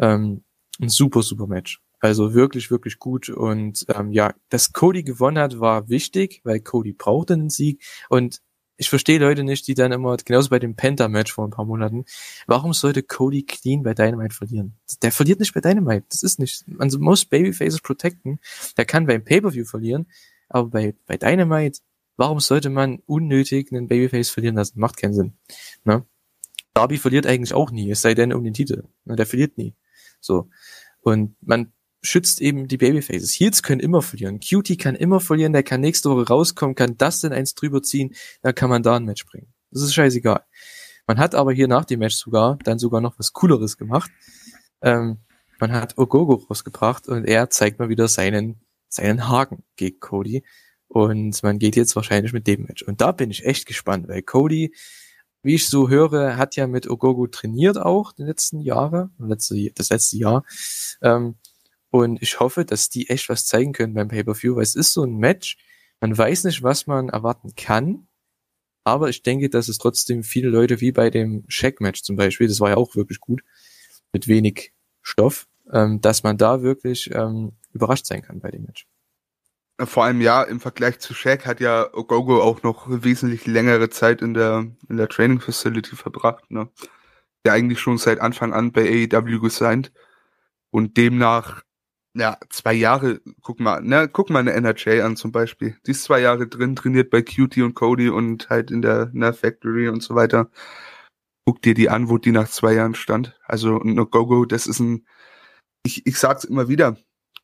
[0.00, 0.42] Ähm,
[0.80, 1.80] ein super, super Match.
[2.00, 3.28] Also wirklich, wirklich gut.
[3.28, 7.82] Und ähm, ja, dass Cody gewonnen hat, war wichtig, weil Cody brauchte einen Sieg.
[8.08, 8.40] Und
[8.78, 12.04] ich verstehe Leute nicht, die dann immer, genauso bei dem Penta-Match vor ein paar Monaten,
[12.46, 14.78] warum sollte Cody clean bei Dynamite verlieren?
[15.02, 16.06] Der verliert nicht bei Dynamite.
[16.08, 16.66] Das ist nicht.
[16.68, 18.38] Man muss Babyfaces protecten.
[18.76, 20.06] Der kann beim Pay-Per-View verlieren,
[20.48, 21.80] aber bei, bei Dynamite,
[22.16, 24.78] warum sollte man unnötig einen Babyface verlieren lassen?
[24.78, 25.32] Macht keinen Sinn.
[25.84, 26.06] Ne?
[26.72, 28.84] Darby verliert eigentlich auch nie, es sei denn um den Titel.
[29.04, 29.16] Ne?
[29.16, 29.74] Der verliert nie.
[30.20, 30.48] So.
[31.00, 31.72] Und man
[32.02, 33.32] schützt eben die Babyfaces.
[33.32, 34.40] Heels können immer verlieren.
[34.40, 38.14] Cutie kann immer verlieren, der kann nächste Woche rauskommen, kann das denn eins drüber ziehen,
[38.42, 39.52] dann kann man da ein Match bringen.
[39.70, 40.44] Das ist scheißegal.
[41.06, 44.10] Man hat aber hier nach dem Match sogar dann sogar noch was Cooleres gemacht.
[44.82, 45.18] Ähm,
[45.58, 50.44] man hat Ogogo rausgebracht und er zeigt mal wieder seinen, seinen Haken gegen Cody.
[50.86, 52.82] Und man geht jetzt wahrscheinlich mit dem Match.
[52.82, 54.74] Und da bin ich echt gespannt, weil Cody,
[55.42, 60.16] wie ich so höre, hat ja mit Ogogo trainiert auch die letzten Jahre, das letzte
[60.16, 60.44] Jahr.
[61.02, 61.36] Ähm,
[61.90, 65.04] und ich hoffe, dass die echt was zeigen können beim Pay-Per-View, weil es ist so
[65.04, 65.56] ein Match,
[66.00, 68.08] man weiß nicht, was man erwarten kann,
[68.84, 72.60] aber ich denke, dass es trotzdem viele Leute wie bei dem Shaq-Match zum Beispiel, das
[72.60, 73.42] war ja auch wirklich gut,
[74.12, 78.86] mit wenig Stoff, ähm, dass man da wirklich ähm, überrascht sein kann bei dem Match.
[79.80, 84.22] Vor allem ja, im Vergleich zu Shaq hat ja Ogogo auch noch wesentlich längere Zeit
[84.22, 86.68] in der, in der Training Facility verbracht, ne?
[87.44, 89.92] Der eigentlich schon seit Anfang an bei AEW gesigned
[90.70, 91.62] und demnach
[92.18, 95.76] ja, zwei Jahre, guck mal, ne, guck mal eine NRJ an zum Beispiel.
[95.86, 99.32] Die ist zwei Jahre drin, trainiert bei Cutie und Cody und halt in der, der
[99.34, 100.50] Factory und so weiter.
[101.46, 103.38] Guck dir die an, wo die nach zwei Jahren stand.
[103.44, 105.06] Also No Go-Go, das ist ein,
[105.84, 106.96] ich, ich sag's immer wieder,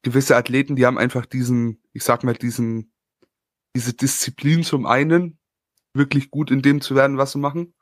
[0.02, 2.92] gewisse Athleten, die haben einfach diesen, ich sag mal, diesen,
[3.76, 5.38] diese Disziplin zum einen,
[5.94, 7.74] wirklich gut in dem zu werden, was sie machen.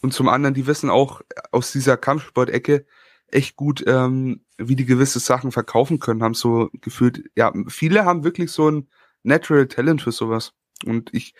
[0.00, 1.20] Und zum anderen, die wissen auch
[1.52, 2.86] aus dieser Kampfsport-Ecke,
[3.32, 8.24] echt gut, ähm, wie die gewisse Sachen verkaufen können, haben so gefühlt, ja, viele haben
[8.24, 8.88] wirklich so ein
[9.22, 10.52] Natural Talent für sowas.
[10.84, 11.34] Und ich,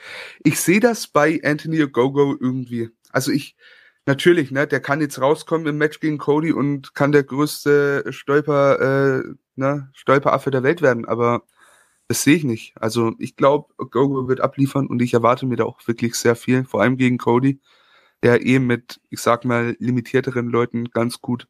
[0.44, 2.90] ich sehe das bei Anthony Ogogo irgendwie.
[3.10, 3.56] Also ich,
[4.06, 9.20] natürlich, ne, der kann jetzt rauskommen im Match gegen Cody und kann der größte Stolper,
[9.20, 11.44] äh, ne, Stolperaffe der Welt werden, aber
[12.08, 12.74] das sehe ich nicht.
[12.76, 16.64] Also ich glaube, Gogo wird abliefern und ich erwarte mir da auch wirklich sehr viel,
[16.64, 17.60] vor allem gegen Cody,
[18.22, 21.48] der eben mit, ich sag mal, limitierteren Leuten ganz gut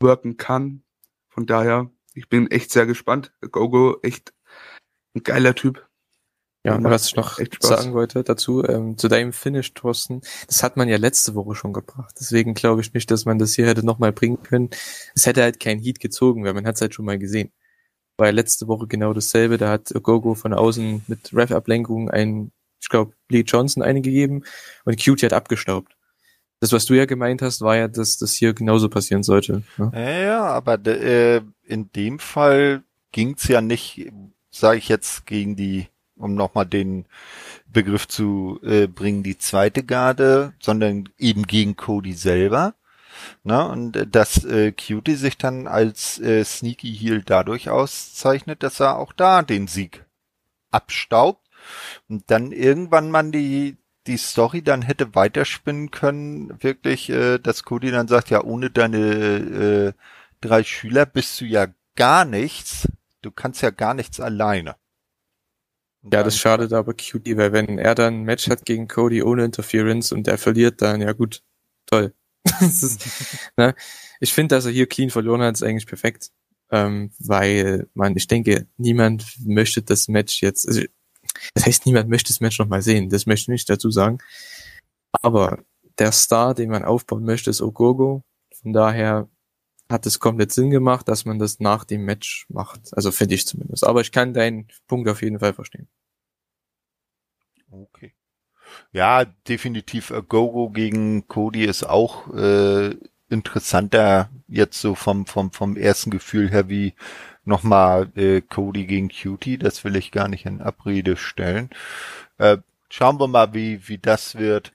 [0.00, 0.82] worken kann.
[1.28, 3.32] Von daher, ich bin echt sehr gespannt.
[3.40, 4.32] Gogo, echt
[5.14, 5.86] ein geiler Typ.
[6.62, 10.76] Ja, und was ich noch sagen wollte dazu, ähm, zu deinem Finish, Thorsten, das hat
[10.76, 12.14] man ja letzte Woche schon gebracht.
[12.20, 14.68] Deswegen glaube ich nicht, dass man das hier hätte nochmal bringen können.
[15.14, 17.50] Es hätte halt kein Heat gezogen, weil man hat es halt schon mal gesehen.
[18.18, 19.56] War ja letzte Woche genau dasselbe.
[19.56, 24.44] Da hat Gogo von außen mit Ref-Ablenkung einen, ich glaube, Lee Johnson eine gegeben
[24.84, 25.96] und Cutie hat abgestaubt
[26.60, 29.62] das, was du ja gemeint hast, war ja, dass das hier genauso passieren sollte.
[29.78, 30.24] Ne?
[30.26, 32.82] Ja, aber äh, in dem Fall
[33.12, 34.12] ging's ja nicht,
[34.50, 37.06] sage ich jetzt, gegen die, um nochmal den
[37.66, 42.74] Begriff zu äh, bringen, die zweite Garde, sondern eben gegen Cody selber.
[43.42, 43.66] Ne?
[43.66, 48.98] Und äh, dass äh, Cutie sich dann als äh, Sneaky Heel dadurch auszeichnet, dass er
[48.98, 50.04] auch da den Sieg
[50.70, 51.48] abstaubt
[52.08, 53.76] und dann irgendwann man die
[54.10, 58.98] die Story dann hätte weiterspinnen können, wirklich, äh, dass Cody dann sagt, ja, ohne deine
[58.98, 59.92] äh,
[60.40, 62.88] drei Schüler bist du ja gar nichts.
[63.22, 64.76] Du kannst ja gar nichts alleine.
[66.02, 69.22] Und ja, das schadet aber Cody, weil wenn er dann ein Match hat gegen Cody
[69.22, 71.42] ohne Interference und der verliert, dann ja gut,
[71.86, 72.14] toll.
[72.60, 73.06] ist,
[73.56, 73.74] ne?
[74.18, 76.30] Ich finde, dass er hier clean verloren hat, ist eigentlich perfekt.
[76.72, 80.82] Ähm, weil man, ich denke, niemand möchte das Match jetzt, also
[81.54, 83.08] das heißt, niemand möchte das Match nochmal sehen.
[83.08, 84.18] Das möchte ich nicht dazu sagen.
[85.22, 85.62] Aber
[85.98, 88.22] der Star, den man aufbauen möchte, ist Ogogo.
[88.54, 89.28] Von daher
[89.90, 92.94] hat es komplett Sinn gemacht, dass man das nach dem Match macht.
[92.96, 93.84] Also finde ich zumindest.
[93.84, 95.88] Aber ich kann deinen Punkt auf jeden Fall verstehen.
[97.70, 98.14] Okay.
[98.92, 102.96] Ja, definitiv Gogo gegen Cody ist auch äh,
[103.30, 106.94] interessanter jetzt so vom vom vom ersten Gefühl her wie
[107.44, 111.70] nochmal äh, Cody gegen Cutie, das will ich gar nicht in Abrede stellen.
[112.38, 112.58] Äh,
[112.88, 114.72] schauen wir mal, wie, wie das wird.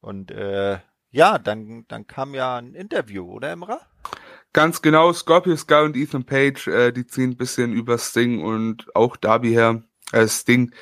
[0.00, 0.78] Und äh,
[1.10, 3.80] ja, dann, dann kam ja ein Interview, oder Emra?
[4.52, 8.94] Ganz genau, Scorpio Sky und Ethan Page, äh, die ziehen ein bisschen über Sting und
[8.94, 9.82] auch Darby her.
[10.12, 10.72] Äh, Sting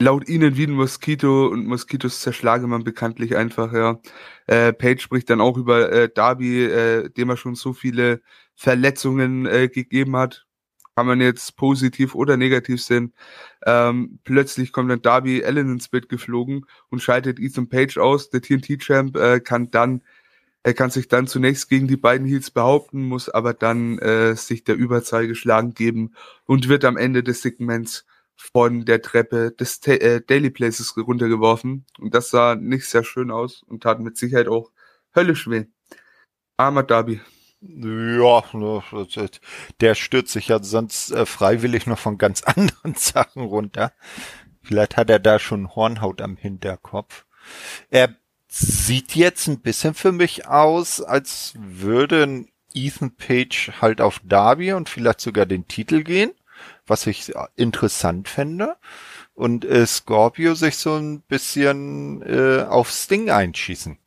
[0.00, 4.00] laut ihnen wie ein Moskito und Moskitos zerschlage man bekanntlich einfach, ja.
[4.46, 8.22] Äh, Page spricht dann auch über äh, Darby, äh, dem er schon so viele
[8.56, 10.46] Verletzungen äh, gegeben hat.
[10.96, 13.14] Kann man jetzt positiv oder negativ sehen.
[13.64, 18.30] Ähm, plötzlich kommt dann Darby Allen ins Bett geflogen und schaltet Ethan Page aus.
[18.30, 20.02] Der TNT-Champ äh, kann dann
[20.62, 24.62] er kann sich dann zunächst gegen die beiden Heels behaupten, muss aber dann äh, sich
[24.62, 26.12] der Überzahl geschlagen geben
[26.44, 28.04] und wird am Ende des Segments
[28.40, 31.84] von der Treppe des Ta äh, Daily Places runtergeworfen.
[31.98, 34.70] Und das sah nicht sehr schön aus und tat mit Sicherheit auch
[35.14, 35.66] höllisch weh.
[36.56, 37.20] Armer Darby.
[37.60, 38.82] Ja, ne,
[39.80, 43.92] der stürzt sich ja sonst äh, freiwillig noch von ganz anderen Sachen runter.
[44.62, 47.26] Vielleicht hat er da schon Hornhaut am Hinterkopf.
[47.90, 48.16] Er
[48.48, 54.88] sieht jetzt ein bisschen für mich aus, als würde Ethan Page halt auf Darby und
[54.88, 56.32] vielleicht sogar den Titel gehen
[56.86, 58.76] was ich interessant fände.
[59.34, 63.98] Und äh, Scorpio sich so ein bisschen äh, auf Sting einschießen.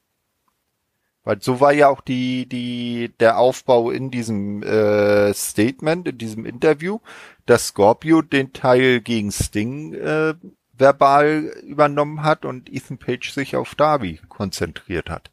[1.23, 6.45] Weil so war ja auch die, die, der Aufbau in diesem äh, Statement, in diesem
[6.45, 6.99] Interview,
[7.45, 10.33] dass Scorpio den Teil gegen Sting äh,
[10.73, 15.31] verbal übernommen hat und Ethan Page sich auf Darby konzentriert hat.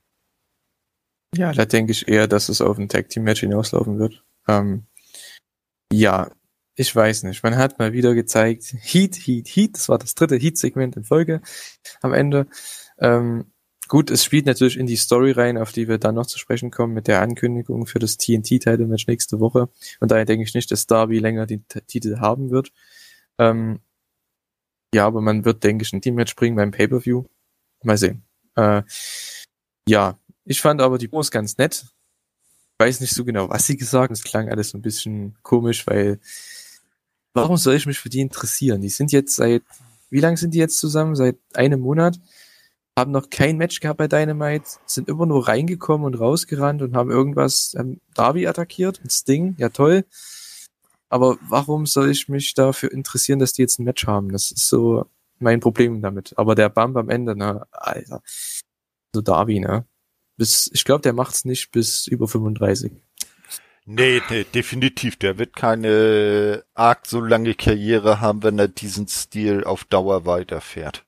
[1.34, 4.24] Ja, da denke ich eher, dass es auf ein Tag Team Match hinauslaufen wird.
[4.48, 4.84] Ähm,
[5.92, 6.30] ja,
[6.74, 7.42] ich weiß nicht.
[7.42, 11.40] Man hat mal wieder gezeigt, Heat, Heat, Heat, das war das dritte Heat-Segment in Folge
[12.01, 12.47] am Ende.
[12.98, 13.52] Ähm,
[13.88, 16.70] gut, es spielt natürlich in die Story rein, auf die wir dann noch zu sprechen
[16.70, 19.68] kommen, mit der Ankündigung für das TNT-Title-Match nächste Woche.
[20.01, 22.72] Und daher denke ich nicht, dass Darby länger den Titel haben wird.
[23.38, 23.80] Ähm,
[24.94, 27.24] ja, aber man wird, denke ich, ein Team-Match bringen beim Pay-Per-View.
[27.82, 28.22] Mal sehen.
[28.56, 28.82] Äh,
[29.88, 31.86] ja, ich fand aber die Promos ganz nett.
[32.78, 34.14] Weiß nicht so genau, was sie gesagt haben.
[34.14, 36.20] Es klang alles so ein bisschen komisch, weil
[37.35, 38.81] warum soll ich mich für die interessieren?
[38.81, 39.62] Die sind jetzt seit,
[40.11, 41.15] wie lange sind die jetzt zusammen?
[41.16, 42.19] Seit einem Monat.
[42.98, 47.11] Haben noch kein Match gehabt bei Dynamite, sind immer nur reingekommen und rausgerannt und haben
[47.11, 50.05] irgendwas, ähm, Darby attackiert, ein Sting, ja toll.
[51.09, 54.31] Aber warum soll ich mich dafür interessieren, dass die jetzt ein Match haben?
[54.31, 55.07] Das ist so
[55.39, 56.35] mein Problem damit.
[56.36, 58.23] Aber der Bump am Ende, na, Alter.
[59.15, 59.86] So Darby, ne?
[60.36, 62.93] Bis, ich glaube, der macht's nicht bis über 35.
[63.93, 65.17] Nee, nee, definitiv.
[65.17, 71.05] Der wird keine arg so lange Karriere haben, wenn er diesen Stil auf Dauer weiterfährt.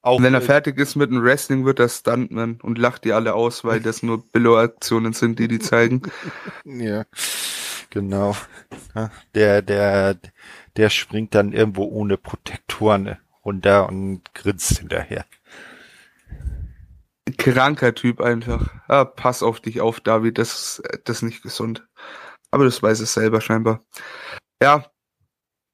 [0.00, 3.34] Auch wenn er fertig ist mit dem Wrestling, wird er Stuntman und lacht die alle
[3.34, 6.00] aus, weil das nur Billo-Aktionen sind, die die zeigen.
[6.64, 7.04] ja,
[7.90, 8.34] genau.
[9.34, 10.16] Der, der,
[10.76, 15.26] der springt dann irgendwo ohne Protektoren runter und grinst hinterher.
[17.38, 18.72] Kranker Typ einfach.
[18.88, 21.86] Ah, pass auf dich auf, David, das, das ist nicht gesund.
[22.50, 23.84] Aber das weiß es selber scheinbar.
[24.62, 24.90] Ja,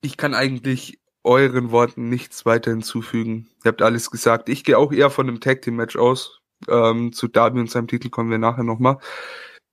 [0.00, 3.48] ich kann eigentlich euren Worten nichts weiter hinzufügen.
[3.64, 4.48] Ihr habt alles gesagt.
[4.48, 6.40] Ich gehe auch eher von einem Tag Team Match aus.
[6.68, 8.98] Ähm, zu Darby und seinem Titel kommen wir nachher nochmal.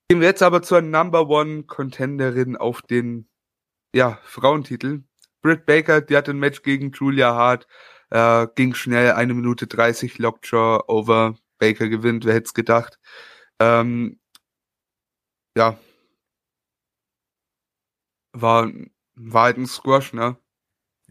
[0.10, 3.28] Gehen wir jetzt aber zur Number One Contenderin auf den
[3.94, 5.04] ja, Frauentitel.
[5.42, 7.68] Britt Baker, die hat ein Match gegen Julia Hart.
[8.10, 11.36] Äh, ging schnell, eine Minute 30, Lockjaw over.
[11.60, 13.00] Baker gewinnt, wer hätte es gedacht.
[13.60, 14.20] Ähm,
[15.56, 15.78] ja.
[18.34, 18.72] War,
[19.16, 20.38] war halt ein Squash, ne?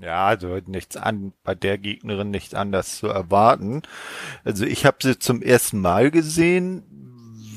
[0.01, 3.83] Ja, also nichts an, bei der Gegnerin nicht anders zu erwarten.
[4.45, 6.85] Also ich habe sie zum ersten Mal gesehen.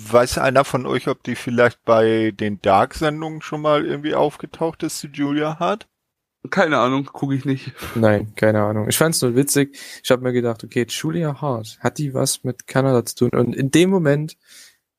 [0.09, 5.03] Weiß einer von euch, ob die vielleicht bei den Dark-Sendungen schon mal irgendwie aufgetaucht ist,
[5.03, 5.87] die Julia Hart?
[6.49, 7.71] Keine Ahnung, gucke ich nicht.
[7.95, 8.89] Nein, keine Ahnung.
[8.89, 9.77] Ich fand's nur witzig.
[10.03, 13.39] Ich habe mir gedacht, okay, Julia Hart, hat die was mit Kanada zu tun?
[13.39, 14.37] Und in dem Moment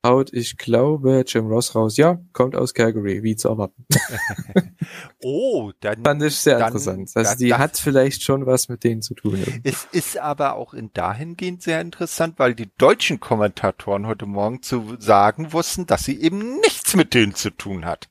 [0.05, 1.97] haut, ich glaube, Jim Ross raus.
[1.97, 3.87] Ja, kommt aus Calgary, wie zu erwarten.
[5.23, 7.11] oh, dann fand ich sehr dann, interessant.
[7.15, 9.43] Also dann, die das, hat vielleicht schon was mit denen zu tun.
[9.65, 14.97] Es ist aber auch in dahingehend sehr interessant, weil die deutschen Kommentatoren heute Morgen zu
[14.99, 18.09] sagen wussten, dass sie eben nichts mit denen zu tun hat.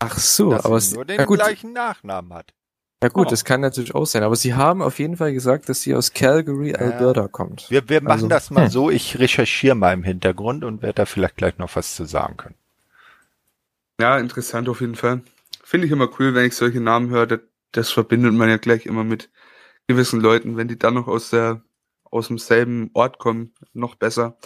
[0.00, 2.52] Ach so, dass aber sie nur den ja gut, gleichen Nachnamen hat.
[3.02, 3.30] ja gut, Oh.
[3.30, 4.22] das kann natürlich auch sein.
[4.22, 7.70] Aber sie haben auf jeden Fall gesagt, dass sie aus Calgary, Alberta kommt.
[7.70, 8.70] Wir, wir machen Also, das mal hm.
[8.70, 12.36] so, ich recherchiere mal im Hintergrund und werde da vielleicht gleich noch was zu sagen
[12.36, 12.54] können.
[14.00, 15.22] Ja, interessant auf jeden Fall.
[15.62, 17.26] Finde ich immer cool, wenn ich solche Namen höre.
[17.26, 17.40] Das,
[17.72, 19.30] das verbindet man ja gleich immer mit
[19.86, 20.56] gewissen Leuten.
[20.56, 21.62] Wenn die dann noch aus der,
[22.04, 24.38] aus demselben Ort kommen, noch besser.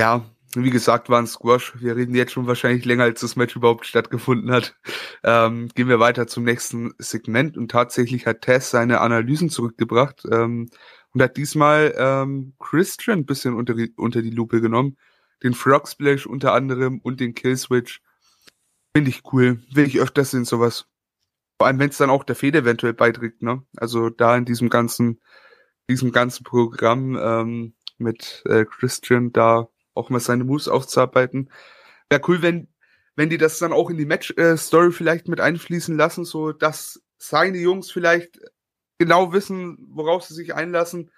[0.00, 1.74] Ja, wie gesagt, war ein Squash.
[1.80, 4.76] Wir reden jetzt schon wahrscheinlich länger, als das Match überhaupt stattgefunden hat.
[5.22, 10.70] Ähm, gehen wir weiter zum nächsten Segment und tatsächlich hat Tess seine Analysen zurückgebracht ähm,
[11.12, 14.96] und hat diesmal ähm, Christian ein bisschen unter die, unter die Lupe genommen.
[15.42, 18.00] Den Frog Splash unter anderem und den Killswitch.
[18.94, 19.62] Finde ich cool.
[19.72, 20.86] Will ich öfters sehen, sowas.
[21.58, 23.62] Vor allem, wenn es dann auch der Fede eventuell beiträgt, ne?
[23.76, 25.20] Also da in diesem ganzen,
[25.90, 29.68] diesem ganzen Programm ähm, mit äh, Christian da
[29.98, 31.50] auch mal seine Moves aufzuarbeiten.
[32.08, 32.68] Wäre cool, wenn,
[33.16, 37.58] wenn die das dann auch in die Match-Story vielleicht mit einfließen lassen, so dass seine
[37.58, 38.38] Jungs vielleicht
[38.98, 41.10] genau wissen, worauf sie sich einlassen,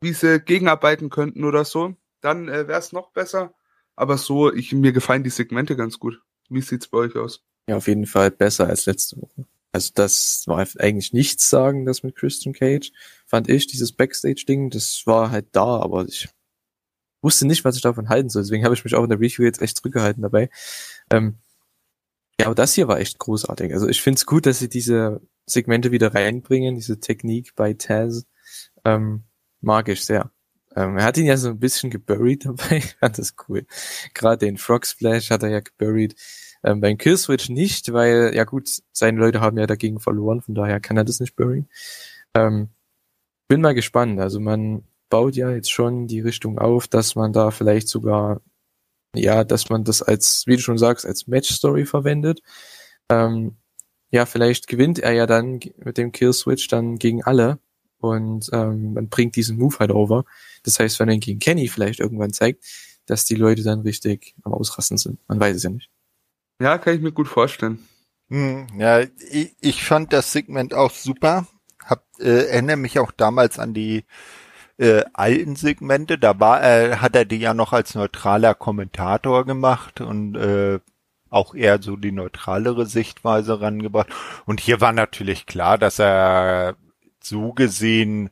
[0.00, 1.94] wie sie gegenarbeiten könnten oder so.
[2.20, 3.54] Dann äh, wäre es noch besser.
[3.96, 6.20] Aber so, ich, mir gefallen die Segmente ganz gut.
[6.48, 7.44] Wie sieht's bei euch aus?
[7.68, 9.46] Ja, auf jeden Fall besser als letzte Woche.
[9.72, 12.92] Also das war eigentlich nichts sagen, das mit Christian Cage,
[13.26, 16.28] fand ich, dieses Backstage-Ding, das war halt da, aber ich
[17.22, 18.42] wusste nicht, was ich davon halten soll.
[18.42, 20.50] Deswegen habe ich mich auch in der Review jetzt echt zurückgehalten dabei.
[21.10, 21.38] Ähm,
[22.40, 23.72] ja, aber das hier war echt großartig.
[23.72, 28.26] Also ich finde es gut, dass sie diese Segmente wieder reinbringen, diese Technik bei Taz.
[28.84, 29.24] Ähm,
[29.60, 30.30] mag ich sehr.
[30.74, 32.80] Ähm, er hat ihn ja so ein bisschen geburied dabei.
[32.80, 33.66] Fand das cool.
[34.14, 36.16] Gerade den Frog Splash hat er ja geburied.
[36.64, 40.80] Ähm, beim Killswitch nicht, weil, ja gut, seine Leute haben ja dagegen verloren, von daher
[40.80, 41.68] kann er das nicht buryen.
[42.34, 42.68] Ähm,
[43.48, 44.20] bin mal gespannt.
[44.20, 48.40] Also man baut ja jetzt schon die Richtung auf, dass man da vielleicht sogar,
[49.14, 52.40] ja, dass man das als, wie du schon sagst, als Match-Story verwendet.
[53.10, 53.58] Ähm,
[54.10, 57.58] ja, vielleicht gewinnt er ja dann mit dem Kill-Switch dann gegen alle
[57.98, 60.24] und ähm, man bringt diesen Move halt over.
[60.62, 62.64] Das heißt, wenn er ihn gegen Kenny vielleicht irgendwann zeigt,
[63.04, 65.20] dass die Leute dann richtig am Ausrasten sind.
[65.28, 65.90] Man weiß es ja nicht.
[66.58, 67.86] Ja, kann ich mir gut vorstellen.
[68.30, 71.46] Hm, ja, ich, ich fand das Segment auch super.
[71.84, 74.04] Hab, äh, erinnere mich auch damals an die
[74.82, 76.18] äh, alten Segmente.
[76.18, 80.80] Da war, äh, hat er die ja noch als neutraler Kommentator gemacht und äh,
[81.30, 84.08] auch eher so die neutralere Sichtweise rangebracht.
[84.44, 86.76] Und hier war natürlich klar, dass er
[87.20, 88.30] so gesehen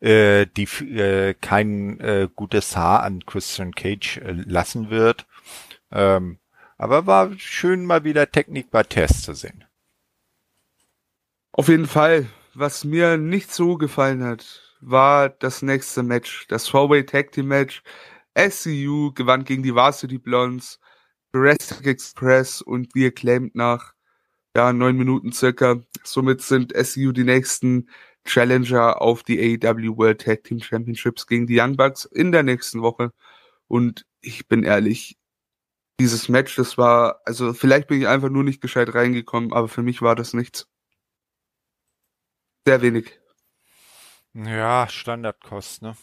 [0.00, 5.26] äh, die äh, kein äh, gutes Haar an Christian Cage äh, lassen wird.
[5.92, 6.38] Ähm,
[6.78, 9.64] aber war schön mal wieder Technik bei Test zu sehen.
[11.52, 12.26] Auf jeden Fall.
[12.54, 16.46] Was mir nicht so gefallen hat, war das nächste Match.
[16.48, 17.82] Das Four-Way Tag Team Match.
[18.38, 20.80] SCU gewann gegen die Varsity Blondes.
[21.34, 23.94] Jurassic Express und wir claimt nach
[24.56, 25.80] ja, neun Minuten circa.
[26.04, 27.88] Somit sind SCU die nächsten
[28.24, 32.82] Challenger auf die AEW World Tag Team Championships gegen die Young Bucks in der nächsten
[32.82, 33.12] Woche.
[33.68, 35.18] Und ich bin ehrlich,
[36.00, 39.82] dieses Match, das war, also vielleicht bin ich einfach nur nicht gescheit reingekommen, aber für
[39.82, 40.66] mich war das nichts.
[42.66, 43.21] Sehr wenig.
[44.34, 45.94] Ja, Standardkost, ne?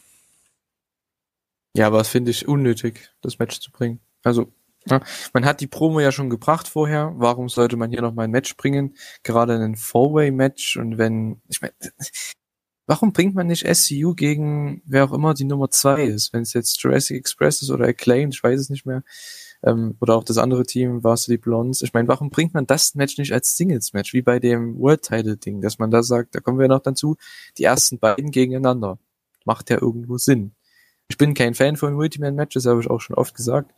[1.75, 3.99] Ja, aber das finde ich unnötig, das Match zu bringen.
[4.23, 4.51] Also,
[4.85, 5.01] ja,
[5.33, 7.13] man hat die Promo ja schon gebracht vorher.
[7.15, 8.95] Warum sollte man hier noch mal ein Match bringen?
[9.23, 11.73] Gerade ein Four-Way-Match und wenn, ich meine,
[12.87, 16.33] warum bringt man nicht SCU gegen wer auch immer die Nummer zwei ist?
[16.33, 19.03] Wenn es jetzt Jurassic Express ist oder Acclaimed, ich weiß es nicht mehr.
[19.63, 21.81] Ähm, oder auch das andere Team, Varsity Blondes.
[21.81, 25.79] Ich meine, warum bringt man das Match nicht als Singles-Match, wie bei dem World-Title-Ding, dass
[25.79, 27.17] man da sagt, da kommen wir noch dazu,
[27.57, 28.99] die ersten beiden gegeneinander.
[29.45, 30.53] Macht ja irgendwo Sinn.
[31.09, 33.73] Ich bin kein Fan von Multiman-Matches, habe ich auch schon oft gesagt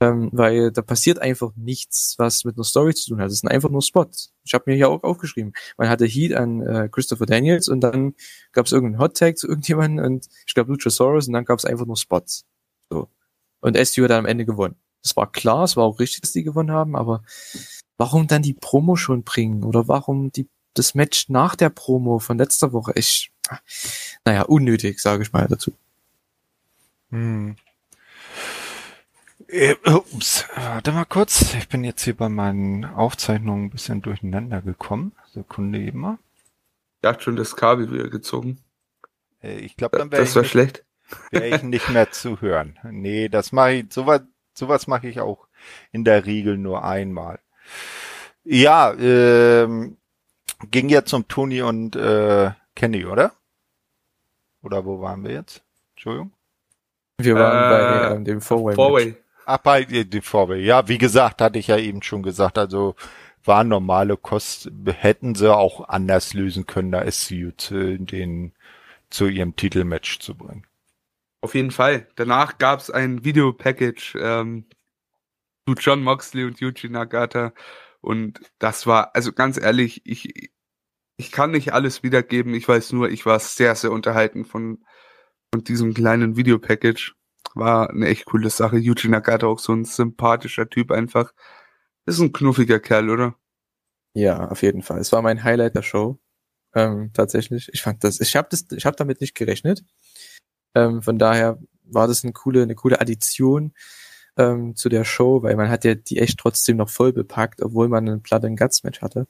[0.00, 3.30] ähm, weil da passiert einfach nichts, was mit einer Story zu tun hat.
[3.30, 4.32] Es sind einfach nur Spots.
[4.44, 5.52] Ich habe mir hier auch aufgeschrieben.
[5.78, 8.14] Man hatte Heat an äh, Christopher Daniels und dann
[8.52, 11.64] gab es irgendeinen Hot Tag zu irgendjemandem und ich glaube Luchasaurus und dann gab es
[11.64, 12.44] einfach nur Spots.
[12.90, 13.08] So.
[13.60, 14.76] Und SU hat dann am Ende gewonnen.
[15.06, 17.22] Das war klar, es war auch richtig, dass die gewonnen haben, aber
[17.96, 19.62] warum dann die Promo schon bringen?
[19.62, 22.90] Oder warum die das Match nach der Promo von letzter Woche?
[22.96, 23.30] Ich,
[24.24, 25.72] naja, unnötig, sage ich mal dazu.
[27.10, 27.54] Hm.
[29.46, 31.54] Äh, ups, warte mal kurz.
[31.54, 35.12] Ich bin jetzt hier bei meinen Aufzeichnungen ein bisschen durcheinander gekommen.
[35.32, 36.18] Sekunde eben mal.
[36.96, 38.58] Ich dachte schon, das Kabel wieder gezogen.
[39.40, 40.84] Äh, ich glaube, dann wäre Das war ich, schlecht.
[41.30, 42.76] wär ich nicht mehr zu hören.
[42.90, 44.22] Nee, das mache ich, sowas,
[44.56, 45.46] sowas mache ich auch
[45.92, 47.38] in der Regel nur einmal.
[48.44, 49.96] Ja, ähm,
[50.70, 53.32] ging jetzt um Tony und äh, Kenny, oder?
[54.62, 55.62] Oder wo waren wir jetzt?
[55.94, 56.32] Entschuldigung.
[57.18, 58.74] Wir waren Äh, bei ähm, dem Four-Way.
[58.74, 59.16] Four-Way.
[59.46, 60.58] Ach, bei äh, die Vorwahl.
[60.58, 62.96] Ja, wie gesagt, hatte ich ja eben schon gesagt, also
[63.44, 68.52] waren normale Kosten, hätten sie auch anders lösen können, da SCU zu den,
[69.08, 70.66] zu ihrem Titelmatch zu bringen.
[71.40, 72.08] Auf jeden Fall.
[72.16, 74.66] Danach gab es ein Videopackage ähm,
[75.66, 77.52] zu John Moxley und Yuji Nagata.
[78.00, 80.50] Und das war, also ganz ehrlich, ich,
[81.16, 82.54] ich kann nicht alles wiedergeben.
[82.54, 84.84] Ich weiß nur, ich war sehr, sehr unterhalten von,
[85.52, 87.14] von diesem kleinen Videopackage.
[87.54, 88.76] War eine echt coole Sache.
[88.76, 91.32] Yuji Nagata auch so ein sympathischer Typ einfach.
[92.06, 93.34] Ist ein knuffiger Kerl, oder?
[94.14, 95.00] Ja, auf jeden Fall.
[95.00, 96.18] Es war mein Highlight der Show.
[96.74, 97.68] Ähm, tatsächlich.
[97.72, 99.82] Ich fand das, ich habe das, ich habe damit nicht gerechnet.
[100.76, 103.72] Ähm, von daher war das eine coole, eine coole Addition
[104.36, 107.88] ähm, zu der Show, weil man hat ja die echt trotzdem noch voll bepackt, obwohl
[107.88, 109.26] man ein Blood and Guts Match hatte.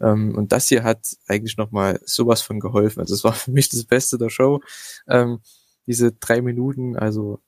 [0.00, 3.00] Ähm, und das hier hat eigentlich nochmal sowas von geholfen.
[3.00, 4.60] Also es war für mich das Beste der Show.
[5.08, 5.40] Ähm,
[5.86, 7.40] diese drei Minuten, also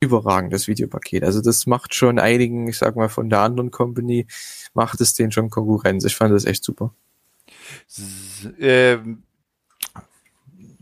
[0.00, 1.24] überragendes Videopaket.
[1.24, 4.26] Also das macht schon einigen, ich sag mal, von der anderen Company,
[4.74, 6.04] macht es denen schon Konkurrenz.
[6.04, 6.94] Ich fand das echt super.
[7.88, 9.22] S ähm,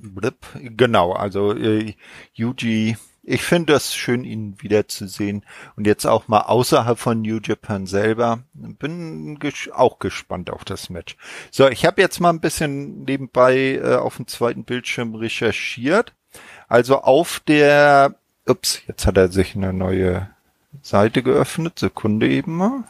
[0.04, 1.94] blip, genau, also äh,
[2.34, 5.44] Yuji, ich finde das schön, ihn wiederzusehen
[5.76, 8.40] und jetzt auch mal außerhalb von New Japan selber.
[8.52, 11.16] Bin ges auch gespannt auf das Match.
[11.50, 16.12] So, ich habe jetzt mal ein bisschen nebenbei äh, auf dem zweiten Bildschirm recherchiert.
[16.68, 18.14] Also auf der,
[18.46, 20.28] ups, jetzt hat er sich eine neue
[20.82, 21.78] Seite geöffnet.
[21.78, 22.84] Sekunde eben mal.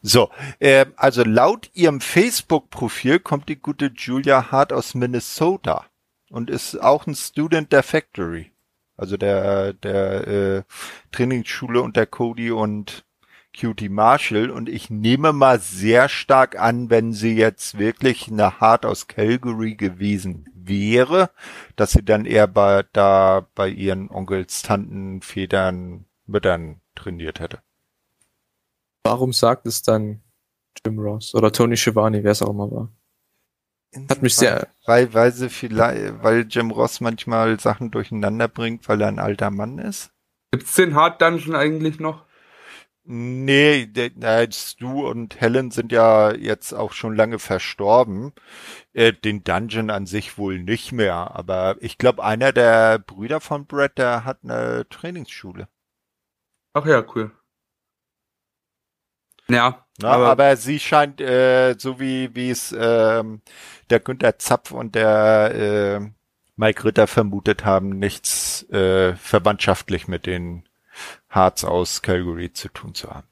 [0.00, 0.30] So,
[0.60, 5.84] äh, also laut ihrem Facebook-Profil kommt die gute Julia Hart aus Minnesota
[6.30, 8.52] und ist auch ein Student der Factory,
[8.96, 10.62] also der der äh,
[11.12, 13.04] Trainingsschule unter Cody und
[13.58, 18.84] Cutie Marshall und ich nehme mal sehr stark an, wenn sie jetzt wirklich eine Hart
[18.84, 21.30] aus Calgary gewesen wäre,
[21.76, 27.62] dass sie dann eher bei, da bei ihren Onkels, Tanten, Vätern, Müttern trainiert hätte.
[29.04, 30.22] Warum sagt es dann
[30.84, 32.92] Jim Ross oder Tony Schiavone, wer es auch immer war?
[34.08, 34.68] Hat mich sehr.
[34.86, 39.50] Weil, weil sie vielleicht, weil Jim Ross manchmal Sachen durcheinander bringt, weil er ein alter
[39.50, 40.10] Mann ist?
[40.52, 42.24] Gibt's den Hard Dungeon eigentlich noch?
[43.08, 48.32] Nee, der, der, Stu und Helen sind ja jetzt auch schon lange verstorben.
[48.94, 53.66] Äh, den Dungeon an sich wohl nicht mehr, aber ich glaube, einer der Brüder von
[53.66, 55.68] Brett, der hat eine Trainingsschule.
[56.74, 57.30] Ach ja, cool.
[59.48, 63.40] Ja, Na, aber, aber, sie scheint, äh, so wie wie es ähm,
[63.88, 66.10] der Günther Zapf und der äh,
[66.56, 70.68] Mike Ritter vermutet haben, nichts äh, verwandtschaftlich mit den
[71.28, 73.28] Harz aus Calgary zu tun zu haben.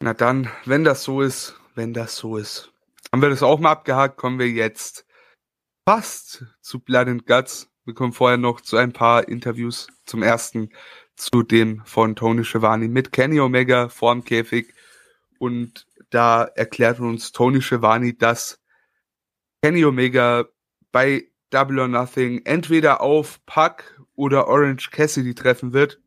[0.00, 2.72] Na dann, wenn das so ist, wenn das so ist,
[3.12, 5.06] haben wir das auch mal abgehakt, kommen wir jetzt
[5.84, 7.68] fast zu Blood and Guts.
[7.84, 9.88] Wir kommen vorher noch zu ein paar Interviews.
[10.06, 10.70] Zum ersten
[11.20, 14.74] zu dem von Tony Schiavone mit Kenny Omega vorm Käfig.
[15.38, 18.60] Und da erklärt uns Tony Schiavone, dass
[19.62, 20.46] Kenny Omega
[20.92, 26.00] bei Double or Nothing entweder auf Puck oder Orange Cassidy treffen wird.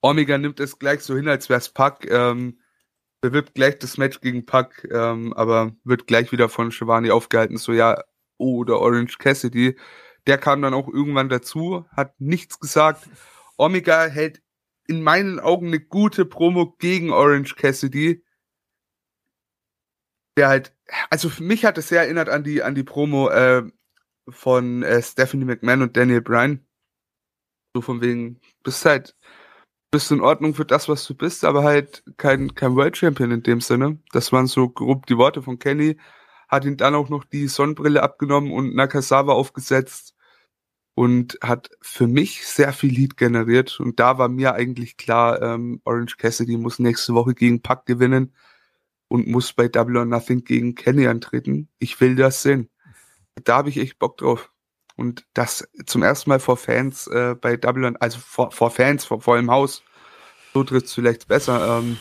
[0.00, 2.10] Omega nimmt es gleich so hin, als wär's Puck.
[2.10, 2.58] Ähm,
[3.20, 7.56] bewirbt gleich das Match gegen Puck, ähm, aber wird gleich wieder von Shivani aufgehalten.
[7.56, 8.02] So ja,
[8.38, 9.76] oder Orange Cassidy.
[10.26, 13.08] Der kam dann auch irgendwann dazu, hat nichts gesagt.
[13.56, 14.42] Omega hält
[14.86, 18.24] in meinen Augen eine gute Promo gegen Orange Cassidy.
[20.36, 20.74] Der halt,
[21.10, 23.64] also für mich hat es sehr erinnert an die, an die Promo äh,
[24.28, 26.66] von äh, Stephanie McMahon und Daniel Bryan.
[27.74, 29.16] So von wegen, bist halt,
[29.90, 33.42] bist in Ordnung für das, was du bist, aber halt kein, kein World Champion in
[33.42, 33.98] dem Sinne.
[34.12, 35.98] Das waren so grob die Worte von Kenny.
[36.48, 40.15] Hat ihn dann auch noch die Sonnenbrille abgenommen und Nakasawa aufgesetzt
[40.96, 43.78] und hat für mich sehr viel Lead generiert.
[43.80, 48.32] Und da war mir eigentlich klar, ähm, Orange Cassidy muss nächste Woche gegen Pack gewinnen
[49.08, 51.68] und muss bei Double or Nothing gegen Kenny antreten.
[51.78, 52.70] Ich will das sehen.
[53.44, 54.50] Da habe ich echt Bock drauf.
[54.96, 59.04] Und das zum ersten Mal vor Fans äh, bei Double or, also vor, vor Fans,
[59.04, 59.82] vor vollem Haus.
[60.54, 61.78] So tritt's vielleicht besser.
[61.78, 61.98] Ähm,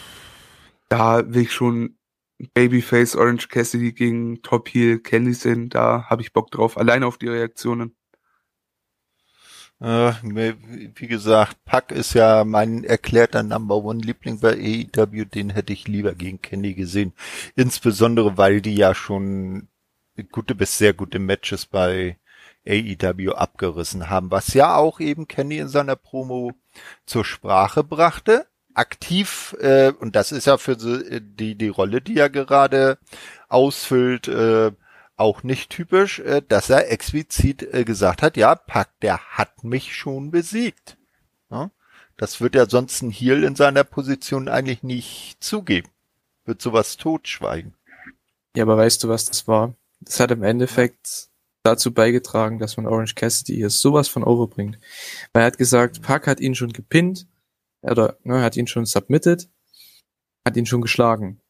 [0.87, 1.97] da will ich schon
[2.53, 5.67] Babyface Orange Cassidy gegen Top Heel Kenny sehen.
[5.67, 6.77] Da habe ich Bock drauf.
[6.77, 7.93] Alleine auf die Reaktionen.
[9.81, 15.73] Äh, wie gesagt, Pack ist ja mein erklärter Number One Liebling bei AEW, den hätte
[15.73, 17.13] ich lieber gegen Kenny gesehen.
[17.55, 19.67] Insbesondere, weil die ja schon
[20.31, 22.17] gute bis sehr gute Matches bei
[22.67, 26.53] AEW abgerissen haben, was ja auch eben Kenny in seiner Promo
[27.05, 28.47] zur Sprache brachte.
[28.73, 32.97] Aktiv, äh, und das ist ja für die, die Rolle, die er gerade
[33.47, 34.71] ausfüllt, äh,
[35.17, 39.95] auch nicht typisch, äh, dass er explizit äh, gesagt hat, ja, Pack, der hat mich
[39.95, 40.97] schon besiegt.
[41.49, 41.71] Ja?
[42.17, 45.89] Das wird er sonst ein Heel in seiner Position eigentlich nicht zugeben.
[46.45, 47.73] Wird sowas totschweigen.
[48.55, 49.75] Ja, aber weißt du, was das war?
[49.99, 51.29] Das hat im Endeffekt
[51.63, 54.79] dazu beigetragen, dass man Orange Cassidy hier sowas von overbringt.
[55.33, 57.27] Weil er hat gesagt, Pack hat ihn schon gepinnt,
[57.81, 59.49] oder ne, hat ihn schon submitted,
[60.45, 61.41] hat ihn schon geschlagen.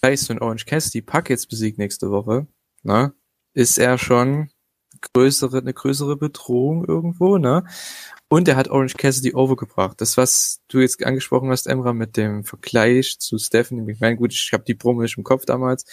[0.00, 2.46] Das heißt, wenn Orange Cassidy Pack jetzt besiegt nächste Woche,
[2.88, 3.12] ne,
[3.54, 4.50] ist er schon
[5.14, 7.64] größere, eine größere Bedrohung irgendwo, ne?
[8.30, 10.00] Und er hat Orange Cassidy overgebracht.
[10.00, 14.16] Das, was du jetzt angesprochen hast, Emra, mit dem Vergleich zu Stephanie McMahon.
[14.16, 15.86] Gut, ich habe die Promo nicht im Kopf damals,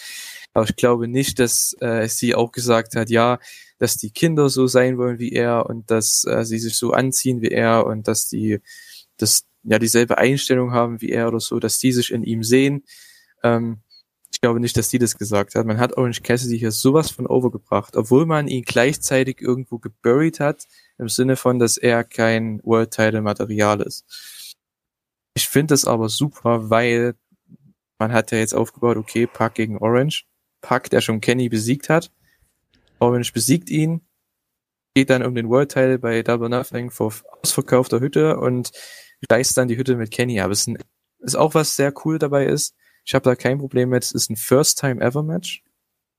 [0.53, 3.39] aber ich glaube nicht, dass äh, sie auch gesagt hat, ja,
[3.77, 7.41] dass die Kinder so sein wollen wie er und dass äh, sie sich so anziehen
[7.41, 8.59] wie er und dass die
[9.17, 12.83] das ja dieselbe Einstellung haben wie er oder so, dass die sich in ihm sehen.
[13.43, 13.79] Ähm,
[14.35, 15.65] ich glaube nicht, dass die das gesagt hat.
[15.65, 20.67] Man hat Orange Cassidy hier sowas von overgebracht, obwohl man ihn gleichzeitig irgendwo geburied hat,
[20.97, 24.03] im Sinne von, dass er kein World Title Material ist.
[25.35, 27.15] Ich finde das aber super, weil
[27.97, 30.25] man hat ja jetzt aufgebaut, okay, Pack gegen Orange.
[30.59, 32.11] Pack, der schon Kenny besiegt hat.
[32.99, 34.01] Orange besiegt ihn,
[34.95, 38.71] geht dann um den World Title bei Double Nothing vor ausverkaufter Hütte und
[39.31, 40.41] reißt dann die Hütte mit Kenny.
[40.41, 40.67] Aber es
[41.19, 42.75] ist auch was sehr cool dabei ist,
[43.05, 44.03] ich habe da kein Problem mit.
[44.03, 45.63] Es ist ein First-Time-Ever-Match.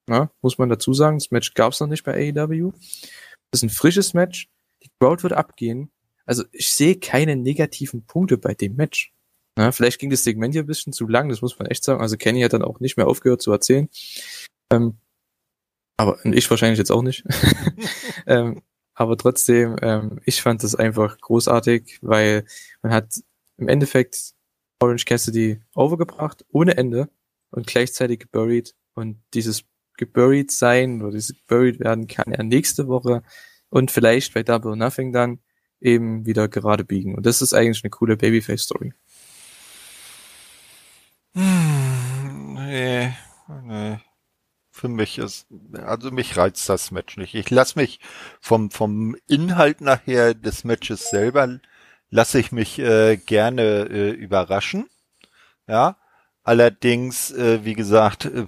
[0.08, 1.18] Ja, muss man dazu sagen.
[1.18, 2.72] Das Match gab es noch nicht bei AEW.
[3.50, 4.48] Es ist ein frisches Match.
[4.82, 5.90] Die Crowd wird abgehen.
[6.26, 9.12] Also ich sehe keine negativen Punkte bei dem Match.
[9.58, 12.00] Ja, vielleicht ging das Segment hier ein bisschen zu lang, das muss man echt sagen.
[12.00, 13.88] Also Kenny hat dann auch nicht mehr aufgehört zu erzählen.
[14.70, 14.98] Ähm,
[15.96, 17.24] aber ich wahrscheinlich jetzt auch nicht.
[18.26, 18.62] ähm,
[18.94, 22.44] aber trotzdem, ähm, ich fand das einfach großartig, weil
[22.82, 23.20] man hat
[23.56, 24.34] im Endeffekt
[24.80, 27.08] Orange Cassidy overgebracht, ohne Ende
[27.50, 28.74] und gleichzeitig geburied.
[28.94, 29.64] Und dieses
[29.96, 33.22] geburied sein oder dieses geburied werden kann er nächste Woche
[33.70, 35.40] und vielleicht bei Double or Nothing dann
[35.80, 37.14] eben wieder gerade biegen.
[37.14, 38.92] Und das ist eigentlich eine coole Babyface-Story.
[41.34, 43.12] Hm, nee,
[43.64, 43.98] nee.
[44.70, 47.34] Für mich ist, also mich reizt das Match nicht.
[47.34, 47.98] Ich lasse mich
[48.40, 51.60] vom, vom Inhalt nachher des Matches selber,
[52.10, 54.88] lasse ich mich äh, gerne äh, überraschen.
[55.66, 55.96] Ja,
[56.42, 58.46] allerdings, äh, wie gesagt, äh,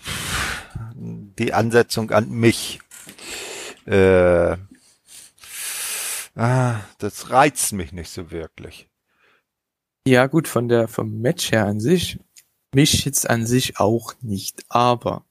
[0.95, 2.81] die Ansetzung an mich,
[3.87, 4.57] äh,
[6.35, 8.89] ah, das reizt mich nicht so wirklich.
[10.07, 12.19] Ja, gut, von der, vom Match her an sich,
[12.75, 15.25] mich jetzt an sich auch nicht, aber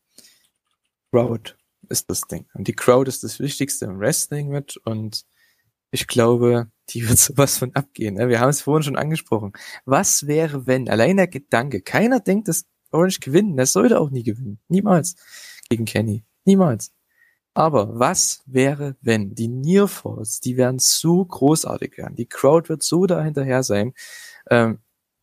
[1.11, 1.55] Crowd
[1.89, 2.45] ist das Ding.
[2.53, 5.25] Und die Crowd ist das Wichtigste im Wrestling mit und
[5.91, 8.15] ich glaube, die wird sowas von abgehen.
[8.15, 8.29] Ne?
[8.29, 9.53] Wir haben es vorhin schon angesprochen.
[9.85, 14.23] Was wäre, wenn, allein der Gedanke, keiner denkt, dass Orange gewinnen, das sollte auch nie
[14.23, 14.59] gewinnen.
[14.69, 15.15] Niemals
[15.69, 16.23] gegen Kenny.
[16.45, 16.91] Niemals.
[17.53, 23.07] Aber was wäre, wenn die Nearfalls, die werden so großartig werden, die Crowd wird so
[23.07, 23.93] dahinterher sein,
[24.49, 24.79] ähm,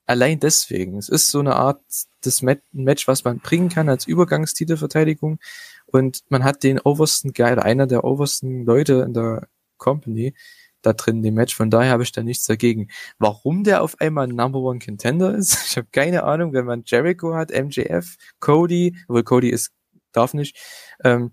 [0.07, 0.99] allein deswegen.
[0.99, 1.81] Es ist so eine Art
[2.25, 5.39] des Match, was man bringen kann als Übergangstitelverteidigung
[5.87, 10.35] und man hat den obersten Guy, einer der obersten Leute in der Company
[10.83, 11.55] da drin in dem Match.
[11.55, 12.89] Von daher habe ich da nichts dagegen.
[13.19, 16.53] Warum der auf einmal Number One Contender ist, ich habe keine Ahnung.
[16.53, 19.73] Wenn man Jericho hat, MJF, Cody, obwohl Cody ist
[20.15, 20.57] darf nicht.
[21.03, 21.33] Ähm,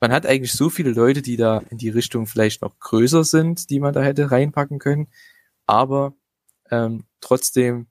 [0.00, 3.70] man hat eigentlich so viele Leute, die da in die Richtung vielleicht noch größer sind,
[3.70, 5.08] die man da hätte reinpacken können.
[5.66, 6.14] Aber
[6.70, 7.88] ähm, trotzdem,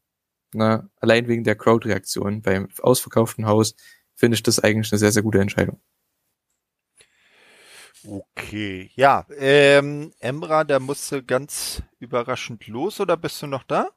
[0.53, 3.75] na, allein wegen der Crowd-Reaktion beim ausverkauften Haus,
[4.15, 5.81] finde ich das eigentlich eine sehr, sehr gute Entscheidung.
[8.05, 13.89] Okay, ja, ähm, Emra, der musste ganz überraschend los, oder bist du noch da?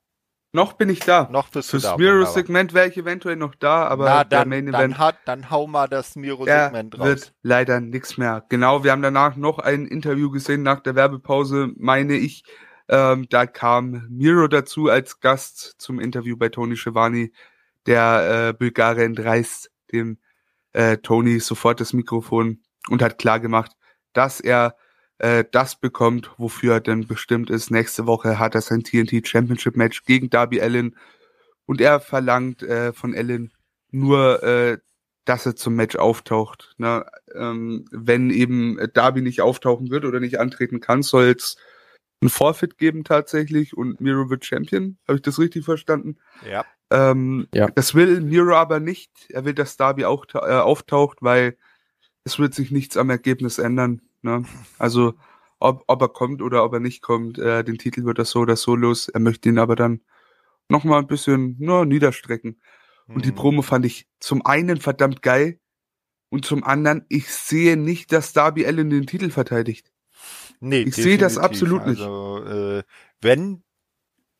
[0.53, 1.29] Noch bin ich da.
[1.31, 1.97] Noch bist Fürs du da.
[1.99, 5.51] Miro-Segment wäre ich eventuell noch da, aber Na, der dann, Main dann, Event hat, dann
[5.51, 7.05] hau mal das der Miro-Segment raus.
[7.05, 8.45] wird leider nichts mehr.
[8.49, 12.45] Genau, wir haben danach noch ein Interview gesehen nach der Werbepause, meine ich.
[12.89, 17.31] Ähm, da kam Miro dazu als Gast zum Interview bei Tony Schiavone.
[17.85, 20.19] Der äh, Bulgare entreißt dem
[20.73, 23.73] äh, Tony sofort das Mikrofon und hat klar gemacht,
[24.17, 24.77] dass er
[25.19, 27.71] äh, das bekommt, wofür er denn bestimmt ist.
[27.71, 30.97] Nächste Woche hat er sein TNT Championship Match gegen Darby Allen
[31.67, 33.53] und er verlangt äh, von Allen
[33.91, 34.79] nur, äh,
[35.25, 36.75] dass er zum Match auftaucht.
[36.79, 37.05] Ne?
[37.35, 41.57] Ähm, wenn eben Darby nicht auftauchen wird oder nicht antreten kann, soll es
[42.23, 44.99] ein Forfeit geben tatsächlich und Miro wird Champion.
[45.07, 46.19] Habe ich das richtig verstanden?
[46.49, 46.65] Ja.
[46.91, 47.67] Ähm, Ja.
[47.75, 49.11] Das will Miro aber nicht.
[49.31, 51.57] Er will, dass Darby auch äh, auftaucht, weil
[52.27, 54.03] es wird sich nichts am Ergebnis ändern.
[54.23, 54.45] Ne?
[54.79, 55.15] Also
[55.61, 58.41] ob, ob er kommt oder ob er nicht kommt, äh, den Titel wird er so
[58.41, 59.09] oder so los.
[59.09, 60.01] Er möchte ihn aber dann
[60.69, 62.61] noch mal ein bisschen na, niederstrecken.
[63.07, 63.37] Und die Hm.
[63.37, 65.61] Promo fand ich zum einen verdammt geil
[66.29, 69.93] und zum anderen, ich sehe nicht, dass Darby Allen den Titel verteidigt.
[70.59, 72.01] Nee, Ich sehe das absolut nicht.
[72.01, 72.83] Also, äh,
[73.21, 73.63] wenn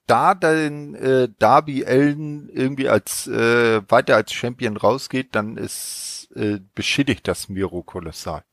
[0.09, 6.61] da dann äh, Darby Allen irgendwie als äh, weiter als Champion rausgeht, dann ist äh,
[6.75, 8.45] beschädigt das Miro kolossal.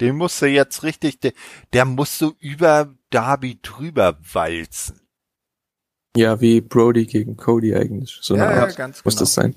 [0.00, 1.32] Den musste jetzt richtig, der,
[1.72, 5.00] der muss so über Darby drüber walzen.
[6.16, 8.18] Ja, wie Brody gegen Cody eigentlich.
[8.20, 9.54] So eine Art ganz muss das sein.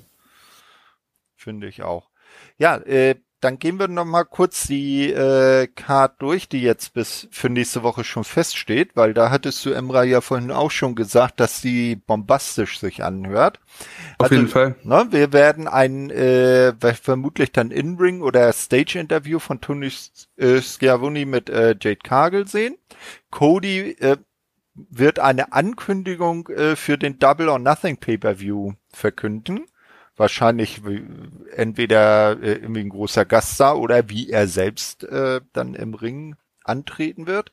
[1.34, 2.10] Finde ich auch.
[2.58, 7.26] Ja, äh, dann gehen wir noch mal kurz die äh, Card durch, die jetzt bis
[7.30, 11.40] für nächste Woche schon feststeht, weil da hattest du Emra ja vorhin auch schon gesagt,
[11.40, 13.58] dass die bombastisch sich anhört.
[14.18, 14.76] Auf Also, jeden Fall.
[14.82, 19.90] Ne, wir werden ein äh, vermutlich dann In-Ring oder Stage-Interview von Tony
[20.36, 22.76] äh, Schiavone mit äh, Jade Cargill sehen.
[23.30, 24.18] Cody äh,
[24.74, 29.66] wird eine Ankündigung äh, für den Double or Nothing Pay-per-View verkünden.
[30.20, 30.82] Wahrscheinlich
[31.56, 36.36] entweder äh, irgendwie ein großer Gast da oder wie er selbst äh, dann im Ring
[36.62, 37.52] antreten wird.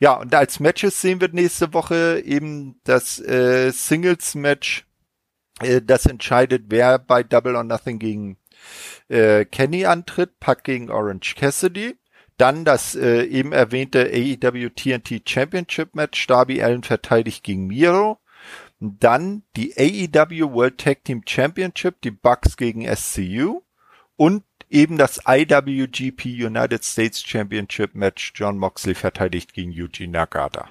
[0.00, 4.86] Ja, und als Matches sehen wir nächste Woche eben das äh, Singles-Match,
[5.60, 8.38] äh, das entscheidet, wer bei Double or Nothing gegen
[9.08, 11.96] äh, Kenny antritt, Pack gegen Orange Cassidy.
[12.38, 18.18] Dann das äh, eben erwähnte AEW TNT Championship Match, Darby Allen verteidigt gegen Miro.
[18.80, 23.60] Dann die AEW World Tag Team Championship, die Bucks gegen SCU.
[24.16, 30.70] Und eben das IWGP United States Championship Match, John Moxley verteidigt gegen Yuji Nagata.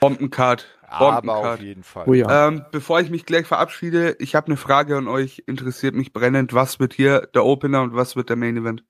[0.00, 0.66] Bombencard.
[0.82, 1.60] Aber auf Bombencard.
[1.60, 2.08] jeden Fall.
[2.08, 2.48] Oh ja.
[2.48, 5.44] Ähm, bevor ich mich gleich verabschiede, ich habe eine Frage an euch.
[5.46, 8.84] Interessiert mich brennend, was wird hier der Opener und was wird der Main Event?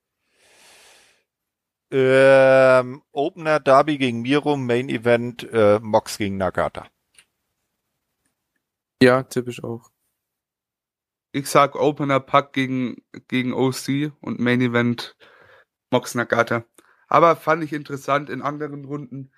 [1.90, 6.86] Ähm, Opener Derby gegen Miro, Main Event äh, Mox gegen Nagata.
[9.02, 9.90] Ja, typisch auch.
[11.32, 15.16] Ich sag Opener Pack gegen, gegen OC und Main Event
[15.90, 16.64] Mox Nagata.
[17.08, 19.32] Aber fand ich interessant, in anderen Runden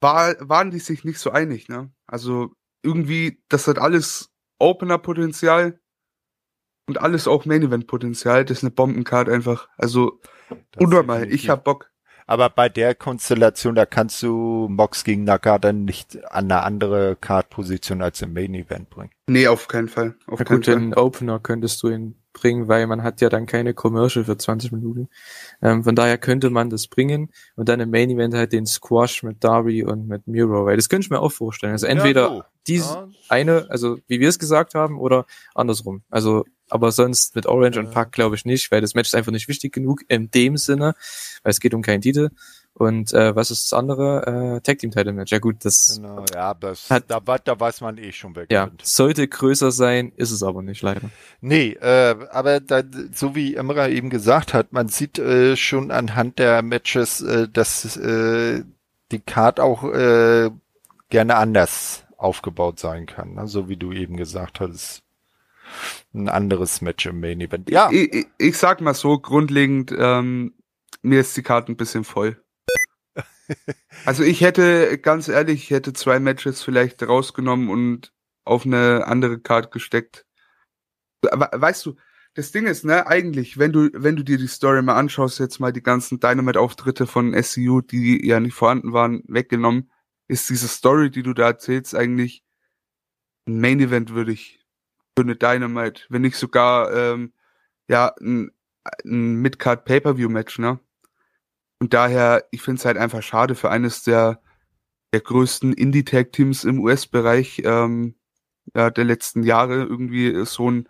[0.00, 1.92] war, waren die sich nicht so einig, ne?
[2.06, 5.80] Also irgendwie, das hat alles Opener-Potenzial
[6.86, 8.44] und alles auch Main Event-Potenzial.
[8.44, 9.68] Das ist eine Bombencard einfach.
[9.76, 10.20] Also
[10.76, 11.30] unnormal.
[11.32, 11.89] Ich hab Bock.
[12.30, 18.02] Aber bei der Konstellation, da kannst du Mox gegen Nagata nicht an eine andere Card-Position
[18.02, 19.10] als im Main Event bringen.
[19.26, 20.14] Nee, auf keinen Fall.
[20.28, 20.74] Auf Na keinen gut, Fall.
[20.76, 24.70] den Opener könntest du ihn bringen, weil man hat ja dann keine Commercial für 20
[24.70, 25.08] Minuten.
[25.60, 29.24] Ähm, von daher könnte man das bringen und dann im Main Event halt den Squash
[29.24, 31.72] mit Darby und mit Miro, weil das könnte ich mir auch vorstellen.
[31.72, 32.42] Also entweder Ja, so.
[32.68, 33.08] diese Ja.
[33.28, 35.26] eine, also wie wir es gesagt haben, oder
[35.56, 36.04] andersrum.
[36.10, 37.90] Also, aber sonst mit Orange und.
[37.90, 40.94] Pack glaube ich nicht, weil das Match ist einfach nicht wichtig genug in dem Sinne,
[41.42, 42.30] weil es geht um keinen Titel.
[42.72, 44.56] Und äh, was ist das andere?
[44.56, 45.32] Äh, Tag Team Title Match.
[45.32, 48.66] Ja gut, das Genau, ja, das, Hat- da, da weiß man eh schon, wer ja,
[48.66, 48.86] gewinnt.
[48.86, 51.10] sollte größer sein, ist es aber nicht leider.
[51.40, 52.82] Nee, äh, aber da,
[53.12, 57.96] so wie Imra eben gesagt hat, man sieht äh, schon anhand der Matches, äh, dass
[57.96, 58.62] äh,
[59.10, 60.50] die Card auch äh,
[61.08, 63.48] gerne anders aufgebaut sein kann, ne?
[63.48, 65.02] so wie du eben gesagt hast.
[66.12, 67.70] Ein anderes Match im Main Event.
[67.70, 70.54] Ja, Ich, ich, ich sag mal so, grundlegend, ähm,
[71.02, 72.42] mir ist die Karte ein bisschen voll.
[74.04, 78.12] Also ich hätte, ganz ehrlich, ich hätte zwei Matches vielleicht rausgenommen und
[78.44, 80.24] auf eine andere Karte gesteckt.
[81.30, 81.96] Aber weißt du,
[82.34, 85.58] das Ding ist, ne, eigentlich, wenn du, wenn du dir die Story mal anschaust, jetzt
[85.58, 89.90] mal die ganzen Dynamite-Auftritte von SCU, die ja nicht vorhanden waren, weggenommen,
[90.28, 92.44] ist diese Story, die du da erzählst, eigentlich
[93.46, 94.59] ein Main-Event würdig
[95.16, 97.32] für eine Dynamite, wenn nicht sogar ähm,
[97.88, 98.50] ja ein,
[99.04, 100.80] ein Midcard Pay-per-View-Match, ne?
[101.80, 104.42] Und daher, ich finde es halt einfach schade für eines der
[105.12, 108.14] der größten Indie-Tag-Teams im US-Bereich ähm,
[108.74, 110.88] ja, der letzten Jahre irgendwie ist so ein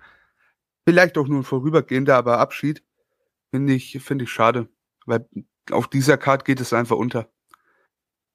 [0.86, 2.84] vielleicht auch nur ein vorübergehender, aber Abschied
[3.52, 4.68] finde ich finde ich schade,
[5.06, 5.26] weil
[5.70, 7.30] auf dieser Card geht es einfach unter.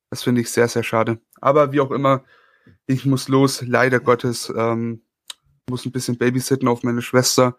[0.10, 1.22] Das finde ich sehr sehr schade.
[1.41, 2.24] Aber wie auch immer,
[2.88, 3.62] ich muss los.
[3.62, 5.05] Leider Gottes ähm,
[5.70, 7.58] muss ein bisschen babysitten auf meine Schwester.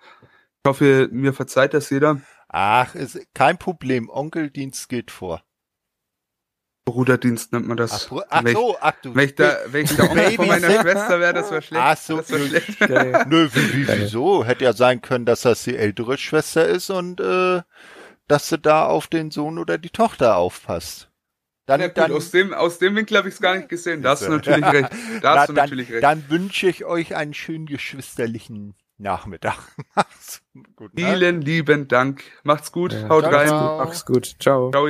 [0.64, 2.20] Ich hoffe, mir verzeiht das jeder.
[2.48, 4.08] ach, ist kein Problem.
[4.08, 5.42] Onkeldienst geht vor.
[6.88, 7.92] Bruderdienst nennt man das.
[7.92, 9.14] Ach, Bru- ach Wenn so, ach du.
[9.14, 10.70] Wenn ich da, wenn ich der Onkel von meiner?
[10.82, 11.82] Schwester wäre, das wäre schlecht.
[11.84, 12.80] Ach so, das schlecht.
[13.28, 14.44] Nö, wie, wieso?
[14.44, 17.62] Hätte ja sein können, dass das die ältere Schwester ist und äh,
[18.28, 21.10] dass du da auf den Sohn oder die Tochter aufpasst.
[21.66, 24.00] Dann, Ja, gut, dann, aus dem, aus dem Winkel habe ich es gar nicht gesehen.
[24.02, 24.90] Da hast du natürlich recht.
[25.20, 26.02] Da na, hast du dann, natürlich recht.
[26.04, 29.58] dann wünsche ich euch einen schönen geschwisterlichen Nachmittag.
[29.94, 30.42] Macht's
[30.76, 31.04] gut, ne?
[31.06, 32.22] Vielen lieben Dank.
[32.44, 32.92] Macht's gut.
[32.92, 33.08] Ja.
[33.08, 33.48] Haut Ciao, rein.
[33.48, 33.78] ciao.
[33.84, 34.36] Mach's gut.
[34.38, 34.70] Ciao.
[34.70, 34.86] Ciao.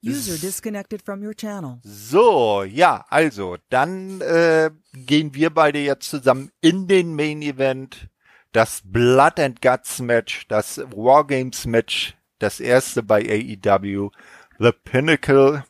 [0.00, 1.80] User disconnected from your channel.
[1.82, 8.08] So, ja, also, dann äh, gehen wir beide jetzt zusammen in den Main Event.
[8.52, 14.10] Das Blood and Guts Match, das Wargames Match, das erste bei AEW,
[14.60, 15.64] The Pinnacle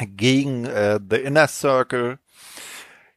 [0.00, 2.18] gegen äh, The Inner Circle.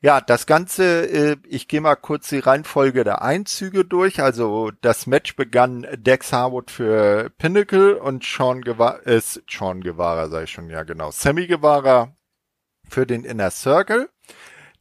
[0.02, 4.22] Ja, das Ganze, äh, ich gehe mal kurz die Reihenfolge der Einzüge durch.
[4.22, 10.44] Also das Match begann Dex Harwood für Pinnacle und Sean Guevara, äh, Sean Guevara sag
[10.44, 12.18] ich schon, ja genau, Sammy Guevara
[12.90, 14.10] für den Inner Circle.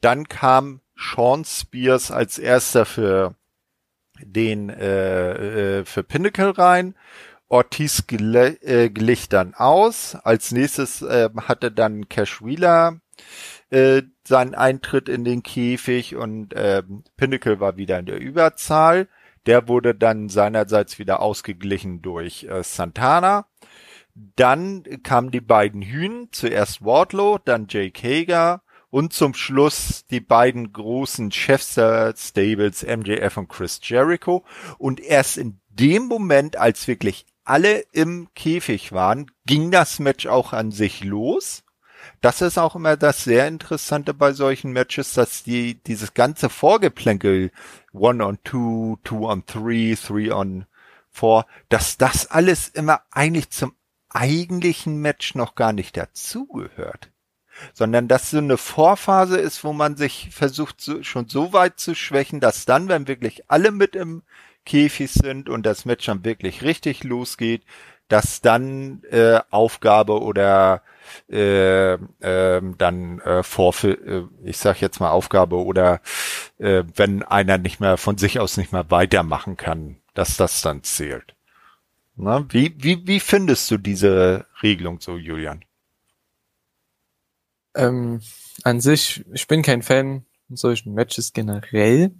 [0.00, 3.36] Dann kam Sean Spears als erster für
[4.20, 6.96] den äh, äh, für Pinnacle rein.
[7.52, 10.14] Ortiz gele äh, glich dann aus.
[10.14, 13.00] Als nächstes äh, hatte dann Cash Wheeler
[13.68, 16.82] äh, seinen Eintritt in den Käfig und äh,
[17.18, 19.06] Pinnacle war wieder in der Überzahl.
[19.44, 23.46] Der wurde dann seinerseits wieder ausgeglichen durch äh, Santana.
[24.14, 30.72] Dann kamen die beiden Hühn, zuerst Wardlow, dann Jake Hager und zum Schluss die beiden
[30.72, 34.42] großen Chefs der Stables, MJF und Chris Jericho.
[34.78, 40.52] Und erst in dem Moment, als wirklich alle im Käfig waren, ging das Match auch
[40.52, 41.64] an sich los.
[42.20, 47.52] Das ist auch immer das sehr Interessante bei solchen Matches, dass die dieses ganze Vorgeplänkel
[47.92, 50.66] One on Two, Two on Three, Three on
[51.10, 53.74] Four, dass das alles immer eigentlich zum
[54.08, 57.10] eigentlichen Match noch gar nicht dazugehört,
[57.72, 62.40] sondern dass so eine Vorphase ist, wo man sich versucht schon so weit zu schwächen,
[62.40, 64.22] dass dann, wenn wirklich alle mit im
[64.64, 67.62] Käfig sind und das Match dann wirklich richtig losgeht,
[68.08, 70.82] dass dann äh, Aufgabe oder
[71.30, 76.00] äh, ähm, dann äh, Vorfil äh, ich sag jetzt mal Aufgabe oder
[76.58, 80.82] äh, wenn einer nicht mehr von sich aus nicht mehr weitermachen kann, dass das dann
[80.82, 81.34] zählt.
[82.16, 85.64] Na, wie, wie, wie findest du diese Regelung so, Julian?
[87.74, 88.20] Ähm,
[88.64, 92.12] an sich, ich bin kein Fan, solchen Matches generell,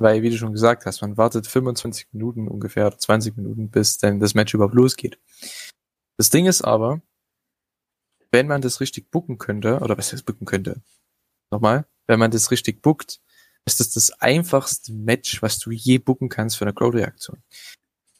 [0.00, 3.98] weil, wie du schon gesagt hast, man wartet 25 Minuten ungefähr oder 20 Minuten, bis
[3.98, 5.18] dann das Match überhaupt losgeht.
[6.16, 7.02] Das Ding ist aber,
[8.30, 10.82] wenn man das richtig booken könnte, oder was heißt booken könnte?
[11.50, 13.20] Nochmal, wenn man das richtig bookt,
[13.66, 17.42] ist das das einfachste Match, was du je booken kannst für eine Crowd-Reaktion.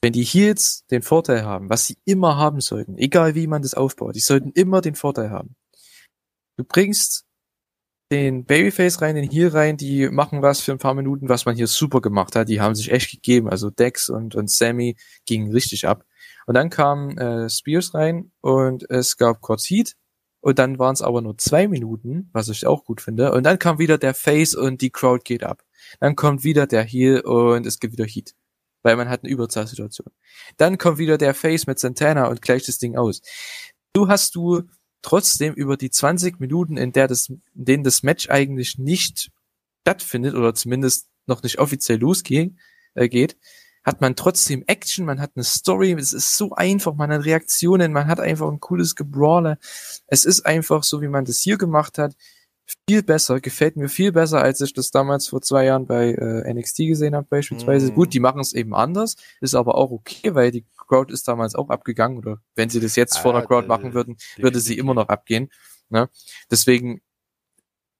[0.02, 3.74] Wenn die Heels den Vorteil haben, was sie immer haben sollten, egal wie man das
[3.74, 5.56] aufbaut, die sollten immer den Vorteil haben.
[6.56, 7.27] Du bringst
[8.10, 11.56] den Babyface rein, den Heel rein, die machen was für ein paar Minuten, was man
[11.56, 12.48] hier super gemacht hat.
[12.48, 13.48] Die haben sich echt gegeben.
[13.48, 16.04] Also Dex und, und Sammy gingen richtig ab.
[16.46, 19.94] Und dann kam äh, Spears rein und es gab kurz Heat.
[20.40, 23.32] Und dann waren es aber nur zwei Minuten, was ich auch gut finde.
[23.32, 25.62] Und dann kam wieder der Face und die Crowd geht ab.
[26.00, 28.34] Dann kommt wieder der Heel und es gibt wieder Heat.
[28.82, 30.06] Weil man hat eine Überzahlsituation.
[30.56, 33.20] Dann kommt wieder der Face mit Santana und gleicht das Ding aus.
[33.92, 34.62] Du hast du
[35.02, 39.30] trotzdem über die 20 Minuten, in der das, in denen das Match eigentlich nicht
[39.82, 42.54] stattfindet oder zumindest noch nicht offiziell losgeht,
[42.94, 43.36] äh, geht,
[43.84, 47.92] hat man trotzdem Action, man hat eine Story, es ist so einfach, man hat Reaktionen,
[47.92, 49.58] man hat einfach ein cooles Gebrawler.
[50.06, 52.14] Es ist einfach so, wie man das hier gemacht hat,
[52.88, 56.52] viel besser, gefällt mir viel besser, als ich das damals vor zwei Jahren bei äh,
[56.52, 57.90] NXT gesehen habe beispielsweise.
[57.90, 57.94] Mhm.
[57.94, 61.54] Gut, die machen es eben anders, ist aber auch okay, weil die Crowd ist damals
[61.54, 64.60] auch abgegangen oder wenn sie das jetzt vor Ah, der Crowd äh, machen würden, würde
[64.60, 65.50] sie immer noch abgehen.
[65.90, 66.08] Ne?
[66.50, 67.00] Deswegen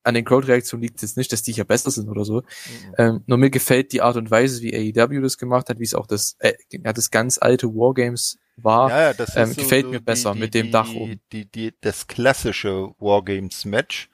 [0.05, 2.37] an den Crowd-Reaktionen liegt es jetzt nicht, dass die hier besser sind oder so.
[2.41, 2.95] Mhm.
[2.97, 5.95] Ähm, nur mir gefällt die Art und Weise, wie AEW das gemacht hat, wie es
[5.95, 8.89] auch das, äh, ja, das ganz alte Wargames war.
[8.89, 11.21] Ja, ja, das ähm, gefällt so mir die- besser die, mit dem die, Dach oben.
[11.33, 14.09] Die, die, das klassische Wargames-Match,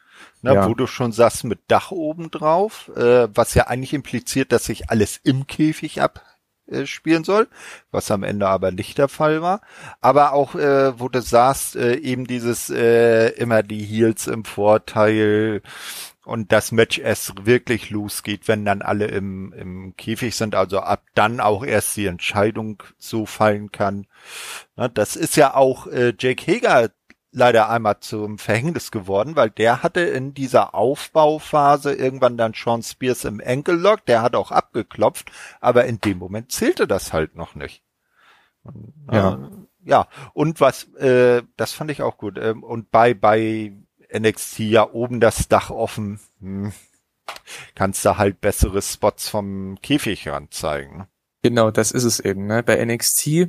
[0.45, 0.69] ne, Ja.
[0.69, 4.91] wo du schon sagst, mit Dach oben drauf, äh, was ja eigentlich impliziert, dass sich
[4.91, 7.49] alles im Käfig abspielen soll,
[7.91, 9.63] was am Ende aber nicht der Fall war.
[10.01, 15.63] Aber auch, äh, wo du sagst, äh, eben dieses äh, immer die Heels im Vorteil
[16.27, 21.03] und das Match erst wirklich losgeht, wenn dann alle im, im Käfig sind, also ab
[21.15, 24.07] dann auch erst die Entscheidung so fallen kann.
[24.77, 26.91] Na, das ist ja auch äh, Jake Hager
[27.35, 33.25] leider einmal zum Verhängnis geworden, weil der hatte in dieser Aufbauphase irgendwann dann Sean Spears
[33.25, 35.31] im Ankle Lock, der hat auch abgeklopft,
[35.61, 37.83] aber in dem Moment zählte das halt noch nicht.
[38.63, 39.35] Und, Ja.
[39.35, 39.49] äh,
[39.87, 42.39] ja, und was, äh, das fand ich auch gut.
[42.39, 43.73] Ähm, und bei, bei
[44.17, 46.73] NXT ja oben das Dach offen, hm,
[47.75, 50.99] kannst du halt bessere Spots vom Käfig ranzeigen.
[50.99, 51.09] ne?
[51.43, 52.47] Genau, das ist es eben.
[52.47, 52.63] Ne?
[52.63, 53.49] Bei NXT,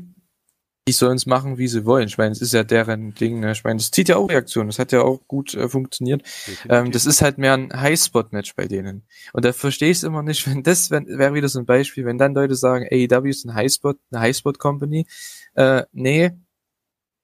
[0.88, 2.08] die sollen es machen, wie sie wollen.
[2.08, 3.40] Ich meine, es ist ja deren Ding.
[3.40, 3.54] Ne?
[3.54, 4.70] Ich meine, das zieht ja auch Reaktionen.
[4.70, 6.22] Das hat ja auch gut äh, funktioniert.
[6.70, 9.04] Ähm, das ist halt mehr ein Highspot-Match bei denen.
[9.34, 12.06] Und da verstehe ich es immer nicht, wenn das wenn, wäre wieder so ein Beispiel,
[12.06, 15.08] wenn dann Leute sagen, AEW ist ein Highspot, eine Highspot-Company.
[15.56, 16.32] Äh, nee.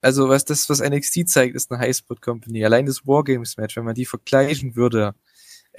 [0.02, 2.66] Also was das, was NXT zeigt, ist eine Highspot-Company.
[2.66, 5.14] Allein das Wargames-Match, wenn man die vergleichen würde,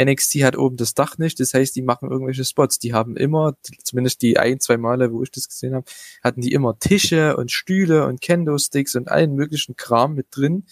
[0.00, 2.78] NXT hat oben das Dach nicht, das heißt, die machen irgendwelche Spots.
[2.78, 5.84] Die haben immer, zumindest die ein, zwei Male, wo ich das gesehen habe,
[6.22, 10.64] hatten die immer Tische und Stühle und Kendo-Sticks und allen möglichen Kram mit drin.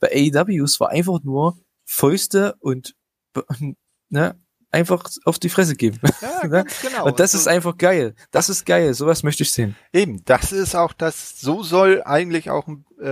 [0.00, 2.94] Bei AEWs war einfach nur Fäuste und,
[4.08, 4.36] ne,
[4.72, 6.00] einfach auf die Fresse geben.
[6.20, 6.48] Ja, ne?
[6.50, 7.04] ganz genau.
[7.06, 8.14] Und das So- ist einfach geil.
[8.30, 8.92] Das ist geil.
[8.94, 9.76] Sowas möchte ich sehen.
[9.92, 13.04] Eben, das ist auch das, so soll eigentlich auch ein äh,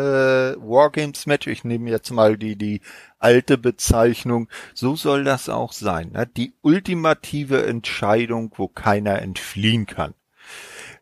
[0.56, 2.80] Wargames-Match, ich nehme jetzt mal die, die
[3.18, 6.12] alte Bezeichnung, so soll das auch sein.
[6.12, 6.26] Ne?
[6.26, 10.14] Die ultimative Entscheidung, wo keiner entfliehen kann.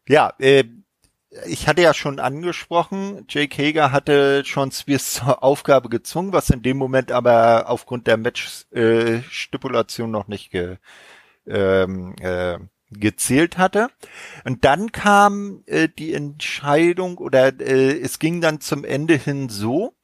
[0.08, 0.64] Ja, äh,
[1.46, 6.62] ich hatte ja schon angesprochen, Jake Hager hatte schon Spears zur Aufgabe gezwungen, was in
[6.62, 10.76] dem Moment aber aufgrund der Match-Stipulation noch nicht ge,
[11.46, 12.58] ähm, äh,
[12.90, 13.88] gezählt hatte.
[14.44, 19.94] Und dann kam äh, die Entscheidung oder äh, es ging dann zum Ende hin so,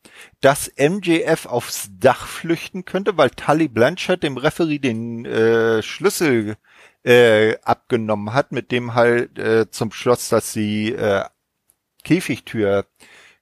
[0.40, 6.56] dass MJF aufs Dach flüchten könnte, weil Tully Blanchard dem Referee den äh, Schlüssel
[7.05, 11.24] äh, abgenommen hat, mit dem halt äh, zum Schloss, dass die äh,
[12.02, 12.86] Käfigtür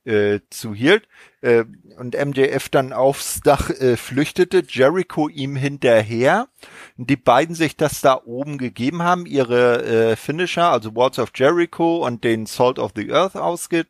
[0.04, 1.06] äh, zuhielt
[1.42, 1.64] äh,
[1.96, 6.48] und MJF dann aufs Dach äh, flüchtete, Jericho ihm hinterher.
[6.96, 12.04] Die beiden sich das da oben gegeben haben, ihre äh, Finisher, also Walls of Jericho
[12.04, 13.86] und den Salt of the Earth ausge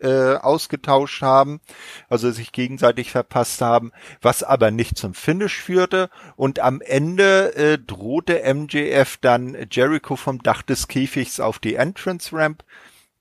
[0.00, 1.60] äh, ausgetauscht haben,
[2.08, 6.10] also sich gegenseitig verpasst haben, was aber nicht zum Finish führte.
[6.36, 12.34] Und am Ende äh, drohte MJF dann Jericho vom Dach des Käfigs auf die Entrance
[12.34, 12.64] Ramp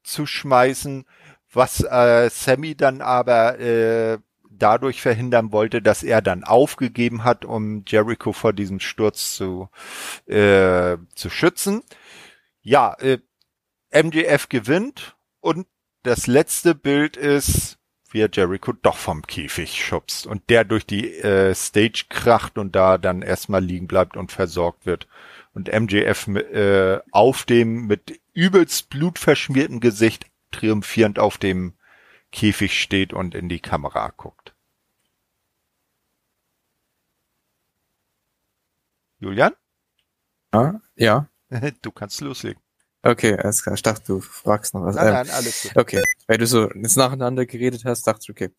[0.03, 1.05] zu schmeißen,
[1.51, 7.83] was äh, Sammy dann aber äh, dadurch verhindern wollte, dass er dann aufgegeben hat, um
[7.87, 9.69] Jericho vor diesem Sturz zu,
[10.25, 11.83] äh, zu schützen.
[12.61, 13.19] Ja, äh,
[13.91, 15.67] MJF gewinnt und
[16.03, 17.77] das letzte Bild ist
[18.13, 22.75] wie er Jericho doch vom Käfig schubst und der durch die äh, Stage kracht und
[22.75, 25.07] da dann erstmal liegen bleibt und versorgt wird.
[25.53, 31.73] Und MJF äh, auf dem mit übelst blutverschmiertem Gesicht triumphierend auf dem
[32.31, 34.53] Käfig steht und in die Kamera guckt.
[39.19, 39.53] Julian?
[40.53, 41.29] Ja, ja.
[41.81, 42.61] Du kannst loslegen.
[43.07, 43.75] Okay, alles klar.
[43.75, 44.95] Ich dachte, du fragst noch was.
[44.95, 45.77] Nein, Ähm, nein, alles gut.
[45.77, 48.49] Okay, weil du so jetzt nacheinander geredet hast, dachte ich, okay.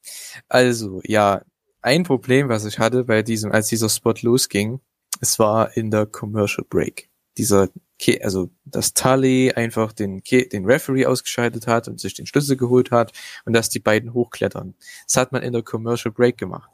[0.49, 1.43] Also, ja,
[1.83, 4.81] ein Problem, was ich hatte bei diesem, als dieser Spot losging,
[5.20, 7.11] es war in der Commercial Break.
[7.37, 7.69] Dieser,
[7.99, 12.57] Ke also, dass Tully einfach den, Ke den Referee ausgeschaltet hat und sich den Schlüssel
[12.57, 13.12] geholt hat
[13.45, 14.75] und dass die beiden hochklettern.
[15.07, 16.70] Das hat man in der Commercial Break gemacht.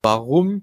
[0.00, 0.62] Warum?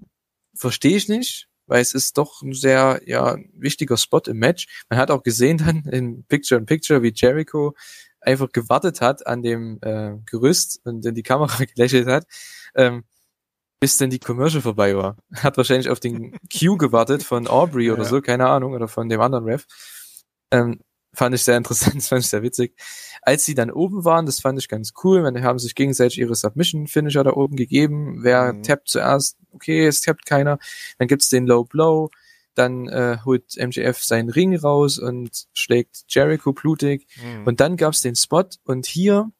[0.54, 4.66] Verstehe ich nicht, weil es ist doch ein sehr, ja, wichtiger Spot im Match.
[4.88, 7.74] Man hat auch gesehen dann in Picture in Picture, wie Jericho
[8.20, 12.26] einfach gewartet hat an dem äh, Gerüst und in die Kamera gelächelt hat,
[12.74, 13.04] ähm,
[13.80, 15.16] bis denn die Commercial vorbei war.
[15.34, 18.08] Hat wahrscheinlich auf den Cue gewartet von Aubrey oder Ja.
[18.08, 19.66] so, keine Ahnung, oder von dem anderen Ref.
[20.50, 20.80] Ähm,
[21.14, 22.76] fand ich sehr interessant, das fand ich sehr witzig.
[23.22, 26.18] Als sie dann oben waren, das fand ich ganz cool, weil die haben sich gegenseitig
[26.18, 28.18] ihre Submission-Finisher da oben gegeben.
[28.22, 28.62] Wer Mhm.
[28.62, 29.38] tappt zuerst?
[29.52, 30.58] Okay, es tappt keiner.
[30.98, 32.10] Dann gibt's den Low Blow.
[32.54, 37.06] Dann äh, holt MJF seinen Ring raus und schlägt Jericho blutig.
[37.22, 37.46] Mhm.
[37.46, 39.30] Und dann gab's den Spot und hier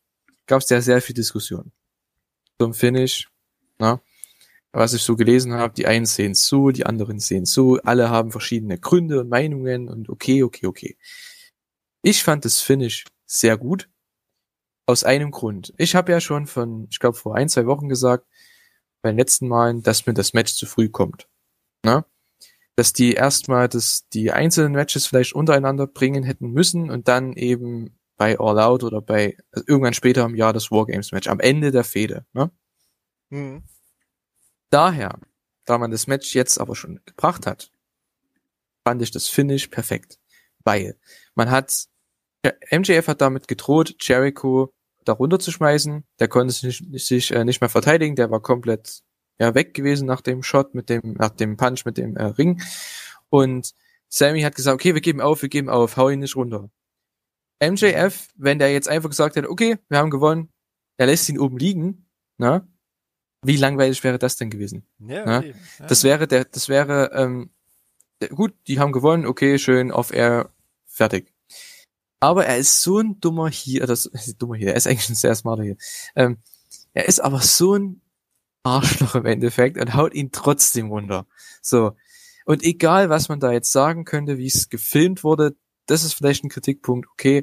[0.47, 1.71] gab's ja sehr viel Diskussion
[2.59, 3.29] zum Finish.
[3.79, 4.01] Na?
[4.73, 7.77] Was ich so gelesen habe, die einen sehen es so, die anderen sehen es so,
[7.85, 10.97] alle haben verschiedene Gründe und Meinungen und okay, okay, okay.
[12.07, 13.89] Ich fand das Finish sehr gut.
[14.85, 15.73] Aus einem Grund.
[15.79, 18.27] Ich habe ja schon von, ich glaube, vor ein, zwei Wochen gesagt,
[19.01, 21.27] bei den letzten Malen, dass mir das Match zu früh kommt.
[21.83, 22.05] Na?
[22.77, 27.99] Dass die erstmal das, die einzelnen Matches vielleicht untereinander bringen hätten müssen und dann eben
[28.19, 31.71] bei All Out oder bei also irgendwann später im Jahr das Wargames Match am Ende
[31.71, 32.27] der Fehde.
[32.35, 32.51] Ne?
[33.31, 33.63] Mhm.
[34.69, 35.19] Daher,
[35.65, 37.73] da man das Match jetzt aber schon gebracht hat,
[38.87, 40.21] fand ich das Finish perfekt.
[40.65, 40.99] Weil
[41.35, 41.89] man hat,
[42.71, 44.73] MJF hat damit gedroht, Jericho
[45.05, 46.05] da runterzuschmeißen.
[46.19, 49.01] Der konnte sich, nicht- sich äh, nicht mehr verteidigen, der war komplett
[49.39, 52.63] ja, weg gewesen nach dem Shot, mit dem, nach dem Punch mit dem äh, Ring.
[53.29, 53.73] Und
[54.09, 56.71] Sammy hat gesagt, okay, wir geben auf, wir geben auf, hau ihn nicht runter.
[57.63, 60.51] MJF, wenn der jetzt einfach gesagt hätte, okay, wir haben gewonnen,
[60.97, 62.07] er lässt ihn oben liegen,
[62.39, 62.67] na,
[63.43, 64.87] wie langweilig wäre das denn gewesen?
[64.99, 65.59] Ja, Ja, eben.
[65.79, 65.87] Ja.
[65.87, 67.51] Das wäre der, das wäre, ähm,
[68.31, 70.51] gut, die haben gewonnen, okay, schön, off air,
[70.87, 71.34] fertig.
[72.25, 75.35] Aber er ist so ein dummer hier, das dummer hier, er ist eigentlich ein sehr
[75.35, 75.77] smarter hier.
[76.17, 76.39] Ähm,
[76.95, 78.01] er ist aber so ein
[78.63, 81.27] Arschloch im Endeffekt und haut ihn trotzdem runter.
[81.61, 81.95] So.
[82.47, 86.45] Und egal, was man da jetzt sagen könnte, wie es gefilmt wurde, das ist vielleicht
[86.45, 87.43] ein Kritikpunkt, okay,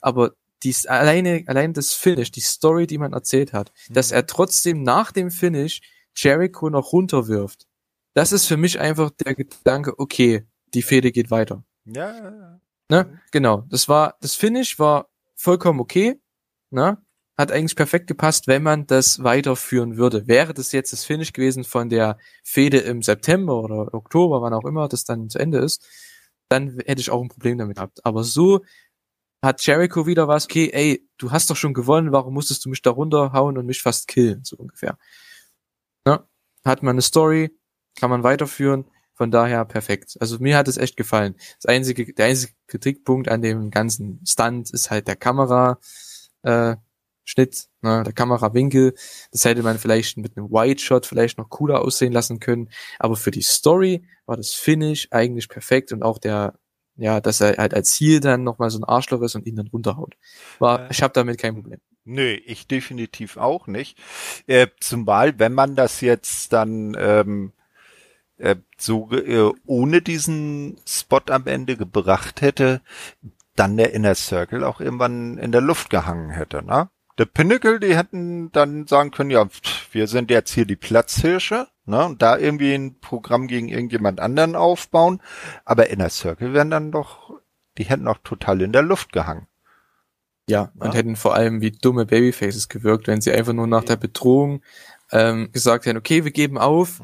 [0.00, 0.32] aber
[0.62, 5.12] dies, alleine, allein das Finish, die Story, die man erzählt hat, dass er trotzdem nach
[5.12, 5.82] dem Finish
[6.16, 7.66] Jericho noch runterwirft.
[8.14, 11.64] Das ist für mich einfach der Gedanke, okay, die Fehde geht weiter.
[11.84, 12.60] ja, ja, ja.
[12.92, 13.18] Ne?
[13.30, 13.64] Genau.
[13.70, 16.20] Das war, das Finish war vollkommen okay.
[16.68, 16.98] Ne?
[17.38, 20.28] Hat eigentlich perfekt gepasst, wenn man das weiterführen würde.
[20.28, 24.66] Wäre das jetzt das Finish gewesen von der Fehde im September oder Oktober, wann auch
[24.66, 25.88] immer das dann zu Ende ist,
[26.50, 28.04] dann hätte ich auch ein Problem damit gehabt.
[28.04, 28.60] Aber so
[29.42, 32.82] hat Jericho wieder was, okay, ey, du hast doch schon gewonnen, warum musstest du mich
[32.82, 34.98] da runterhauen und mich fast killen, so ungefähr.
[36.04, 36.22] Ne?
[36.62, 37.58] Hat man eine Story,
[37.98, 38.84] kann man weiterführen,
[39.14, 40.16] von daher perfekt.
[40.20, 41.34] Also mir hat es echt gefallen.
[41.60, 45.78] Das einzige, der einzige Kritikpunkt an dem ganzen Stunt ist halt der Kamera,
[46.42, 46.76] äh,
[47.24, 48.94] Schnitt, ne, der Kamerawinkel.
[49.30, 52.68] Das hätte man vielleicht mit einem Wide Shot vielleicht noch cooler aussehen lassen können.
[52.98, 56.58] Aber für die Story war das Finish eigentlich perfekt und auch der,
[56.96, 59.68] ja, dass er halt als Ziel dann nochmal so ein Arschloch ist und ihn dann
[59.68, 60.14] runterhaut.
[60.58, 60.90] War, Ja.
[60.90, 61.80] ich habe damit kein Problem.
[62.04, 63.96] Nö, ich definitiv auch nicht.
[64.48, 67.52] Äh, zumal, wenn man das jetzt dann ähm,
[68.42, 72.80] äh, so äh, ohne diesen Spot am Ende gebracht hätte,
[73.56, 76.90] dann der Inner Circle auch irgendwann in der Luft gehangen hätte, ne?
[77.18, 81.68] Der Pinnacle, die hätten dann sagen können, ja, pff, wir sind jetzt hier die Platzhirsche,
[81.84, 82.06] ne?
[82.06, 85.20] Und da irgendwie ein Programm gegen irgendjemand anderen aufbauen.
[85.64, 87.38] Aber Inner Circle wären dann doch,
[87.78, 89.46] die hätten auch total in der Luft gehangen.
[90.48, 90.94] Ja, und Ja.
[90.94, 94.62] hätten vor allem wie dumme Babyfaces gewirkt, wenn sie einfach nur nach der Bedrohung
[95.12, 97.00] ähm, gesagt hätten, okay, wir geben auf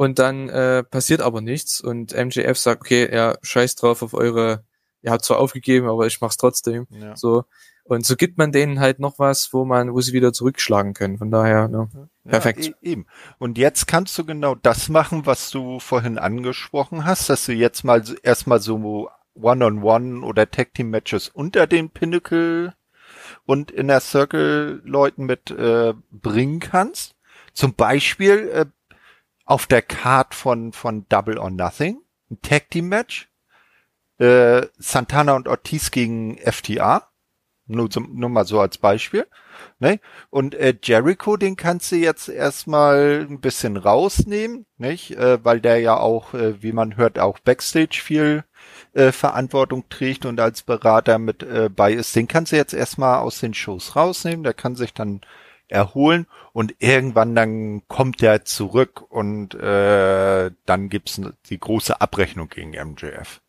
[0.00, 4.64] und dann äh, passiert aber nichts und MJF sagt, okay, ja, scheiß drauf auf eure,
[5.02, 6.86] ihr habt zwar aufgegeben, aber ich mach's trotzdem.
[6.88, 7.14] Ja.
[7.16, 7.44] So.
[7.84, 11.18] Und so gibt man denen halt noch was, wo man, wo sie wieder zurückschlagen können.
[11.18, 11.90] Von daher, ne,
[12.26, 12.64] Perfekt.
[12.64, 13.06] Ja, e- eben.
[13.36, 17.84] Und jetzt kannst du genau das machen, was du vorhin angesprochen hast, dass du jetzt
[17.84, 22.72] mal erstmal so One-on-One oder Tag Team Matches unter den Pinnacle
[23.44, 27.16] und in der Circle Leuten mit äh, bringen kannst.
[27.52, 28.66] Zum Beispiel äh,
[29.50, 32.00] auf der Card von, von Double or Nothing,
[32.30, 33.28] ein Tag Team Match,
[34.18, 37.08] äh, Santana und Ortiz gegen FTA.
[37.66, 39.26] Nur, zum, nur mal so als Beispiel.
[39.80, 39.98] Ne?
[40.30, 45.12] Und äh, Jericho, den kannst du jetzt erstmal ein bisschen rausnehmen, nicht?
[45.12, 48.44] Äh, weil der ja auch, äh, wie man hört, auch Backstage viel
[48.92, 52.14] äh, Verantwortung trägt und als Berater mit äh, bei ist.
[52.14, 54.44] Den kannst du jetzt erstmal aus den Shows rausnehmen.
[54.44, 55.20] Der kann sich dann
[55.70, 62.70] erholen und irgendwann dann kommt er zurück und äh, dann gibt's die große Abrechnung gegen
[62.70, 63.40] MJF.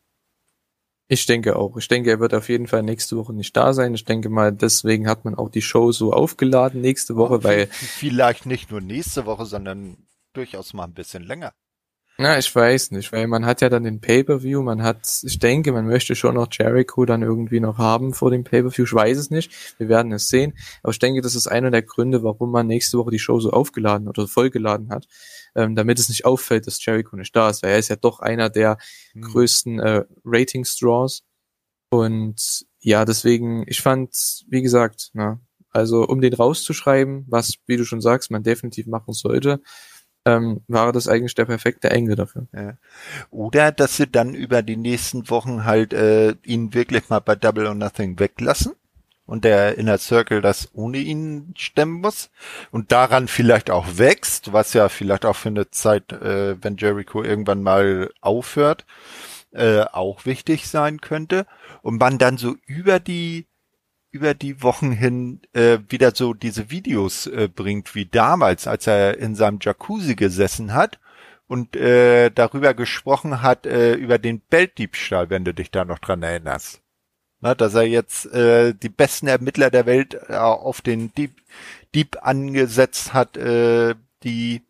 [1.08, 1.76] Ich denke auch.
[1.76, 3.92] Ich denke, er wird auf jeden Fall nächste Woche nicht da sein.
[3.94, 7.66] Ich denke mal, deswegen hat man auch die Show so aufgeladen nächste Woche, weil.
[7.66, 9.98] Vielleicht nicht nur nächste Woche, sondern
[10.32, 11.52] durchaus mal ein bisschen länger.
[12.22, 15.72] Na, ich weiß nicht, weil man hat ja dann den Pay-Per-View, man hat, ich denke,
[15.72, 18.84] man möchte schon noch Jericho dann irgendwie noch haben vor dem Pay-Per-View.
[18.84, 19.50] Ich weiß es nicht.
[19.78, 20.56] Wir werden es sehen.
[20.84, 23.50] Aber ich denke, das ist einer der Gründe, warum man nächste Woche die Show so
[23.50, 25.08] aufgeladen oder vollgeladen hat.
[25.56, 28.20] Ähm, damit es nicht auffällt, dass Jericho nicht da ist, weil er ist ja doch
[28.20, 28.78] einer der
[29.14, 29.22] hm.
[29.22, 31.24] größten äh, Rating-Straws.
[31.90, 35.40] Und ja, deswegen, ich fand, wie gesagt, na,
[35.70, 39.60] also um den rauszuschreiben, was, wie du schon sagst, man definitiv machen sollte,
[40.24, 42.46] ähm, war das eigentlich der perfekte Engel dafür.
[42.52, 42.74] Ja.
[43.30, 47.66] Oder dass sie dann über die nächsten Wochen halt äh, ihn wirklich mal bei Double
[47.66, 48.74] or Nothing weglassen
[49.26, 52.30] und der Inner Circle das ohne ihn stemmen muss
[52.70, 57.22] und daran vielleicht auch wächst, was ja vielleicht auch für eine Zeit, äh, wenn Jericho
[57.22, 58.84] irgendwann mal aufhört,
[59.52, 61.46] äh, auch wichtig sein könnte
[61.82, 63.46] und man dann so über die
[64.12, 69.18] über die Wochen hin äh, wieder so diese Videos äh, bringt wie damals, als er
[69.18, 71.00] in seinem Jacuzzi gesessen hat
[71.48, 76.22] und äh, darüber gesprochen hat äh, über den Beltdiebstahl, wenn du dich da noch dran
[76.22, 76.82] erinnerst.
[77.40, 81.42] Na, dass er jetzt äh, die besten Ermittler der Welt äh, auf den Dieb,
[81.94, 84.62] Dieb angesetzt hat, äh, die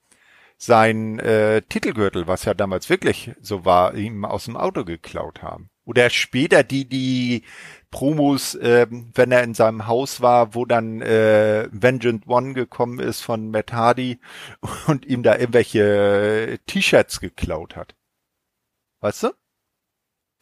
[0.57, 5.69] sein äh, Titelgürtel, was ja damals wirklich so war, ihm aus dem Auto geklaut haben.
[5.85, 7.43] Oder später die, die
[7.91, 13.21] Promos, äh, wenn er in seinem Haus war, wo dann äh, Vengeance One gekommen ist
[13.21, 14.21] von Matt Hardy
[14.87, 17.95] und ihm da irgendwelche T-Shirts geklaut hat.
[19.01, 19.31] Weißt du?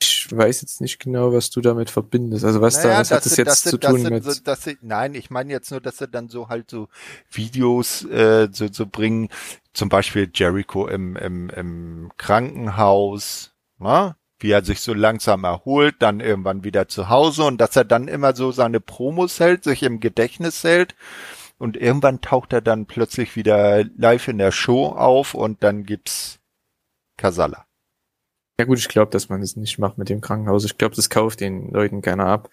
[0.02, 2.44] Ich weiß jetzt nicht genau, was du damit verbindest.
[2.44, 4.24] Also was naja, da was hat das jetzt zu tun mit?
[4.24, 6.88] So, sie, nein, ich meine jetzt nur, dass sie dann so halt so
[7.30, 9.28] Videos äh, so, so bringen,
[9.74, 14.16] zum Beispiel Jericho im, im, im Krankenhaus, na?
[14.40, 18.08] Wie er sich so langsam erholt, dann irgendwann wieder zu Hause und dass er dann
[18.08, 20.94] immer so seine Promos hält, sich im Gedächtnis hält
[21.58, 26.40] und irgendwann taucht er dann plötzlich wieder live in der Show auf und dann gibt's
[27.18, 27.66] Kasala.
[28.58, 30.64] Ja gut, ich glaube, dass man das nicht macht mit dem Krankenhaus.
[30.64, 32.50] Ich glaube, das kauft den Leuten keiner ab.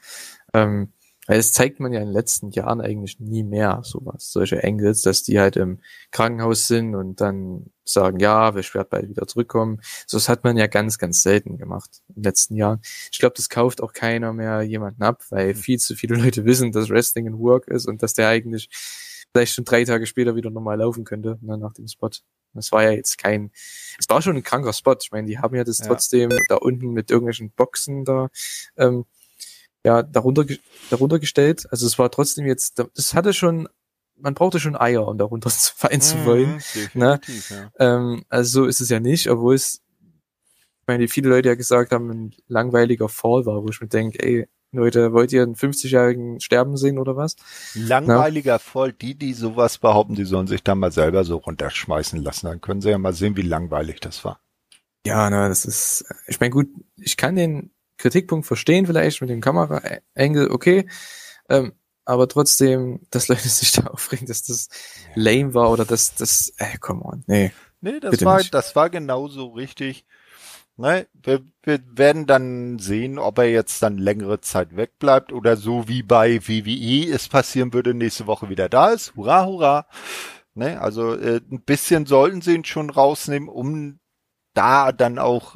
[0.54, 0.94] Ähm,
[1.28, 5.02] weil es zeigt man ja in den letzten Jahren eigentlich nie mehr sowas, solche Engels,
[5.02, 5.80] dass die halt im
[6.12, 9.82] Krankenhaus sind und dann sagen, ja, wir werden bald wieder zurückkommen.
[10.08, 12.82] So das hat man ja ganz, ganz selten gemacht in den letzten Jahren.
[13.12, 15.56] Ich glaube, das kauft auch keiner mehr jemanden ab, weil mhm.
[15.56, 18.70] viel zu viele Leute wissen, dass Wrestling ein Work ist und dass der eigentlich
[19.34, 22.10] vielleicht schon drei Tage später wieder normal laufen könnte, ne, nach dem Spot.
[22.54, 23.52] Das war ja jetzt kein,
[24.00, 24.96] es war schon ein kranker Spot.
[25.00, 25.88] Ich meine, die haben ja das ja.
[25.88, 28.30] trotzdem da unten mit irgendwelchen Boxen da
[28.78, 29.06] ähm,
[29.88, 30.44] ja, darunter,
[30.90, 31.66] darunter gestellt.
[31.72, 33.70] Also es war trotzdem jetzt, das hatte schon,
[34.18, 36.62] man brauchte schon Eier, um darunter fallen zu mhm, wollen.
[36.94, 37.22] Ne?
[37.50, 37.72] Ja.
[37.80, 41.94] Ähm, also so ist es ja nicht, obwohl es, ich meine, viele Leute ja gesagt
[41.94, 46.42] haben, ein langweiliger Fall war, wo ich mir denke, ey, Leute, wollt ihr einen 50-Jährigen
[46.42, 47.38] sterben sehen oder was?
[47.74, 48.60] Langweiliger Na?
[48.60, 52.48] Fall, die, die sowas behaupten, die sollen sich dann mal selber so runterschmeißen lassen.
[52.48, 54.42] Dann können sie ja mal sehen, wie langweilig das war.
[55.06, 59.42] Ja, na, das ist, ich meine, gut, ich kann den Kritikpunkt verstehen vielleicht mit dem
[59.42, 60.88] Kameraengel, okay.
[61.50, 61.74] Ähm,
[62.06, 64.70] aber trotzdem, dass Leute sich da aufregen, dass das
[65.16, 67.52] lame war oder dass das, äh, come on, nee.
[67.80, 68.54] Nee, das war, nicht.
[68.54, 70.06] das war genauso richtig.
[70.80, 75.88] Ne, wir, wir werden dann sehen, ob er jetzt dann längere Zeit wegbleibt oder so
[75.88, 79.16] wie bei WWE es passieren würde, nächste Woche wieder da ist.
[79.16, 79.88] Hurra, hurra.
[80.54, 84.00] Ne, also äh, ein bisschen sollten sie ihn schon rausnehmen, um
[84.54, 85.56] da dann auch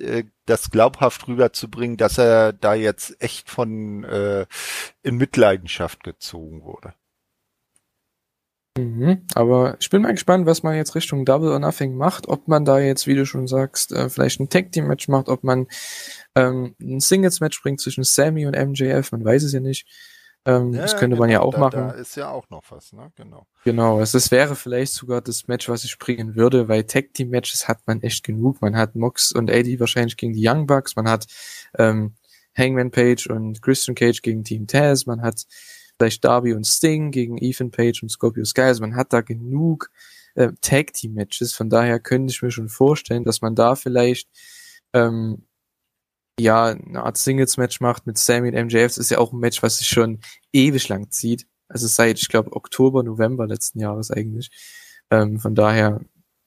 [0.00, 4.46] äh, das glaubhaft rüberzubringen, dass er da jetzt echt von äh,
[5.02, 6.94] in Mitleidenschaft gezogen wurde.
[8.78, 12.46] Mhm, aber ich bin mal gespannt, was man jetzt Richtung Double or Nothing macht, ob
[12.46, 15.42] man da jetzt, wie du schon sagst, äh, vielleicht ein Tag Team Match macht, ob
[15.42, 15.66] man
[16.36, 19.86] ähm, ein Singles Match bringt zwischen Sammy und MJF, man weiß es ja nicht.
[20.48, 21.88] Ähm, ja, das könnte genau, man ja auch da, machen.
[21.88, 23.12] Da ist ja auch noch was, ne?
[23.16, 23.46] Genau.
[23.64, 27.28] Genau, also das wäre vielleicht sogar das Match, was ich bringen würde, weil Tag Team
[27.28, 28.62] Matches hat man echt genug.
[28.62, 31.26] Man hat Mox und Eddie wahrscheinlich gegen die Young Bucks, man hat
[31.76, 32.14] ähm,
[32.56, 35.44] Hangman Page und Christian Cage gegen Team Taz, man hat
[35.98, 38.62] vielleicht Darby und Sting gegen Ethan Page und Scorpio Sky.
[38.62, 39.90] Also man hat da genug
[40.34, 41.52] äh, Tag Team Matches.
[41.52, 44.30] Von daher könnte ich mir schon vorstellen, dass man da vielleicht
[44.94, 45.44] ähm,
[46.38, 48.88] ja eine Art Singles Match macht mit Sammy und MJF.
[48.88, 50.20] Das ist ja auch ein Match, was sich schon
[50.52, 51.46] ewig lang zieht.
[51.68, 54.50] Also seit ich glaube Oktober, November letzten Jahres eigentlich.
[55.10, 56.00] Ähm, von daher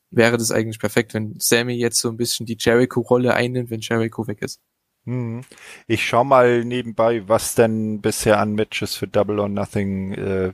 [0.10, 4.28] wäre das eigentlich perfekt, wenn Sammy jetzt so ein bisschen die Jericho-Rolle einnimmt, wenn Jericho
[4.28, 4.60] weg ist.
[5.06, 5.42] Hm.
[5.88, 10.54] Ich schau mal nebenbei, was denn bisher an Matches für Double or Nothing äh,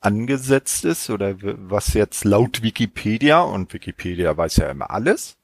[0.00, 5.37] angesetzt ist oder was jetzt laut Wikipedia und Wikipedia weiß ja immer alles.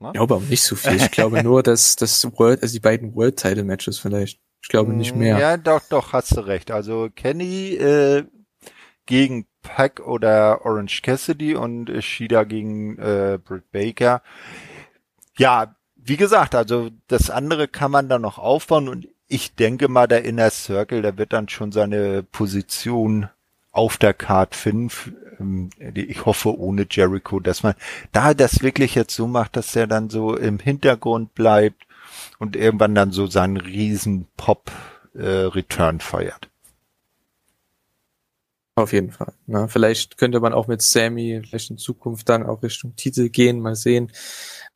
[0.00, 0.08] Ne?
[0.08, 0.96] Ich glaube aber nicht so viel.
[0.96, 4.40] Ich glaube nur, dass das World, also die beiden World Title Matches vielleicht.
[4.62, 5.38] Ich glaube nicht mehr.
[5.38, 6.70] Ja, doch, doch, hast du recht.
[6.70, 8.24] Also Kenny äh,
[9.06, 14.22] gegen Pack oder Orange Cassidy und Shida gegen äh, Britt Baker.
[15.36, 20.06] Ja, wie gesagt, also das andere kann man dann noch aufbauen und ich denke mal,
[20.06, 23.28] der Inner Circle, der wird dann schon seine Position
[23.78, 24.90] auf der Card finden.
[25.40, 27.74] Ähm, ich hoffe ohne Jericho, dass man
[28.12, 31.86] da das wirklich jetzt so macht, dass er dann so im Hintergrund bleibt
[32.38, 34.70] und irgendwann dann so seinen riesen Pop
[35.14, 35.48] äh,
[36.00, 36.48] feiert.
[38.74, 39.32] Auf jeden Fall.
[39.46, 43.60] Na, vielleicht könnte man auch mit Sammy vielleicht in Zukunft dann auch Richtung Titel gehen,
[43.60, 44.12] mal sehen.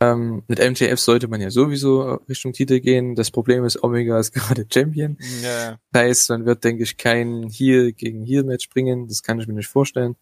[0.02, 3.14] Ähm, mit MJF sollte man ja sowieso Richtung Titel gehen.
[3.14, 5.16] Das Problem ist, Omega ist gerade Champion.
[5.42, 5.78] Ja.
[5.92, 9.06] Das heißt, man wird, denke ich, kein Heel gegen Heel Match bringen.
[9.06, 10.16] Das kann ich mir nicht vorstellen.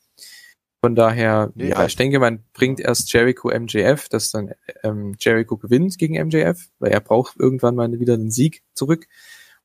[0.82, 4.52] Von daher, nee, ja, ich denke, man bringt erst Jericho MJF, dass dann
[4.82, 9.06] ähm, Jericho gewinnt gegen MJF, weil er braucht irgendwann mal wieder den Sieg zurück.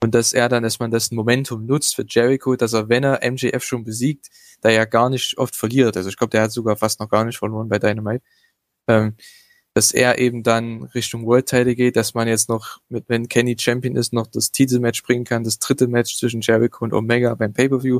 [0.03, 3.19] Und dass er dann, dass man das Momentum nutzt für Jericho, dass er, wenn er
[3.29, 4.29] MJF schon besiegt,
[4.61, 5.95] da ja gar nicht oft verliert.
[5.95, 8.23] Also ich glaube, der hat sogar fast noch gar nicht verloren bei Dynamite.
[8.87, 9.15] Ähm,
[9.76, 13.57] dass er eben dann Richtung World Title geht, dass man jetzt noch, mit, wenn Kenny
[13.60, 17.52] Champion ist, noch das Titelmatch bringen kann, das dritte Match zwischen Jericho und Omega beim
[17.52, 17.99] Pay-Per-View.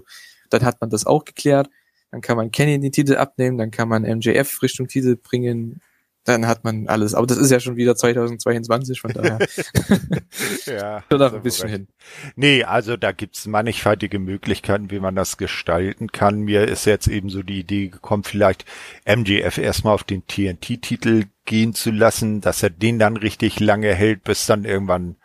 [0.50, 1.70] Dann hat man das auch geklärt.
[2.12, 5.82] Dann kann man Kenny den Titel abnehmen, dann kann man MJF Richtung Titel bringen,
[6.24, 7.14] dann hat man alles.
[7.14, 9.40] Aber das ist ja schon wieder 2022, von daher.
[10.66, 11.04] ja.
[11.12, 11.76] Schon noch ein bisschen recht.
[11.76, 11.88] hin.
[12.38, 16.40] Nee, also da gibt's mannigfaltige Möglichkeiten, wie man das gestalten kann.
[16.40, 18.64] Mir ist jetzt eben so die Idee gekommen, vielleicht
[19.04, 24.24] MGF erstmal auf den TNT-Titel gehen zu lassen, dass er den dann richtig lange hält,
[24.24, 25.16] bis dann irgendwann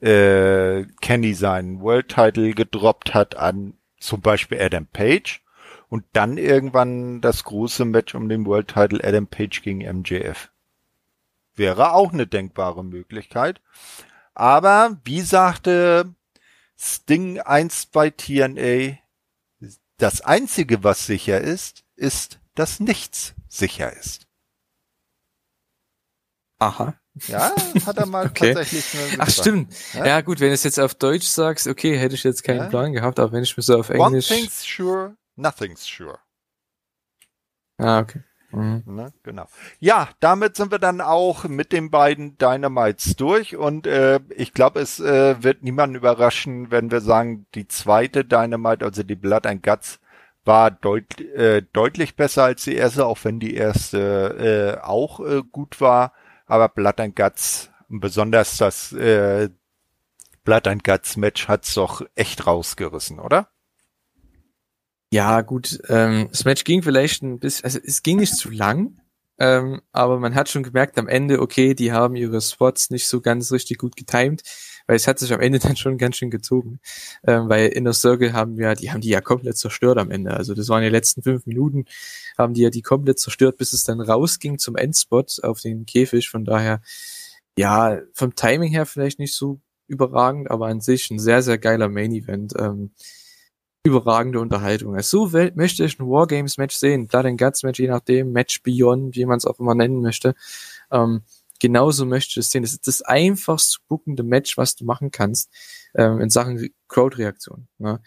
[0.00, 5.42] äh, Kenny seinen World-Title gedroppt hat an zum Beispiel Adam Page
[5.88, 10.50] und dann irgendwann das große Match um den World Title Adam Page gegen MJF.
[11.54, 13.60] Wäre auch eine denkbare Möglichkeit.
[14.34, 16.14] Aber wie sagte
[16.78, 18.98] Sting einst bei TNA,
[19.96, 24.25] das einzige, was sicher ist, ist, dass nichts sicher ist.
[26.58, 26.94] Aha.
[27.28, 27.52] Ja,
[27.86, 28.52] hat er mal okay.
[28.52, 29.74] tatsächlich Ach stimmt.
[29.94, 30.06] Ja?
[30.06, 30.20] ja?
[30.20, 32.66] gut, wenn du es jetzt auf Deutsch sagst, okay, hätte ich jetzt keinen ja?
[32.66, 34.30] Plan gehabt, aber wenn ich mir so auf Englisch...
[34.30, 36.18] One thing's sure, nothing's sure.
[37.78, 38.22] Ah, okay.
[38.52, 38.82] Mhm.
[38.86, 39.46] Ne, genau.
[39.80, 44.80] Ja, damit sind wir dann auch mit den beiden Dynamites durch und äh, ich glaube,
[44.80, 49.62] es äh, wird niemanden überraschen, wenn wir sagen, die zweite Dynamite, also die Blood and
[49.62, 49.98] Guts,
[50.44, 55.42] war deut äh, deutlich besser als die erste, auch wenn die erste äh, auch äh,
[55.50, 56.12] gut war.
[56.46, 59.50] Aber Blood and Guts, besonders das äh,
[60.44, 63.50] Blood and Guts Match hat's doch echt rausgerissen, oder?
[65.12, 69.00] Ja, gut, ähm, das Match ging vielleicht ein bisschen, also es ging nicht zu lang,
[69.38, 73.20] ähm, aber man hat schon gemerkt am Ende, okay, die haben ihre Spots nicht so
[73.20, 74.42] ganz richtig gut getimed,
[74.86, 76.80] weil es hat sich am Ende dann schon ganz schön gezogen.
[77.26, 80.34] Ähm, weil Inner Circle haben wir, die haben die ja komplett zerstört am Ende.
[80.34, 81.84] Also das waren die letzten fünf Minuten,
[82.38, 86.28] haben die ja die komplett zerstört, bis es dann rausging zum Endspot auf den Käfig.
[86.28, 86.80] Von daher,
[87.58, 91.88] ja, vom Timing her vielleicht nicht so überragend, aber an sich ein sehr, sehr geiler
[91.88, 92.54] Main Event.
[92.58, 92.90] Ähm,
[93.86, 94.94] überragende Unterhaltung.
[94.96, 99.24] Also so möchte ich ein Wargames-Match sehen, Blood and Guts-Match, je nachdem, Match Beyond, wie
[99.24, 100.34] man es auch immer nennen möchte.
[100.90, 101.22] Ähm,
[101.60, 102.62] genauso möchte ich es sehen.
[102.62, 105.50] Das ist das einfachst bookende Match, was du machen kannst
[105.94, 107.68] ähm, in Sachen Crowd-Reaktion.
[107.78, 108.00] Ne?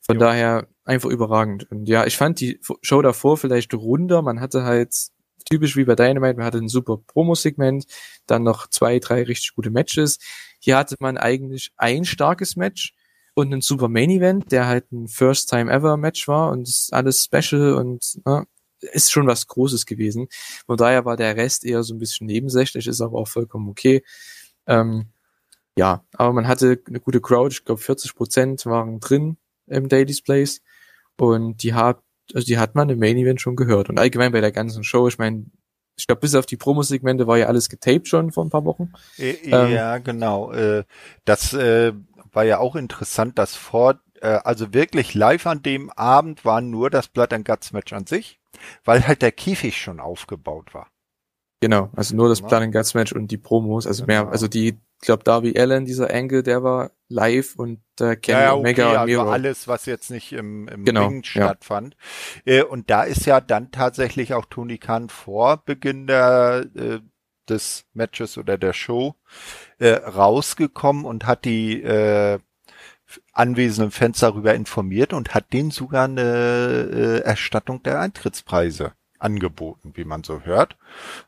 [0.00, 0.20] Von jo.
[0.20, 1.70] daher einfach überragend.
[1.70, 4.22] Und ja, ich fand die Show davor vielleicht runder.
[4.22, 4.94] Man hatte halt
[5.48, 7.84] typisch wie bei Dynamite, man hatte ein super Promo-Segment,
[8.26, 10.18] dann noch zwei, drei richtig gute Matches.
[10.60, 12.94] Hier hatte man eigentlich ein starkes Match
[13.34, 17.24] und ein super Main Event, der halt ein First Time Ever Match war und alles
[17.24, 18.46] special und ne,
[18.82, 20.28] ist schon was Großes gewesen.
[20.66, 24.02] Von daher war der Rest eher so ein bisschen nebensächlich, ist aber auch vollkommen okay.
[24.66, 25.06] Ähm,
[25.76, 30.22] ja, aber man hatte eine gute Crowd, ich glaube 40 Prozent waren drin im Daily's
[30.22, 30.60] Place
[31.18, 32.02] und die hat,
[32.34, 35.08] also die hat man im Main Event schon gehört und allgemein bei der ganzen Show,
[35.08, 35.46] ich meine,
[35.96, 38.92] ich glaube, bis auf die Promosegmente war ja alles getaped schon vor ein paar Wochen.
[39.16, 40.52] Ja, ähm, genau.
[40.52, 40.84] Äh,
[41.24, 41.92] das äh,
[42.32, 46.90] war ja auch interessant, dass vor äh, also wirklich live an dem Abend war nur
[46.90, 48.40] das Blood and Guts Match an sich,
[48.84, 50.88] weil halt der Käfig schon aufgebaut war.
[51.60, 52.48] Genau, also nur das Ja.
[52.58, 54.32] And Guts Match und die Promos, also mehr, Genau.
[54.32, 54.68] also die,
[55.00, 59.06] ich glaube Darby Allen, dieser Angle, der war live und äh, Kenny Omega und also
[59.06, 59.30] Miro.
[59.30, 61.44] alles, was jetzt nicht im, im Genau, Ring ja.
[61.44, 61.96] stattfand.
[62.44, 66.98] Äh, und da ist ja dann tatsächlich auch Tony Khan vor Beginn der, äh,
[67.48, 69.14] des Matches oder der Show
[69.78, 72.38] äh, rausgekommen und hat die äh,
[73.32, 80.04] anwesenden Fans darüber informiert und hat denen sogar eine äh, Erstattung der Eintrittspreise angeboten, wie
[80.04, 80.76] man so hört.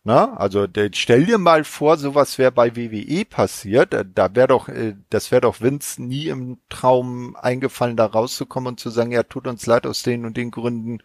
[0.03, 3.95] Na, also stell dir mal vor, sowas wäre bei WWE passiert.
[3.95, 8.73] Äh, Da wäre doch, äh, das wäre doch Vince nie im Traum eingefallen, da rauszukommen
[8.73, 10.99] und zu sagen, ja, tut uns leid, aus den und den Gründen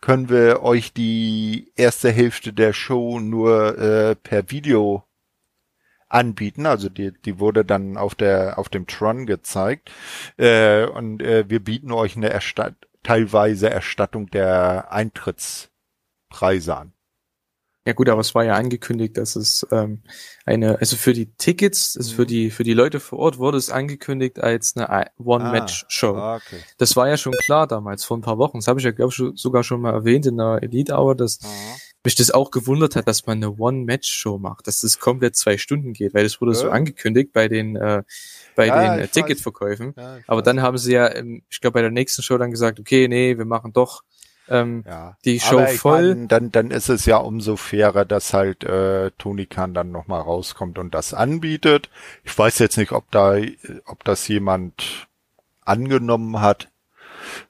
[0.00, 5.04] können wir euch die erste Hälfte der Show nur äh, per Video
[6.08, 6.66] anbieten.
[6.66, 9.90] Also die, die wurde dann auf der auf dem Tron gezeigt
[10.36, 16.92] äh, und äh, wir bieten euch eine Erstatt teilweise Erstattung der Eintrittspreise an.
[17.88, 20.02] Ja gut, aber es war ja angekündigt, dass es ähm,
[20.44, 23.70] eine, also für die Tickets, also für die für die Leute vor Ort wurde es
[23.70, 26.14] angekündigt als eine One-Match-Show.
[26.14, 26.60] Ah, okay.
[26.76, 28.58] Das war ja schon klar damals, vor ein paar Wochen.
[28.58, 31.38] Das habe ich ja, glaube ich, sogar schon mal erwähnt in der Elite Hour, dass
[32.04, 35.94] mich das auch gewundert hat, dass man eine One-Match-Show macht, dass es komplett zwei Stunden
[35.94, 36.72] geht, weil das wurde so Ja.
[36.72, 38.02] angekündigt bei den äh,
[38.54, 39.08] bei Ja, den äh.
[39.08, 39.94] Ticketverkäufen.
[39.96, 41.10] Ja, Aber dann haben sie ja,
[41.48, 44.02] ich glaube, bei der nächsten Show dann gesagt, okay, nee, wir machen doch
[44.50, 45.16] ähm, ja.
[45.24, 46.14] die Show voll.
[46.14, 50.20] Mein, dann, dann ist es ja umso fairer, dass halt äh, Tony Khan dann nochmal
[50.20, 51.90] rauskommt und das anbietet.
[52.24, 53.36] Ich weiß jetzt nicht, ob da,
[53.86, 55.08] ob das jemand
[55.64, 56.68] angenommen hat.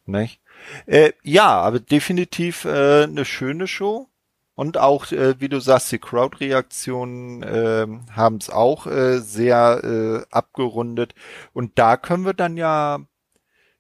[0.07, 0.41] Nicht?
[0.87, 4.09] Äh, ja, aber definitiv äh, eine schöne Show.
[4.55, 10.35] Und auch, äh, wie du sagst, die Crowd-Reaktionen äh, haben es auch äh, sehr äh,
[10.35, 11.15] abgerundet.
[11.53, 12.99] Und da können wir dann ja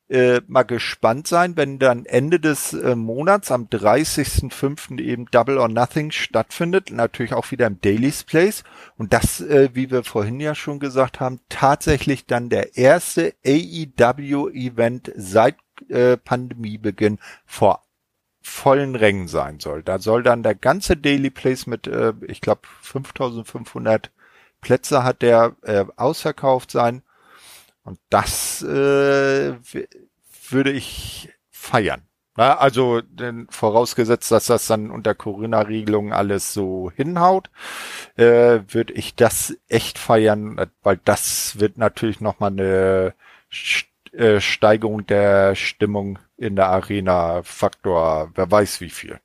[0.08, 5.00] äh, mal gespannt sein, wenn dann Ende des äh, Monats am 30.05.
[5.00, 8.64] eben Double or Nothing stattfindet, natürlich auch wieder im Daily's Place
[8.96, 15.12] und das, äh, wie wir vorhin ja schon gesagt haben, tatsächlich dann der erste AEW-Event
[15.16, 15.56] seit
[15.88, 17.82] äh, Pandemiebeginn vor
[18.40, 19.82] vollen Rängen sein soll.
[19.82, 24.10] Da soll dann der ganze Daily Place mit, äh, ich glaube, 5500
[24.60, 27.02] Plätze hat der äh, ausverkauft sein.
[27.88, 29.54] Und das äh,
[30.50, 32.02] würde ich feiern.
[32.36, 37.50] Na, also denn vorausgesetzt, dass das dann unter Corona-Regelungen alles so hinhaut,
[38.16, 43.14] äh, würde ich das echt feiern, weil das wird natürlich nochmal eine
[44.12, 49.18] äh, Steigerung der Stimmung in der Arena Faktor, wer weiß wie viel.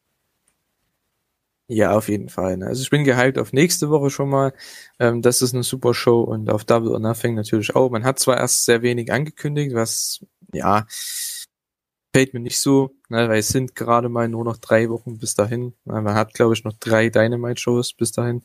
[1.70, 2.58] Ja, auf jeden Fall.
[2.58, 2.68] Ne?
[2.68, 4.54] Also ich bin gehypt auf nächste Woche schon mal.
[5.00, 7.90] Ähm, das ist eine super Show und auf Double or Nothing natürlich auch.
[7.90, 10.86] Man hat zwar erst sehr wenig angekündigt, was ja
[12.14, 15.34] fällt mir nicht so, ne, weil es sind gerade mal nur noch drei Wochen bis
[15.36, 15.74] dahin.
[15.86, 18.44] Ja, Man hat, glaube ich, noch drei Dynamite-Shows bis dahin.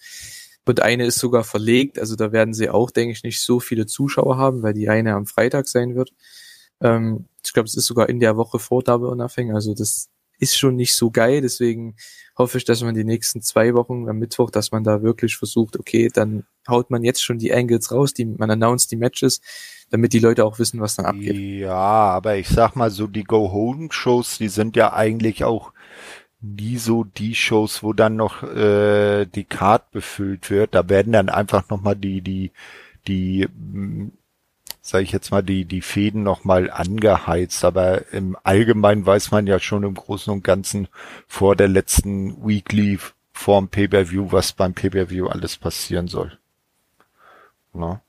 [0.66, 3.86] Und eine ist sogar verlegt, also da werden sie auch, denke ich, nicht so viele
[3.86, 6.12] Zuschauer haben, weil die eine am Freitag sein wird.
[6.82, 10.09] Ähm, ich glaube, es ist sogar in der Woche vor Double or Nothing, also das
[10.39, 11.97] ist schon nicht so geil, deswegen
[12.36, 15.78] hoffe ich, dass man die nächsten zwei Wochen am Mittwoch, dass man da wirklich versucht,
[15.78, 19.40] okay, dann haut man jetzt schon die Angles raus, die, man announced die Matches,
[19.90, 21.36] damit die Leute auch wissen, was dann abgeht.
[21.36, 25.73] Ja, aber ich sag mal so, die Go-Home-Shows, die sind ja eigentlich auch
[26.40, 30.74] nie so die Shows, wo dann noch äh, die Card befüllt wird.
[30.74, 32.52] Da werden dann einfach nochmal die, die,
[33.09, 33.48] die,
[34.89, 37.65] mh, sag ich jetzt mal, die, die Fäden nochmal angeheizt.
[37.65, 40.89] Aber im Allgemeinen weiß man ja schon im Großen und Ganzen
[41.27, 42.98] vor der letzten Weekly
[43.32, 46.39] vorm Pay-Per-View, was beim Pay-Per-View alles passieren soll.
[47.73, 48.01] Na?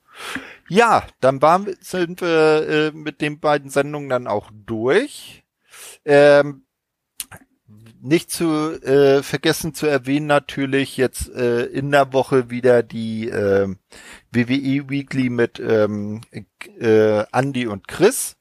[0.67, 5.43] Ja, dann waren, sind wir äh, mit den beiden Sendungen dann auch durch.
[6.05, 6.63] Ähm,
[8.01, 13.67] nicht zu äh, vergessen zu erwähnen natürlich jetzt äh, in der Woche wieder die äh,
[14.31, 16.21] WWE Weekly mit ähm,
[16.79, 18.37] äh, Andy und Chris,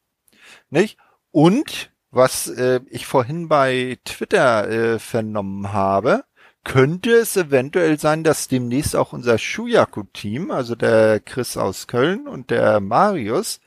[0.70, 0.98] nicht?
[1.30, 6.24] Und was äh, ich vorhin bei Twitter äh, vernommen habe,
[6.64, 12.50] könnte es eventuell sein, dass demnächst auch unser Shuyaku-Team, also der Chris aus Köln und
[12.50, 13.60] der Marius,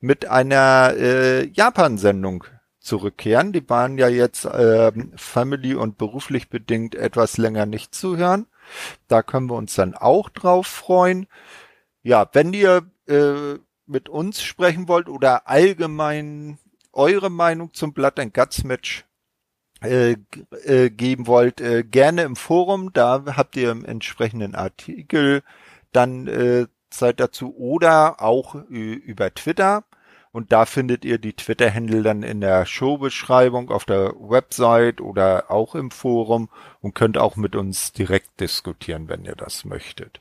[0.00, 2.44] mit einer äh, Japan-Sendung
[2.84, 3.52] zurückkehren.
[3.52, 8.46] Die waren ja jetzt ähm, family und beruflich bedingt etwas länger nicht zu hören.
[9.08, 11.26] Da können wir uns dann auch drauf freuen.
[12.02, 16.58] Ja, wenn ihr äh, mit uns sprechen wollt oder allgemein
[16.92, 19.04] eure Meinung zum Blood and Guts Match
[19.82, 20.16] äh,
[20.64, 22.92] äh, geben wollt, äh, gerne im Forum.
[22.92, 25.42] Da habt ihr im entsprechenden Artikel
[25.92, 29.84] dann äh, Zeit dazu oder auch äh, über Twitter.
[30.34, 35.76] Und da findet ihr die Twitter-Händel dann in der Showbeschreibung auf der Website oder auch
[35.76, 36.48] im Forum
[36.80, 40.20] und könnt auch mit uns direkt diskutieren, wenn ihr das möchtet.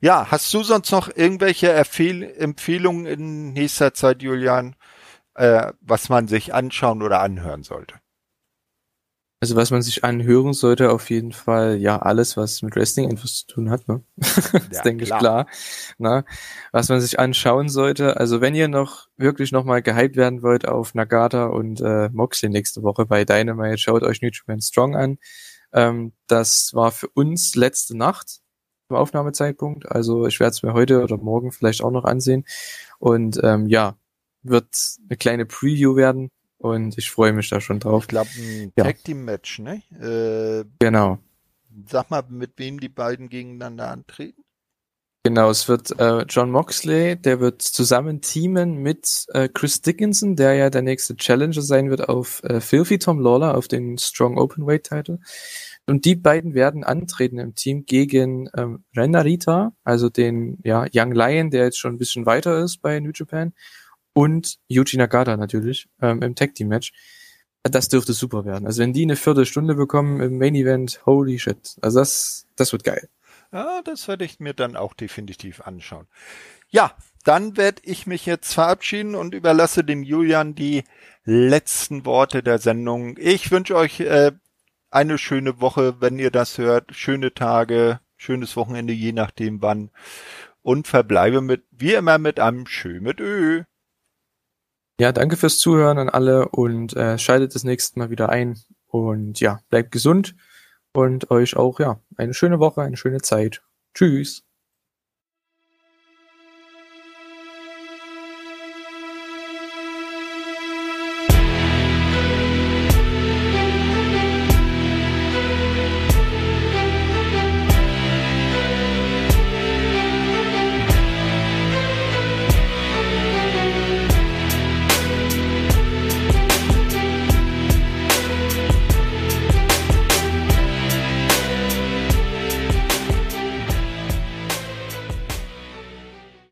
[0.00, 4.76] Ja, hast du sonst noch irgendwelche Erfehl Empfehlungen in nächster Zeit, Julian,
[5.34, 7.96] äh, was man sich anschauen oder anhören sollte?
[9.40, 13.36] Also was man sich anhören sollte, auf jeden Fall, ja, alles, was mit Wrestling etwas
[13.36, 14.02] zu tun hat, ne?
[14.16, 15.20] das Ja, denke ich klar.
[15.20, 15.46] klar.
[15.98, 16.24] Na,
[16.72, 20.94] was man sich anschauen sollte, also wenn ihr noch wirklich nochmal gehypt werden wollt auf
[20.94, 25.18] Nagata und äh, Moxley nächste Woche bei Dynamite, schaut euch New Japan Strong an.
[25.72, 28.40] Ähm, das war für uns letzte Nacht
[28.88, 29.88] zum Aufnahmezeitpunkt.
[29.90, 32.44] Also ich werde es mir heute oder morgen vielleicht auch noch ansehen.
[32.98, 33.96] Und ähm, ja,
[34.42, 34.68] wird
[35.08, 38.04] eine kleine Preview werden und ich freue mich da schon drauf.
[38.04, 38.84] Ich glaube, ein Ja.
[38.84, 39.82] Tag Team Match, ne?
[40.00, 41.18] Äh, Genau.
[41.88, 44.42] sag mal, mit wem die beiden gegeneinander antreten?
[45.24, 50.54] Genau, es wird äh, John Moxley, der wird zusammen teamen mit äh, Chris Dickinson, der
[50.54, 54.84] ja der nächste Challenger sein wird auf äh, Filthy Tom Lawler, auf den Strong Openweight
[54.84, 55.18] Title.
[55.86, 61.12] Und die beiden werden antreten im Team gegen ähm, Ren Narita, also den ja, Young
[61.12, 63.52] Lion, der jetzt schon ein bisschen weiter ist bei New Japan,
[64.18, 66.92] und Yuji Nagata natürlich ähm, im Tag Team Match.
[67.62, 68.66] Das dürfte super werden.
[68.66, 71.76] Also wenn die eine Viertelstunde bekommen im Main Event, holy shit.
[71.82, 73.08] Also das, das wird geil.
[73.52, 76.08] Ja, das werde ich mir dann auch definitiv anschauen.
[76.68, 80.82] Ja, dann werde ich mich jetzt verabschieden und überlasse dem Julian die
[81.24, 83.16] letzten Worte der Sendung.
[83.20, 84.32] Ich wünsche euch äh,
[84.90, 89.90] eine schöne Woche, wenn ihr das hört, schöne Tage, schönes Wochenende, je nachdem wann.
[90.62, 93.62] Und verbleibe mit, wie immer, mit einem Schö mit Ö.
[95.00, 98.58] Ja, danke fürs Zuhören an alle und äh, schaltet das nächste Mal wieder ein.
[98.88, 100.34] Und ja, bleibt gesund
[100.92, 103.62] und euch auch ja eine schöne Woche, eine schöne Zeit.
[103.94, 104.47] Tschüss.